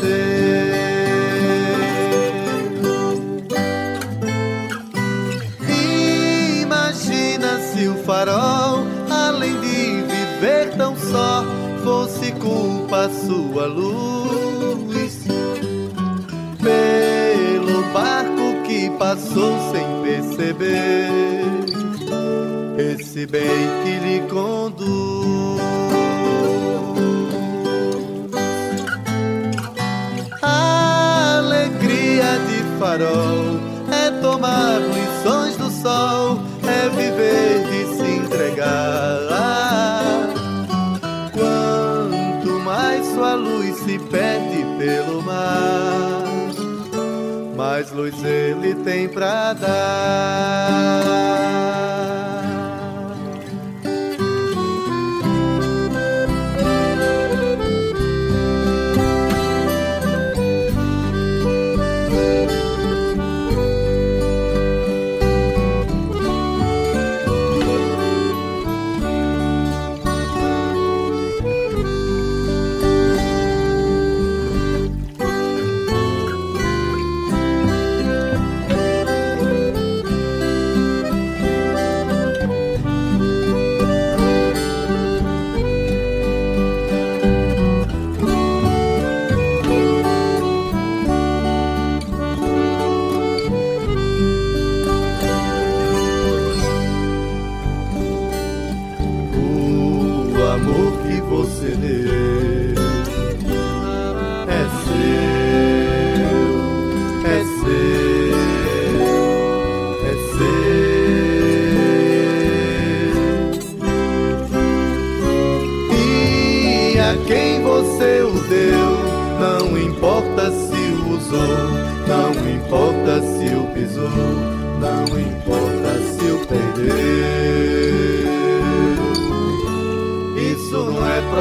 Imagina 6.62 7.60
se 7.60 7.88
o 7.88 7.96
farol, 8.04 8.86
além 9.10 9.60
de 9.62 10.04
viver 10.04 10.76
tão 10.78 10.96
só, 10.96 11.44
fosse 11.84 12.32
culpa 12.34 13.10
sua 13.10 13.66
luz 13.66 14.19
barco 17.94 18.64
que 18.66 18.90
passou 18.98 19.54
sem 19.72 19.86
perceber 20.04 21.08
esse 22.78 23.26
bem 23.26 23.68
que 23.84 24.00
lhe 24.00 24.22
conduz. 24.30 25.60
A 30.42 31.38
alegria 31.40 32.40
de 32.48 32.60
farol 32.80 33.60
é 33.92 34.12
tomar 34.22 34.80
lições 34.80 35.58
do 35.58 35.70
sol, 35.70 36.19
luz 48.00 48.24
ele 48.24 48.76
tem 48.76 49.10
pra 49.10 49.52
dar. 49.54 51.00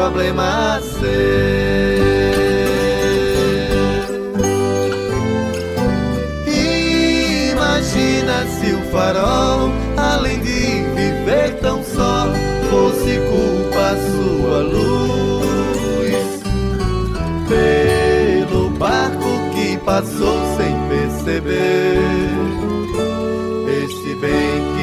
problema 0.09 0.80
ser. 0.80 1.98
Imagina 7.52 8.46
se 8.46 8.72
o 8.72 8.80
farol, 8.90 9.70
além 9.98 10.40
de 10.40 10.82
viver 10.96 11.59
tão 11.61 11.82
só, 11.84 12.26
fosse 12.70 13.20
culpa 13.28 13.96
sua 14.11 14.61
luz. 14.62 16.16
Pelo 17.48 18.70
barco 18.70 19.30
que 19.54 19.76
passou 19.84 20.38
sem 20.56 20.74
perceber, 20.88 21.98
este 23.84 24.14
bem 24.14 24.56
que 24.74 24.78